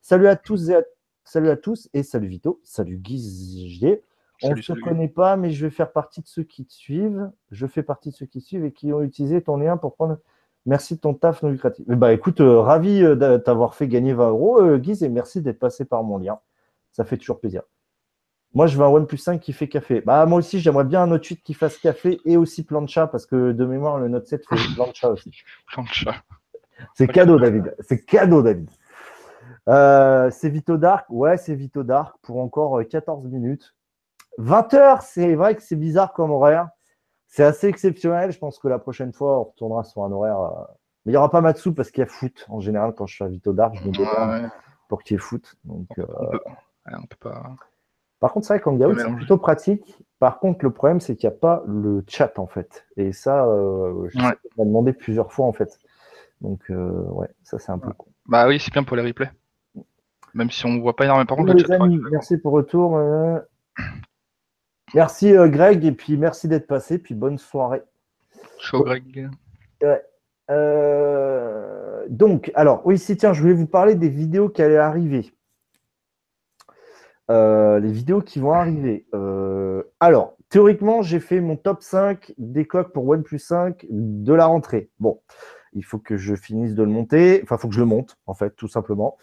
Salut 0.00 0.28
à 0.28 0.36
tous 0.36 0.70
et 0.70 0.76
à, 0.76 0.82
salut 1.24 1.50
à 1.50 1.56
tous 1.56 1.88
et 1.92 2.02
salut 2.02 2.28
Vito, 2.28 2.60
salut 2.64 2.96
Guizier. 2.96 4.02
On 4.42 4.54
ne 4.54 4.60
se 4.60 4.72
connaît 4.72 5.08
pas, 5.08 5.36
mais 5.36 5.50
je 5.50 5.66
vais 5.66 5.70
faire 5.70 5.92
partie 5.92 6.20
de 6.20 6.26
ceux 6.26 6.44
qui 6.44 6.64
te 6.64 6.72
suivent. 6.72 7.30
Je 7.50 7.66
fais 7.66 7.82
partie 7.82 8.10
de 8.10 8.14
ceux 8.14 8.26
qui 8.26 8.40
te 8.40 8.46
suivent 8.46 8.64
et 8.64 8.72
qui 8.72 8.92
ont 8.92 9.02
utilisé 9.02 9.42
ton 9.42 9.56
lien 9.56 9.76
pour 9.76 9.94
prendre. 9.94 10.18
Merci 10.66 10.96
de 10.96 11.00
ton 11.00 11.14
taf 11.14 11.42
non 11.42 11.50
lucratif. 11.50 11.86
Bah 11.88 12.12
écoute, 12.12 12.40
euh, 12.40 12.60
ravi 12.60 13.02
euh, 13.02 13.16
de 13.16 13.38
t'avoir 13.38 13.74
fait 13.74 13.88
gagner 13.88 14.12
20 14.12 14.28
euros, 14.28 14.60
euh, 14.60 14.78
Guise, 14.78 15.02
et 15.02 15.08
merci 15.08 15.40
d'être 15.40 15.58
passé 15.58 15.84
par 15.84 16.04
mon 16.04 16.18
lien. 16.18 16.38
Ça 16.92 17.04
fait 17.04 17.16
toujours 17.16 17.40
plaisir. 17.40 17.62
Moi, 18.54 18.66
je 18.66 18.76
veux 18.76 18.84
un 18.84 18.88
OnePlus 18.88 19.18
5 19.18 19.40
qui 19.40 19.52
fait 19.52 19.68
café. 19.68 20.00
Bah, 20.00 20.24
moi 20.26 20.38
aussi, 20.38 20.58
j'aimerais 20.58 20.84
bien 20.84 21.02
un 21.02 21.06
Note 21.08 21.24
8 21.24 21.42
qui 21.42 21.54
fasse 21.54 21.78
café 21.78 22.20
et 22.24 22.36
aussi 22.36 22.64
plancha, 22.64 23.06
parce 23.06 23.26
que 23.26 23.52
de 23.52 23.64
mémoire, 23.64 23.98
le 23.98 24.08
Note 24.08 24.26
7 24.26 24.46
fait 24.48 24.74
plancha 24.74 25.10
aussi. 25.10 25.32
plancha. 25.72 26.14
C'est 26.94 27.08
cadeau, 27.08 27.38
David. 27.38 27.74
C'est 27.80 28.04
cadeau, 28.04 28.42
David. 28.42 28.70
c'est 29.66 30.48
Vito 30.48 30.76
Dark. 30.76 31.06
Ouais, 31.10 31.36
c'est 31.36 31.54
Vito 31.54 31.82
Dark 31.82 32.16
pour 32.22 32.38
encore 32.38 32.80
14 32.88 33.26
minutes. 33.26 33.74
20 34.38 34.74
heures, 34.74 35.02
c'est 35.02 35.34
vrai 35.34 35.56
que 35.56 35.62
c'est 35.62 35.76
bizarre 35.76 36.12
comme 36.12 36.30
horaire. 36.30 36.68
C'est 37.26 37.44
assez 37.44 37.66
exceptionnel. 37.66 38.32
Je 38.32 38.38
pense 38.38 38.58
que 38.58 38.68
la 38.68 38.78
prochaine 38.78 39.12
fois, 39.12 39.40
on 39.40 39.44
retournera 39.44 39.84
sur 39.84 40.02
un 40.04 40.12
horaire. 40.12 40.40
Euh, 40.40 40.64
mais 41.04 41.12
il 41.12 41.14
n'y 41.14 41.16
aura 41.16 41.30
pas 41.30 41.40
Matsu 41.40 41.74
parce 41.74 41.90
qu'il 41.90 42.00
y 42.00 42.04
a 42.04 42.06
foot. 42.06 42.46
En 42.48 42.60
général, 42.60 42.94
quand 42.94 43.06
je 43.06 43.14
suis 43.14 43.24
à 43.24 43.28
Vito 43.28 43.52
Dark, 43.52 43.74
je 43.74 43.86
me 43.86 43.92
demande 43.92 44.50
pour 44.88 45.02
qu'il 45.02 45.14
y 45.14 45.16
ait 45.16 45.20
foot. 45.20 45.56
Donc, 45.64 45.86
euh, 45.98 46.06
on 46.86 47.02
peut... 47.02 47.16
pas. 47.20 47.56
Par 48.20 48.32
contre, 48.32 48.46
c'est 48.46 48.54
vrai 48.54 48.60
qu'Hangout, 48.60 48.98
c'est 48.98 49.14
plutôt 49.14 49.38
pratique. 49.38 50.02
Par 50.18 50.40
contre, 50.40 50.64
le 50.64 50.72
problème, 50.72 51.00
c'est 51.00 51.14
qu'il 51.16 51.28
n'y 51.28 51.34
a 51.34 51.38
pas 51.38 51.62
le 51.66 52.04
chat, 52.08 52.38
en 52.38 52.46
fait. 52.46 52.86
Et 52.96 53.12
ça, 53.12 53.46
euh, 53.46 54.08
je 54.08 54.18
ouais. 54.18 54.34
demandé 54.56 54.92
plusieurs 54.92 55.32
fois, 55.32 55.46
en 55.46 55.52
fait. 55.52 55.78
Donc, 56.40 56.60
ouais, 56.68 57.28
ça, 57.42 57.58
c'est 57.58 57.72
un 57.72 57.78
peu 57.78 57.92
con. 57.92 58.06
Bah 58.26 58.46
oui, 58.46 58.58
c'est 58.60 58.72
bien 58.72 58.84
pour 58.84 58.96
les 58.96 59.02
replays. 59.02 59.30
Même 60.34 60.50
si 60.50 60.66
on 60.66 60.70
ne 60.70 60.80
voit 60.80 60.94
pas 60.94 61.04
énormément. 61.04 61.26
Par 61.26 61.36
contre, 61.36 61.52
les 61.52 61.70
amis, 61.72 62.00
merci 62.10 62.36
pour 62.36 62.52
retour. 62.52 62.98
Merci 64.94 65.36
euh, 65.36 65.48
Greg 65.48 65.84
et 65.84 65.92
puis 65.92 66.16
merci 66.16 66.48
d'être 66.48 66.66
passé. 66.66 66.98
Puis 66.98 67.14
bonne 67.14 67.38
soirée. 67.38 67.82
Ciao 68.60 68.82
Greg. 68.82 69.28
Euh, 70.50 72.06
donc, 72.08 72.50
alors, 72.54 72.82
oui, 72.86 72.98
si, 72.98 73.16
tiens, 73.16 73.32
je 73.32 73.42
voulais 73.42 73.54
vous 73.54 73.66
parler 73.66 73.94
des 73.94 74.08
vidéos 74.08 74.48
qui 74.48 74.62
allaient 74.62 74.76
arriver. 74.76 75.32
Euh, 77.30 77.78
les 77.78 77.92
vidéos 77.92 78.22
qui 78.22 78.38
vont 78.38 78.52
arriver. 78.52 79.06
alors, 80.00 80.36
théoriquement, 80.48 81.02
j'ai 81.02 81.20
fait 81.20 81.40
mon 81.40 81.56
top 81.56 81.82
5 81.82 82.34
des 82.38 82.66
coques 82.66 82.92
pour 82.92 83.06
OnePlus 83.06 83.38
5 83.38 83.86
de 83.90 84.32
la 84.32 84.46
rentrée. 84.46 84.90
Bon, 84.98 85.20
il 85.74 85.84
faut 85.84 85.98
que 85.98 86.16
je 86.16 86.34
finisse 86.34 86.74
de 86.74 86.82
le 86.82 86.90
monter. 86.90 87.40
Enfin, 87.42 87.56
il 87.56 87.58
faut 87.60 87.68
que 87.68 87.74
je 87.74 87.80
le 87.80 87.86
monte, 87.86 88.16
en 88.26 88.34
fait, 88.34 88.50
tout 88.56 88.68
simplement. 88.68 89.16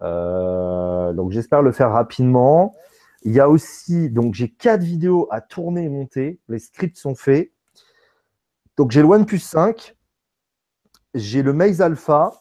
donc, 0.00 1.32
j'espère 1.32 1.62
le 1.62 1.72
faire 1.72 1.90
rapidement. 1.90 2.74
Il 3.22 3.32
y 3.32 3.40
a 3.40 3.50
aussi, 3.50 4.08
donc 4.08 4.34
j'ai 4.34 4.48
quatre 4.48 4.82
vidéos 4.82 5.28
à 5.30 5.42
tourner 5.42 5.84
et 5.84 5.88
monter. 5.90 6.40
Les 6.48 6.58
scripts 6.58 6.96
sont 6.96 7.14
faits. 7.14 7.52
Donc 8.80 8.92
j'ai 8.92 9.02
le 9.02 9.08
OnePlus 9.08 9.40
5, 9.40 9.94
j'ai 11.12 11.42
le 11.42 11.52
Maze 11.52 11.82
Alpha, 11.82 12.32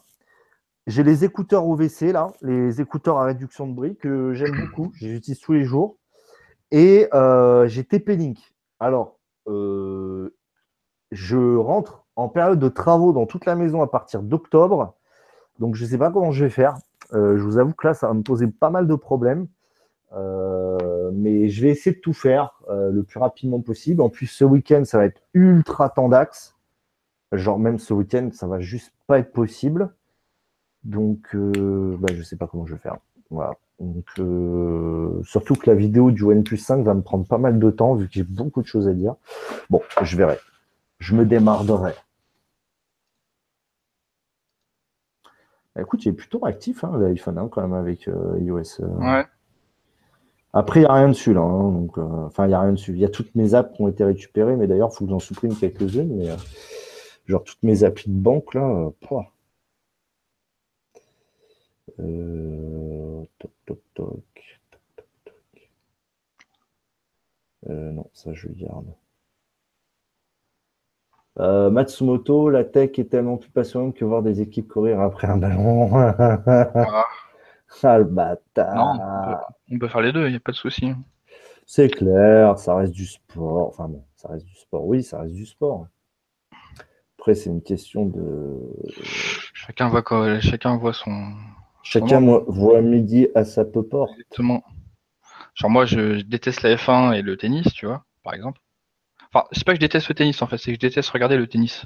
j'ai 0.89 1.03
les 1.03 1.23
écouteurs 1.23 1.67
OVC, 1.67 2.11
là, 2.11 2.31
les 2.41 2.81
écouteurs 2.81 3.19
à 3.19 3.25
réduction 3.25 3.67
de 3.67 3.73
bruit 3.73 3.95
que 3.95 4.33
j'aime 4.33 4.59
beaucoup, 4.59 4.91
j'utilise 4.95 5.39
tous 5.39 5.53
les 5.53 5.63
jours. 5.63 5.97
Et 6.71 7.07
euh, 7.13 7.67
j'ai 7.67 7.83
TP-Link. 7.83 8.39
Alors, 8.79 9.19
euh, 9.47 10.35
je 11.11 11.55
rentre 11.57 12.05
en 12.15 12.27
période 12.27 12.57
de 12.57 12.69
travaux 12.69 13.13
dans 13.13 13.27
toute 13.27 13.45
la 13.45 13.53
maison 13.53 13.83
à 13.83 13.87
partir 13.87 14.23
d'octobre. 14.23 14.95
Donc, 15.59 15.75
je 15.75 15.83
ne 15.83 15.89
sais 15.89 15.97
pas 15.99 16.09
comment 16.09 16.31
je 16.31 16.45
vais 16.45 16.49
faire. 16.49 16.75
Euh, 17.13 17.37
je 17.37 17.43
vous 17.43 17.59
avoue 17.59 17.73
que 17.73 17.85
là, 17.85 17.93
ça 17.93 18.07
va 18.07 18.15
me 18.15 18.23
poser 18.23 18.47
pas 18.47 18.71
mal 18.71 18.87
de 18.87 18.95
problèmes. 18.95 19.47
Mais 21.13 21.49
je 21.49 21.61
vais 21.61 21.69
essayer 21.69 21.95
de 21.95 22.01
tout 22.01 22.13
faire 22.13 22.59
le 22.67 23.03
plus 23.03 23.19
rapidement 23.19 23.61
possible. 23.61 24.01
En 24.01 24.09
plus, 24.09 24.25
ce 24.25 24.43
week-end, 24.43 24.85
ça 24.85 24.97
va 24.97 25.05
être 25.05 25.21
ultra 25.35 25.89
tendax. 25.89 26.55
Genre, 27.31 27.59
même 27.59 27.77
ce 27.77 27.93
week-end, 27.93 28.29
ça 28.33 28.47
va 28.47 28.59
juste 28.59 28.91
pas 29.05 29.19
être 29.19 29.31
possible. 29.31 29.93
Donc, 30.84 31.36
euh, 31.36 31.97
bah, 31.99 32.13
je 32.13 32.23
sais 32.23 32.36
pas 32.36 32.47
comment 32.47 32.65
je 32.65 32.73
vais 32.73 32.80
faire. 32.80 32.97
Voilà. 33.30 33.53
Donc, 33.80 34.05
surtout 35.25 35.55
que 35.55 35.69
la 35.69 35.75
vidéo 35.75 36.11
du 36.11 36.23
OnePlus 36.23 36.57
5 36.57 36.84
va 36.84 36.93
me 36.93 37.01
prendre 37.01 37.25
pas 37.25 37.38
mal 37.38 37.59
de 37.59 37.71
temps 37.71 37.95
vu 37.95 38.07
que 38.07 38.13
j'ai 38.13 38.23
beaucoup 38.23 38.61
de 38.61 38.67
choses 38.67 38.88
à 38.88 38.93
dire. 38.93 39.15
Bon, 39.69 39.82
je 40.01 40.17
verrai. 40.17 40.38
Je 40.97 41.15
me 41.15 41.25
démarrerai. 41.25 41.93
Bah, 45.75 45.82
écoute, 45.82 46.05
il 46.05 46.09
est 46.09 46.13
plutôt 46.13 46.45
actif, 46.45 46.84
hein, 46.84 46.97
l'iPhone, 46.99 47.38
hein, 47.38 47.47
quand 47.49 47.61
même, 47.61 47.73
avec 47.73 48.07
iOS. 48.07 48.82
Ouais. 48.82 49.25
Après, 50.53 50.80
il 50.80 50.84
n'y 50.84 50.89
a 50.89 50.93
rien 50.93 51.09
dessus 51.09 51.34
là. 51.34 51.41
Hein, 51.41 51.71
donc, 51.71 51.97
euh, 51.97 52.25
enfin, 52.25 52.45
il 52.45 52.49
n'y 52.49 52.53
a 52.55 52.61
rien 52.61 52.71
dessus. 52.71 52.93
Il 52.93 52.99
y 52.99 53.05
a 53.05 53.09
toutes 53.09 53.36
mes 53.36 53.53
apps 53.53 53.75
qui 53.75 53.82
ont 53.82 53.88
été 53.88 54.03
récupérées, 54.03 54.55
mais 54.55 54.67
d'ailleurs, 54.67 54.89
il 54.91 54.97
faut 54.97 55.05
que 55.05 55.11
j'en 55.11 55.19
supprime 55.19 55.55
quelques-unes. 55.55 56.15
Mais 56.15 56.30
euh, 56.30 56.36
genre 57.27 57.43
toutes 57.43 57.61
mes 57.61 57.84
applis 57.84 58.09
de 58.09 58.19
banque 58.19 58.55
là. 58.55 58.89
Euh, 61.99 63.23
toc, 63.37 63.51
toc, 63.65 63.79
toc, 63.93 64.59
non, 67.67 68.09
ça 68.13 68.33
je 68.33 68.47
garde. 68.49 68.93
Matsumoto, 71.37 72.49
la 72.49 72.63
tech 72.63 72.97
est 72.97 73.09
tellement 73.09 73.37
plus 73.37 73.49
passionnante 73.49 73.95
que 73.95 74.03
voir 74.03 74.23
des 74.23 74.41
équipes 74.41 74.67
courir 74.67 74.99
après 74.99 75.27
un 75.27 75.37
ballon. 75.37 75.89
Ah. 75.93 77.05
Ah, 77.83 77.99
Non, 77.99 78.99
on 79.71 79.79
peut, 79.79 79.87
faire 79.87 80.01
les 80.01 80.11
deux, 80.11 80.25
il 80.25 80.31
n'y 80.31 80.37
a 80.37 80.39
pas 80.39 80.51
de 80.51 80.57
souci. 80.57 80.91
C'est 81.65 81.87
clair, 81.87 82.57
ça 82.57 82.75
reste 82.75 82.93
du 82.93 83.05
sport. 83.05 83.67
Enfin 83.67 83.87
bon, 83.87 84.03
ça 84.15 84.29
reste 84.29 84.45
du 84.45 84.55
sport. 84.55 84.85
Oui, 84.85 85.03
ça 85.03 85.21
reste 85.21 85.35
du 85.35 85.45
sport. 85.45 85.87
Après, 87.17 87.35
c'est 87.35 87.49
une 87.49 87.61
question 87.61 88.05
de. 88.05 88.57
Chacun 89.53 89.87
voit, 89.89 90.01
quoi, 90.01 90.39
chacun 90.39 90.77
voit 90.77 90.93
son. 90.93 91.33
Chacun 91.84 92.19
voit 92.47 92.82
midi 92.82 93.27
à 93.36 93.45
sa 93.45 93.65
peu 93.65 93.84
porte. 93.84 94.11
Exactement. 94.11 94.63
Genre, 95.55 95.69
moi, 95.69 95.86
je 95.86 96.21
déteste 96.21 96.61
la 96.61 96.75
F1 96.75 97.13
et 97.13 97.21
le 97.21 97.38
tennis, 97.38 97.73
tu 97.73 97.86
vois, 97.86 98.03
par 98.23 98.34
exemple. 98.34 98.59
Enfin, 99.34 99.45
c'est 99.51 99.63
pas 99.63 99.71
que 99.73 99.77
je 99.77 99.82
déteste 99.82 100.09
le 100.09 100.15
tennis, 100.15 100.41
en 100.41 100.47
fait, 100.47 100.57
c'est 100.57 100.71
que 100.71 100.75
je 100.75 100.80
déteste 100.80 101.09
regarder 101.09 101.38
le 101.38 101.47
tennis 101.47 101.86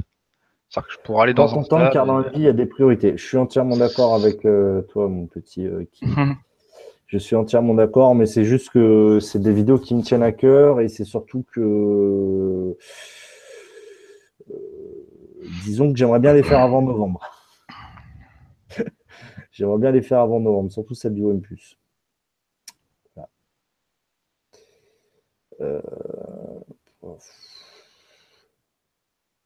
que 0.82 0.94
je 0.94 0.98
pourrais 1.04 1.24
aller 1.24 1.34
dans 1.34 1.58
un 1.58 1.64
temps, 1.64 1.90
car 1.92 2.06
dans 2.06 2.20
la 2.20 2.30
vie, 2.30 2.40
il 2.40 2.44
y 2.44 2.48
a 2.48 2.54
des 2.54 2.66
priorités. 2.66 3.14
Je 3.16 3.24
suis 3.24 3.38
entièrement 3.38 3.78
d'accord 3.78 4.16
avec 4.16 4.46
euh, 4.46 4.82
toi, 4.90 5.08
mon 5.08 5.28
petit 5.28 5.68
euh, 5.68 5.86
mhm. 6.02 6.36
Je 7.08 7.18
suis 7.20 7.36
entièrement 7.36 7.76
d'accord, 7.76 8.16
mais 8.16 8.26
c'est 8.26 8.44
juste 8.44 8.72
que 8.72 9.20
c'est 9.20 9.40
des 9.40 9.54
vidéos 9.54 9.78
qui 9.78 9.94
me 9.94 10.02
tiennent 10.02 10.24
à 10.24 10.32
cœur 10.32 10.82
et 10.82 10.88
c'est 10.88 11.06
surtout 11.06 11.46
que 11.54 11.60
euh, 11.60 12.76
disons 15.64 15.92
que 15.92 15.98
j'aimerais 15.98 16.20
bien 16.20 16.34
les 16.34 16.42
faire 16.42 16.60
avant 16.60 16.82
novembre. 16.82 17.22
J'aimerais 19.54 19.78
bien 19.78 19.92
les 19.92 20.02
faire 20.02 20.20
avant 20.20 20.42
novembre, 20.42 20.72
surtout 20.72 20.96
celle 20.96 21.14
du 21.14 21.24
OnePlus. 21.24 21.78
Voilà. 23.16 23.30
Euh... 25.62 25.82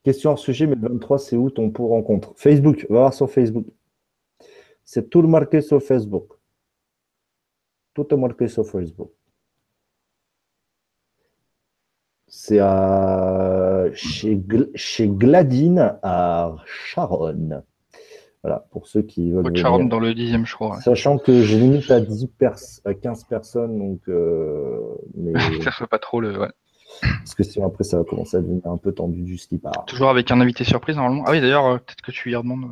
Question 0.02 0.30
hors 0.30 0.38
sujet, 0.38 0.66
mais 0.66 0.74
le 0.74 0.88
23, 0.88 1.18
c'est 1.18 1.36
où 1.36 1.50
ton 1.50 1.70
pour 1.70 1.90
rencontre? 1.90 2.32
Facebook, 2.36 2.86
va 2.88 3.00
voir 3.00 3.14
sur 3.14 3.30
Facebook. 3.30 3.66
C'est 4.84 5.10
tout 5.10 5.22
marqué 5.22 5.60
sur 5.60 5.82
Facebook. 5.82 6.32
Tout 7.92 8.06
est 8.14 8.16
marqué 8.16 8.48
sur 8.48 8.66
Facebook. 8.66 9.10
C'est 12.26 12.60
chez, 13.94 14.40
chez 14.74 15.08
Gladine 15.08 15.98
à 16.02 16.56
Charonne. 16.64 17.62
Voilà, 18.48 18.64
pour 18.70 18.86
ceux 18.86 19.02
qui 19.02 19.30
veulent. 19.30 19.54
Charonne 19.54 19.90
dans 19.90 20.00
le 20.00 20.14
dixième, 20.14 20.46
je 20.46 20.54
crois. 20.54 20.80
Sachant 20.80 21.18
que 21.18 21.42
j'ai 21.42 21.58
limite 21.58 21.90
à, 21.90 22.00
10 22.00 22.28
à 22.86 22.94
15 22.94 23.24
personnes, 23.24 23.78
donc. 23.78 24.00
Euh, 24.08 24.80
mais... 25.14 25.32
Ça 25.62 25.70
fait 25.70 25.86
pas 25.86 25.98
trop 25.98 26.20
le. 26.22 26.48
Parce 27.02 27.34
que 27.34 27.42
sinon, 27.42 27.66
après, 27.66 27.84
ça 27.84 27.98
va 27.98 28.04
commencer 28.04 28.38
à 28.38 28.40
devenir 28.40 28.66
un 28.66 28.78
peu 28.78 28.92
tendu 28.92 29.20
du 29.20 29.36
slip. 29.36 29.66
Toujours 29.86 30.08
avec 30.08 30.30
un 30.30 30.40
invité 30.40 30.64
surprise, 30.64 30.96
normalement. 30.96 31.24
Ah 31.26 31.32
oui, 31.32 31.40
d'ailleurs, 31.42 31.66
euh, 31.66 31.76
peut-être 31.76 32.00
que 32.00 32.10
tu 32.10 32.30
y 32.32 32.34
redemandes. 32.34 32.64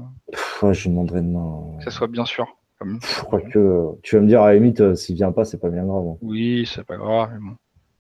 Ouais, 0.63 0.73
je 0.73 0.89
demanderai 0.89 1.21
demain. 1.21 1.77
Que 1.79 1.85
ça 1.85 1.91
soit 1.91 2.09
bien 2.09 2.25
sûr. 2.25 2.47
Je 2.81 3.21
crois 3.23 3.43
que 3.43 3.93
tu 4.03 4.17
vas 4.17 4.23
me 4.23 4.27
dire, 4.27 4.43
à 4.43 4.49
la 4.49 4.55
limite, 4.55 4.81
euh, 4.81 4.95
s'il 4.95 5.15
vient 5.15 5.33
pas, 5.33 5.45
c'est 5.45 5.61
pas 5.61 5.69
bien 5.69 5.85
grave. 5.85 6.07
Hein. 6.09 6.17
Oui, 6.23 6.67
c'est 6.67 6.85
pas 6.85 6.97
grave. 6.97 7.31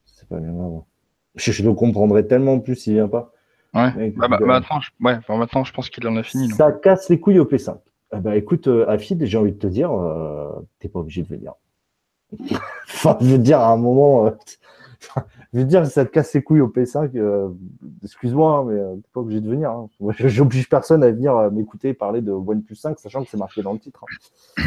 C'est 0.07 0.29
pas 0.29 0.39
bien 0.39 0.53
grave. 0.53 0.73
Hein. 0.79 0.85
Je, 1.35 1.63
le 1.63 1.75
comprendrai 1.75 2.27
tellement 2.27 2.59
plus 2.59 2.77
s'il 2.77 2.95
vient 2.95 3.09
pas. 3.09 3.33
Ouais. 3.77 4.11
Bah, 4.17 4.29
bah, 4.29 4.39
maintenant, 4.41 4.81
je... 4.81 4.91
ouais, 5.01 5.19
maintenant, 5.29 5.65
je 5.65 5.73
pense 5.73 5.91
qu'il 5.91 6.07
en 6.09 6.17
a 6.17 6.23
fini. 6.23 6.49
Ça 6.51 6.73
casse 6.73 7.09
les 7.09 7.21
couilles 7.21 7.39
au 7.39 7.45
P5. 7.45 7.77
Eh 8.15 8.19
ben, 8.19 8.33
écoute, 8.33 8.69
euh, 8.69 8.89
Afid, 8.89 9.25
j'ai 9.25 9.39
envie 9.39 9.53
de 9.53 9.59
te 9.59 9.67
dire, 9.67 9.91
t'es 10.79 10.89
pas 10.89 11.01
obligé 11.01 11.23
de 11.23 11.29
venir. 11.29 11.53
enfin, 12.89 13.17
je 13.21 13.27
veux 13.27 13.39
dire, 13.39 13.61
à 13.61 13.71
un 13.71 13.77
moment, 13.77 14.33
je 15.53 15.59
veux 15.59 15.65
dire, 15.65 15.87
ça 15.87 16.05
te 16.05 16.11
casse 16.11 16.35
les 16.35 16.43
couilles 16.43 16.61
au 16.61 16.69
P5. 16.69 17.17
Euh, 17.17 17.49
excuse-moi, 18.05 18.59
hein, 18.59 18.65
mais 18.65 18.79
euh, 18.79 18.97
t'es 18.97 19.09
pas 19.13 19.21
obligé 19.21 19.41
de 19.41 19.49
venir. 19.49 19.71
Hein. 19.71 19.89
J'oblige 20.19 20.69
personne 20.69 21.03
à 21.03 21.11
venir 21.11 21.37
euh, 21.37 21.51
m'écouter 21.51 21.95
parler 21.95 22.21
de 22.21 22.33
OnePlus 22.33 22.77
5, 22.77 22.99
sachant 22.99 23.23
que 23.25 23.31
c'est 23.31 23.37
marqué 23.37 23.63
dans 23.63 23.73
le 23.73 23.79
titre. 23.79 24.05
Hein. 24.59 24.65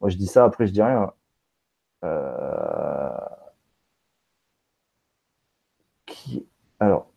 Moi, 0.00 0.10
je 0.10 0.16
dis 0.16 0.26
ça, 0.26 0.44
après, 0.44 0.66
je 0.66 0.72
dis 0.72 0.82
rien. 0.82 1.12
qui. 6.06 6.46
Alors, 6.80 7.07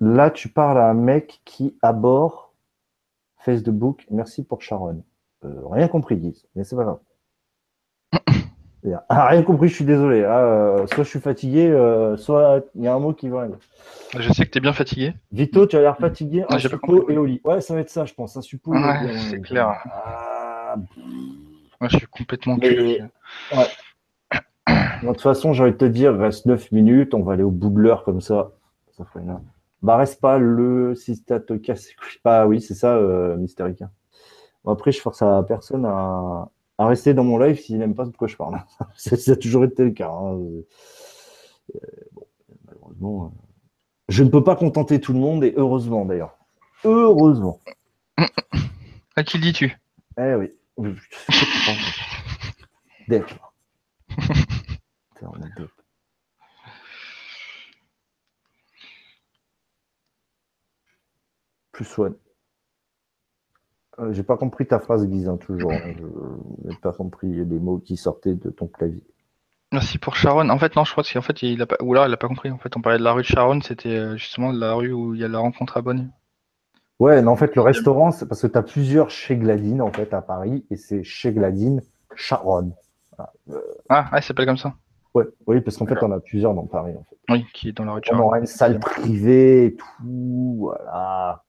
là, 0.00 0.30
tu 0.30 0.48
parles 0.48 0.78
à 0.78 0.88
un 0.88 0.94
mec 0.94 1.40
qui 1.44 1.76
aborde 1.82 2.34
Facebook. 3.38 4.06
Merci 4.10 4.44
pour 4.44 4.62
Sharon. 4.62 5.02
Euh, 5.44 5.48
rien 5.70 5.88
compris, 5.88 6.16
Guise, 6.16 6.46
mais 6.54 6.64
c'est 6.64 6.76
pas 6.76 6.84
grave. 6.84 6.98
Ah, 9.08 9.28
rien 9.28 9.44
compris, 9.44 9.68
je 9.68 9.76
suis 9.76 9.84
désolé. 9.84 10.24
Ah, 10.24 10.38
euh, 10.40 10.86
soit 10.88 11.04
je 11.04 11.08
suis 11.08 11.20
fatigué, 11.20 11.68
euh, 11.68 12.16
soit 12.16 12.64
il 12.74 12.82
y 12.82 12.88
a 12.88 12.92
un 12.92 12.98
mot 12.98 13.12
qui 13.12 13.28
va 13.28 13.42
aller. 13.42 13.54
Je 14.18 14.32
sais 14.32 14.44
que 14.44 14.50
tu 14.50 14.58
es 14.58 14.60
bien 14.60 14.72
fatigué. 14.72 15.14
Vito, 15.30 15.68
tu 15.68 15.76
as 15.76 15.82
l'air 15.82 15.96
fatigué. 15.96 16.44
un 16.48 16.58
suppôt 16.58 17.08
et 17.08 17.14
lit. 17.14 17.40
Ouais, 17.44 17.60
ça 17.60 17.74
va 17.74 17.80
être 17.80 17.90
ça, 17.90 18.06
je 18.06 18.12
pense. 18.12 18.36
Un 18.36 18.42
suppôt 18.42 18.72
ouais, 18.72 19.14
C'est 19.30 19.40
clair. 19.40 19.72
Ah, 19.84 20.74
Moi, 21.80 21.88
je 21.90 21.98
suis 21.98 22.06
complètement 22.08 22.56
mais... 22.60 23.02
ouais. 23.52 23.66
De 25.02 25.06
toute 25.06 25.20
façon, 25.20 25.52
j'ai 25.52 25.62
envie 25.62 25.72
de 25.72 25.76
te 25.76 25.84
dire, 25.84 26.16
reste 26.16 26.46
9 26.46 26.72
minutes, 26.72 27.14
on 27.14 27.22
va 27.22 27.34
aller 27.34 27.44
au 27.44 27.52
bout 27.52 27.70
de 27.70 27.78
l'heure 27.78 28.02
comme 28.02 28.20
ça. 28.20 28.50
Bah, 29.82 29.96
reste 29.96 30.20
pas 30.20 30.38
le 30.38 30.94
si 30.94 31.22
t'as 31.22 31.40
te 31.40 31.54
cassé. 31.54 31.94
Bah 32.24 32.46
oui, 32.46 32.60
c'est 32.60 32.74
ça, 32.74 32.96
euh, 32.96 33.36
Mystérica. 33.36 33.90
après, 34.66 34.92
je 34.92 35.00
force 35.00 35.22
à 35.22 35.42
personne 35.42 35.84
à, 35.84 36.48
à 36.78 36.86
rester 36.86 37.14
dans 37.14 37.24
mon 37.24 37.38
live 37.38 37.58
s'il 37.58 37.78
n'aime 37.78 37.94
pas 37.94 38.04
de 38.04 38.16
quoi 38.16 38.28
je 38.28 38.36
parle. 38.36 38.62
ça, 38.96 39.32
a 39.32 39.36
toujours 39.36 39.64
été 39.64 39.84
le 39.84 39.90
cas. 39.90 40.10
Hein. 40.10 40.38
Euh, 40.38 40.66
bon, 42.12 42.26
malheureusement, 42.66 43.24
euh, 43.24 43.28
je 44.08 44.22
ne 44.22 44.28
peux 44.28 44.44
pas 44.44 44.56
contenter 44.56 45.00
tout 45.00 45.12
le 45.12 45.18
monde 45.18 45.44
et 45.44 45.54
heureusement 45.56 46.04
d'ailleurs. 46.04 46.36
Heureusement. 46.84 47.58
À 49.14 49.24
qui 49.24 49.36
le 49.36 49.42
dis-tu? 49.42 49.78
Eh 50.18 50.34
oui. 50.36 50.52
Dep. 53.08 53.26
Plus 61.72 61.98
one. 61.98 62.14
Euh, 63.98 64.12
j'ai 64.12 64.22
pas 64.22 64.36
compris 64.36 64.66
ta 64.66 64.78
phrase, 64.78 65.06
Guise, 65.06 65.28
hein, 65.28 65.36
toujours. 65.36 65.72
Hein. 65.72 65.94
Je 66.64 66.68
n'ai 66.68 66.76
pas 66.76 66.92
compris 66.92 67.28
les 67.28 67.58
mots 67.58 67.78
qui 67.78 67.96
sortaient 67.96 68.34
de 68.34 68.50
ton 68.50 68.66
clavier. 68.66 69.02
Merci 69.72 69.98
pour 69.98 70.16
Sharon. 70.16 70.50
En 70.50 70.58
fait, 70.58 70.76
non, 70.76 70.84
je 70.84 70.92
crois 70.92 71.02
qu'en 71.02 71.22
fait, 71.22 71.42
il 71.42 71.60
a 71.62 71.66
pas, 71.66 71.76
ou 71.80 71.94
là, 71.94 72.06
il 72.06 72.12
a 72.12 72.16
pas 72.18 72.28
compris. 72.28 72.50
En 72.50 72.58
fait, 72.58 72.76
on 72.76 72.82
parlait 72.82 72.98
de 72.98 73.04
la 73.04 73.12
rue 73.12 73.22
de 73.22 73.26
Sharon, 73.26 73.60
c'était 73.62 73.96
euh, 73.96 74.16
justement 74.16 74.52
la 74.52 74.74
rue 74.74 74.92
où 74.92 75.14
il 75.14 75.20
y 75.20 75.24
a 75.24 75.28
la 75.28 75.38
rencontre 75.38 75.78
à 75.78 75.82
Bonne. 75.82 76.10
Ouais, 76.98 77.20
mais 77.22 77.28
en 77.28 77.36
fait, 77.36 77.56
le 77.56 77.62
restaurant, 77.62 78.12
c'est 78.12 78.28
parce 78.28 78.42
que 78.42 78.46
tu 78.46 78.58
as 78.58 78.62
plusieurs 78.62 79.10
chez 79.10 79.36
Gladine, 79.36 79.80
en 79.80 79.90
fait, 79.90 80.12
à 80.12 80.20
Paris, 80.20 80.64
et 80.70 80.76
c'est 80.76 81.02
chez 81.02 81.32
Gladine 81.32 81.82
Sharon. 82.14 82.72
Ah, 83.88 84.10
ouais, 84.12 84.20
ça 84.20 84.28
s'appelle 84.28 84.46
comme 84.46 84.58
ça. 84.58 84.74
Ouais, 85.14 85.24
oui, 85.46 85.60
parce 85.62 85.76
qu'en 85.78 85.86
fait, 85.86 86.02
on 86.02 86.12
a 86.12 86.20
plusieurs 86.20 86.54
dans 86.54 86.66
Paris, 86.66 86.94
en 86.96 87.04
fait. 87.04 87.16
Oui, 87.30 87.46
qui 87.54 87.70
est 87.70 87.72
dans 87.72 87.84
la 87.84 87.92
rue 87.92 88.00
de 88.00 88.06
Sharon. 88.06 88.20
On 88.20 88.26
aura 88.26 88.38
une 88.38 88.46
salle 88.46 88.78
privée 88.78 89.66
et 89.66 89.74
tout, 89.74 90.56
voilà. 90.58 91.42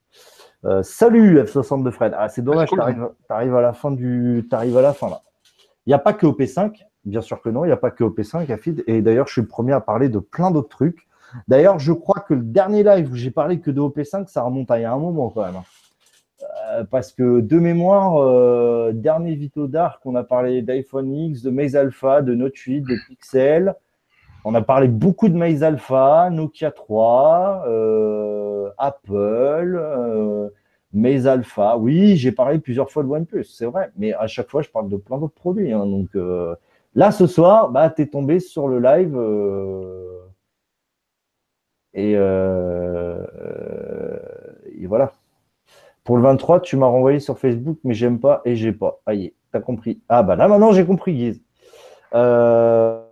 Euh, 0.65 0.81
salut 0.81 1.39
F62 1.39 1.91
Fred. 1.91 2.13
Ah, 2.17 2.29
c'est 2.29 2.41
dommage, 2.41 2.69
tu 2.69 2.79
arrives, 3.29 3.55
à 3.55 3.61
la 3.61 3.73
fin 3.73 3.91
du. 3.91 4.47
Arrives 4.51 4.77
à 4.77 4.81
la 4.81 4.93
fin 4.93 5.09
là. 5.09 5.21
Il 5.85 5.89
n'y 5.89 5.93
a 5.93 5.99
pas 5.99 6.13
que 6.13 6.25
OP5, 6.25 6.85
bien 7.03 7.21
sûr 7.21 7.41
que 7.41 7.49
non, 7.49 7.65
il 7.65 7.67
n'y 7.67 7.73
a 7.73 7.77
pas 7.77 7.91
que 7.91 8.03
OP5 8.03 8.51
Afid. 8.51 8.83
Et 8.87 9.01
d'ailleurs, 9.01 9.27
je 9.27 9.33
suis 9.33 9.41
le 9.41 9.47
premier 9.47 9.73
à 9.73 9.81
parler 9.81 10.07
de 10.07 10.19
plein 10.19 10.51
d'autres 10.51 10.69
trucs. 10.69 11.07
D'ailleurs, 11.47 11.79
je 11.79 11.91
crois 11.91 12.21
que 12.21 12.33
le 12.33 12.43
dernier 12.43 12.83
live 12.83 13.11
où 13.11 13.15
j'ai 13.15 13.31
parlé 13.31 13.59
que 13.59 13.71
de 13.71 13.81
OP5, 13.81 14.27
ça 14.27 14.43
remonte 14.43 14.71
à 14.71 14.79
il 14.79 14.83
y 14.83 14.85
a 14.85 14.93
un 14.93 14.99
moment 14.99 15.29
quand 15.29 15.43
même. 15.43 15.55
Hein. 15.55 15.63
Euh, 16.71 16.83
parce 16.89 17.11
que 17.11 17.41
de 17.41 17.59
mémoire, 17.59 18.17
euh, 18.17 18.91
dernier 18.93 19.35
Vito 19.35 19.67
Dark, 19.67 20.01
on 20.05 20.15
a 20.15 20.23
parlé 20.23 20.61
d'iPhone 20.61 21.11
X, 21.13 21.41
de 21.41 21.49
Maze 21.49 21.75
Alpha, 21.75 22.21
de 22.21 22.35
Note 22.35 22.55
8, 22.55 22.81
de 22.81 22.95
Pixel. 23.07 23.75
On 24.45 24.55
a 24.55 24.61
parlé 24.61 24.87
beaucoup 24.89 25.29
de 25.29 25.35
Maze 25.35 25.63
Alpha, 25.63 26.29
Nokia 26.29 26.71
3, 26.71 27.63
euh, 27.67 28.69
Apple, 28.77 29.77
euh, 29.79 30.49
Alpha. 31.25 31.77
Oui, 31.77 32.17
j'ai 32.17 32.33
parlé 32.33 32.59
plusieurs 32.59 32.91
fois 32.91 33.03
de 33.03 33.07
OnePlus, 33.07 33.45
c'est 33.45 33.65
vrai, 33.65 33.91
mais 33.95 34.13
à 34.13 34.27
chaque 34.27 34.49
fois, 34.49 34.61
je 34.61 34.69
parle 34.69 34.89
de 34.89 34.97
plein 34.97 35.17
d'autres 35.17 35.33
produits. 35.33 35.71
Hein. 35.71 35.85
donc 35.85 36.09
euh, 36.15 36.55
là, 36.93 37.11
ce 37.11 37.25
soir, 37.25 37.69
bah, 37.69 37.89
tu 37.89 38.01
es 38.01 38.07
tombé 38.07 38.39
sur 38.39 38.67
le 38.67 38.79
live. 38.79 39.17
Et, 41.93 42.11
et, 44.81 44.87
voilà. 44.87 45.13
Pour 46.03 46.17
le 46.17 46.23
23, 46.23 46.59
tu 46.61 46.75
m'as 46.75 46.87
renvoyé 46.87 47.19
sur 47.19 47.39
Facebook, 47.39 47.77
mais 47.83 47.93
j'aime 47.93 48.19
pas 48.19 48.41
et 48.43 48.55
j'ai 48.55 48.73
pas. 48.73 48.99
Aïe, 49.05 49.33
t'as 49.51 49.61
compris. 49.61 50.01
Ah 50.09 50.21
bah 50.23 50.35
là 50.35 50.47
maintenant 50.49 50.73
j'ai 50.73 50.85
compris, 50.85 51.13
Guise. 51.13 51.41
Euh, 52.15 53.03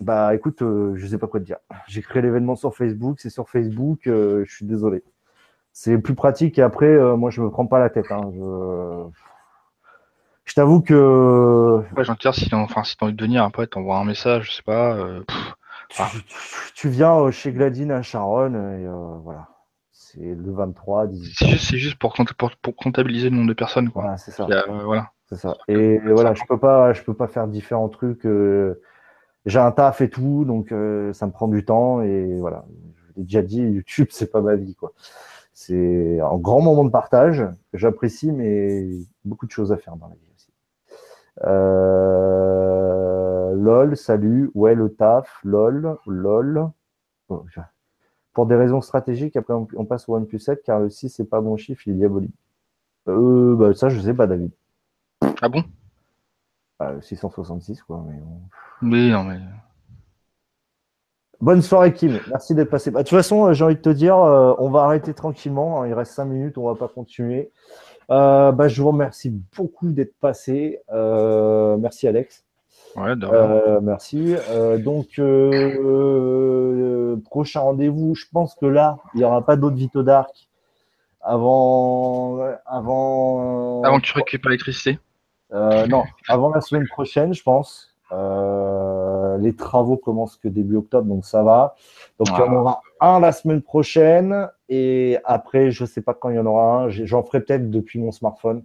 bah 0.00 0.34
écoute, 0.34 0.62
euh, 0.62 0.94
je 0.96 1.06
sais 1.06 1.18
pas 1.18 1.26
quoi 1.26 1.40
te 1.40 1.44
dire. 1.44 1.58
J'ai 1.86 2.02
créé 2.02 2.22
l'événement 2.22 2.56
sur 2.56 2.74
Facebook, 2.74 3.18
c'est 3.20 3.30
sur 3.30 3.48
Facebook, 3.48 4.06
euh, 4.06 4.44
je 4.46 4.54
suis 4.54 4.64
désolé. 4.64 5.02
C'est 5.72 5.98
plus 5.98 6.14
pratique 6.14 6.58
et 6.58 6.62
après, 6.62 6.86
euh, 6.86 7.16
moi 7.16 7.30
je 7.30 7.42
me 7.42 7.50
prends 7.50 7.66
pas 7.66 7.78
la 7.78 7.90
tête. 7.90 8.10
Hein. 8.10 8.30
Je, 10.44 10.54
t'avoue 10.54 10.80
que. 10.80 11.82
Ouais, 11.96 12.04
j'en 12.04 12.14
tire 12.14 12.34
si 12.34 12.48
enfin, 12.54 12.84
si 12.84 12.96
envie 13.00 13.12
de 13.12 13.22
venir, 13.22 13.44
après 13.44 13.66
t'envoies 13.66 13.98
un 13.98 14.04
message, 14.04 14.50
je 14.50 14.52
sais 14.56 14.62
pas. 14.62 14.96
tu, 16.74 16.88
viens 16.88 17.30
chez 17.30 17.52
Gladine 17.52 17.90
à 17.90 18.02
Charonne 18.02 18.56
et 18.56 18.86
voilà. 19.22 19.48
C'est 19.90 20.20
le 20.20 20.52
23, 20.52 21.08
C'est 21.34 21.76
juste, 21.76 21.98
pour, 21.98 22.14
comptabiliser 22.76 23.28
le 23.28 23.36
nombre 23.36 23.48
de 23.48 23.54
personnes. 23.54 23.90
Quoi. 23.90 24.16
c'est 24.16 24.30
ça. 24.30 24.46
voilà. 24.84 25.12
C'est 25.28 25.36
ça. 25.36 25.56
Et, 25.68 25.98
voilà, 25.98 26.34
je 26.34 26.42
peux 26.48 26.58
pas, 26.58 26.92
je 26.92 27.02
peux 27.02 27.14
pas 27.14 27.28
faire 27.28 27.48
différents 27.48 27.88
trucs 27.88 28.26
j'ai 29.48 29.58
un 29.58 29.72
taf 29.72 30.00
et 30.00 30.10
tout, 30.10 30.44
donc 30.44 30.72
euh, 30.72 31.12
ça 31.12 31.26
me 31.26 31.32
prend 31.32 31.48
du 31.48 31.64
temps 31.64 32.02
et 32.02 32.36
voilà. 32.38 32.64
Je 32.96 33.02
l'ai 33.16 33.24
déjà 33.24 33.42
dit, 33.42 33.60
YouTube, 33.62 34.08
c'est 34.10 34.30
pas 34.30 34.40
ma 34.40 34.56
vie, 34.56 34.74
quoi. 34.74 34.92
C'est 35.52 36.20
un 36.20 36.36
grand 36.36 36.60
moment 36.60 36.84
de 36.84 36.90
partage 36.90 37.44
j'apprécie, 37.72 38.30
mais 38.30 38.86
beaucoup 39.24 39.46
de 39.46 39.50
choses 39.50 39.72
à 39.72 39.76
faire 39.76 39.96
dans 39.96 40.06
la 40.08 40.14
vie 40.14 40.30
aussi. 40.36 40.52
Euh, 41.44 42.74
lol, 43.54 43.96
salut, 43.96 44.50
ouais, 44.54 44.74
le 44.74 44.94
taf, 44.94 45.40
lol, 45.42 45.96
lol. 46.06 46.68
pour 48.32 48.46
des 48.46 48.54
raisons 48.54 48.80
stratégiques, 48.80 49.36
après 49.36 49.54
on, 49.54 49.84
passe 49.84 50.08
au 50.08 50.14
OnePlus 50.14 50.38
7 50.38 50.62
car 50.62 50.80
le 50.80 50.90
6 50.90 51.08
c'est 51.08 51.24
pas 51.24 51.40
bon 51.40 51.56
chiffre, 51.56 51.82
il 51.86 51.94
est 51.94 51.96
diabolique. 51.96 52.34
Euh, 53.08 53.56
bah, 53.56 53.74
ça, 53.74 53.88
je 53.88 53.98
sais 54.00 54.14
pas, 54.14 54.26
David. 54.26 54.52
Ah 55.40 55.48
bon? 55.48 55.64
666, 57.00 57.82
quoi. 57.82 58.04
Mais 58.06 58.20
Oui, 58.82 59.10
non, 59.10 59.24
mais. 59.24 59.38
Bonne 61.40 61.62
soirée, 61.62 61.92
Kim. 61.92 62.18
Merci 62.30 62.54
d'être 62.54 62.70
passé. 62.70 62.90
Bah, 62.90 63.02
de 63.02 63.08
toute 63.08 63.16
façon, 63.16 63.46
euh, 63.46 63.52
j'ai 63.52 63.64
envie 63.64 63.76
de 63.76 63.80
te 63.80 63.88
dire, 63.88 64.16
euh, 64.16 64.54
on 64.58 64.70
va 64.70 64.82
arrêter 64.82 65.14
tranquillement. 65.14 65.82
Hein. 65.82 65.86
Il 65.88 65.94
reste 65.94 66.12
5 66.12 66.24
minutes, 66.24 66.58
on 66.58 66.66
va 66.66 66.74
pas 66.74 66.88
continuer. 66.88 67.50
Euh, 68.10 68.50
bah, 68.50 68.66
je 68.66 68.82
vous 68.82 68.88
remercie 68.88 69.30
beaucoup 69.56 69.90
d'être 69.90 70.14
passé. 70.20 70.80
merci, 70.90 72.08
Alex. 72.08 72.44
Ouais, 72.96 73.14
merci. 73.82 74.34
donc, 74.78 75.20
prochain 77.24 77.60
rendez-vous. 77.60 78.14
Je 78.16 78.24
pense 78.32 78.56
que 78.56 78.66
là, 78.66 78.98
il 79.14 79.18
n'y 79.18 79.24
aura 79.24 79.44
pas 79.44 79.56
d'autres 79.56 79.76
Vito 79.76 80.02
Dark 80.02 80.48
avant, 81.20 82.40
avant. 82.66 83.82
Avant 83.84 83.98
que 83.98 84.06
tu 84.06 84.14
récupères 84.14 84.50
l'électricité. 84.50 84.98
Euh, 85.52 85.86
non, 85.86 86.04
avant 86.28 86.50
la 86.50 86.60
semaine 86.60 86.86
prochaine, 86.86 87.32
je 87.34 87.42
pense. 87.42 87.94
Euh, 88.10 89.36
les 89.38 89.54
travaux 89.54 89.96
commencent 89.96 90.36
que 90.36 90.48
début 90.48 90.76
octobre, 90.76 91.06
donc 91.06 91.24
ça 91.24 91.42
va. 91.42 91.74
Donc 92.18 92.28
il 92.30 92.38
y 92.38 92.42
en 92.42 92.56
ah. 92.56 92.60
aura 92.60 92.80
un 93.00 93.20
la 93.20 93.32
semaine 93.32 93.62
prochaine 93.62 94.48
et 94.68 95.18
après, 95.24 95.70
je 95.70 95.84
ne 95.84 95.88
sais 95.88 96.00
pas 96.00 96.14
quand 96.14 96.30
il 96.30 96.36
y 96.36 96.38
en 96.38 96.46
aura 96.46 96.84
un. 96.84 96.88
J'en 96.88 97.22
ferai 97.22 97.40
peut-être 97.40 97.70
depuis 97.70 97.98
mon 97.98 98.12
smartphone, 98.12 98.64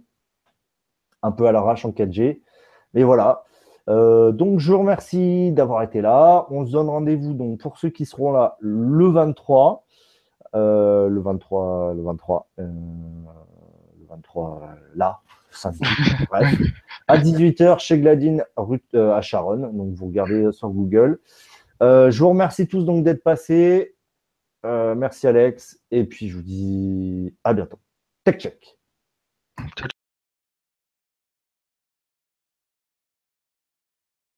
un 1.22 1.32
peu 1.32 1.46
à 1.46 1.52
l'arrache 1.52 1.84
en 1.84 1.90
4G. 1.90 2.40
Mais 2.94 3.02
voilà. 3.02 3.44
Euh, 3.90 4.32
donc 4.32 4.60
je 4.60 4.72
vous 4.72 4.78
remercie 4.78 5.52
d'avoir 5.52 5.82
été 5.82 6.00
là. 6.00 6.46
On 6.50 6.64
se 6.64 6.72
donne 6.72 6.88
rendez-vous 6.88 7.34
donc 7.34 7.60
pour 7.60 7.76
ceux 7.76 7.90
qui 7.90 8.06
seront 8.06 8.32
là 8.32 8.56
le 8.60 9.08
23. 9.08 9.84
le 10.54 11.20
23, 11.20 11.94
le 11.94 12.02
23, 12.02 12.48
le 12.56 14.06
23 14.08 14.62
là, 14.94 15.20
bref, 16.28 16.54
à 17.08 17.18
18h 17.18 17.78
chez 17.78 17.98
Gladine 17.98 18.44
euh, 18.94 19.12
à 19.14 19.20
Charonne. 19.20 19.76
Donc 19.76 19.94
vous 19.94 20.06
regardez 20.06 20.52
sur 20.52 20.68
Google. 20.68 21.18
Euh, 21.82 22.10
je 22.10 22.18
vous 22.18 22.30
remercie 22.30 22.66
tous 22.66 22.84
donc 22.84 23.04
d'être 23.04 23.22
passés. 23.22 23.96
Euh, 24.64 24.94
merci 24.94 25.26
Alex. 25.26 25.80
Et 25.90 26.04
puis 26.04 26.28
je 26.28 26.36
vous 26.36 26.42
dis 26.42 27.34
à 27.44 27.52
bientôt. 27.52 27.78
Tech 28.24 28.38
check. 28.38 28.78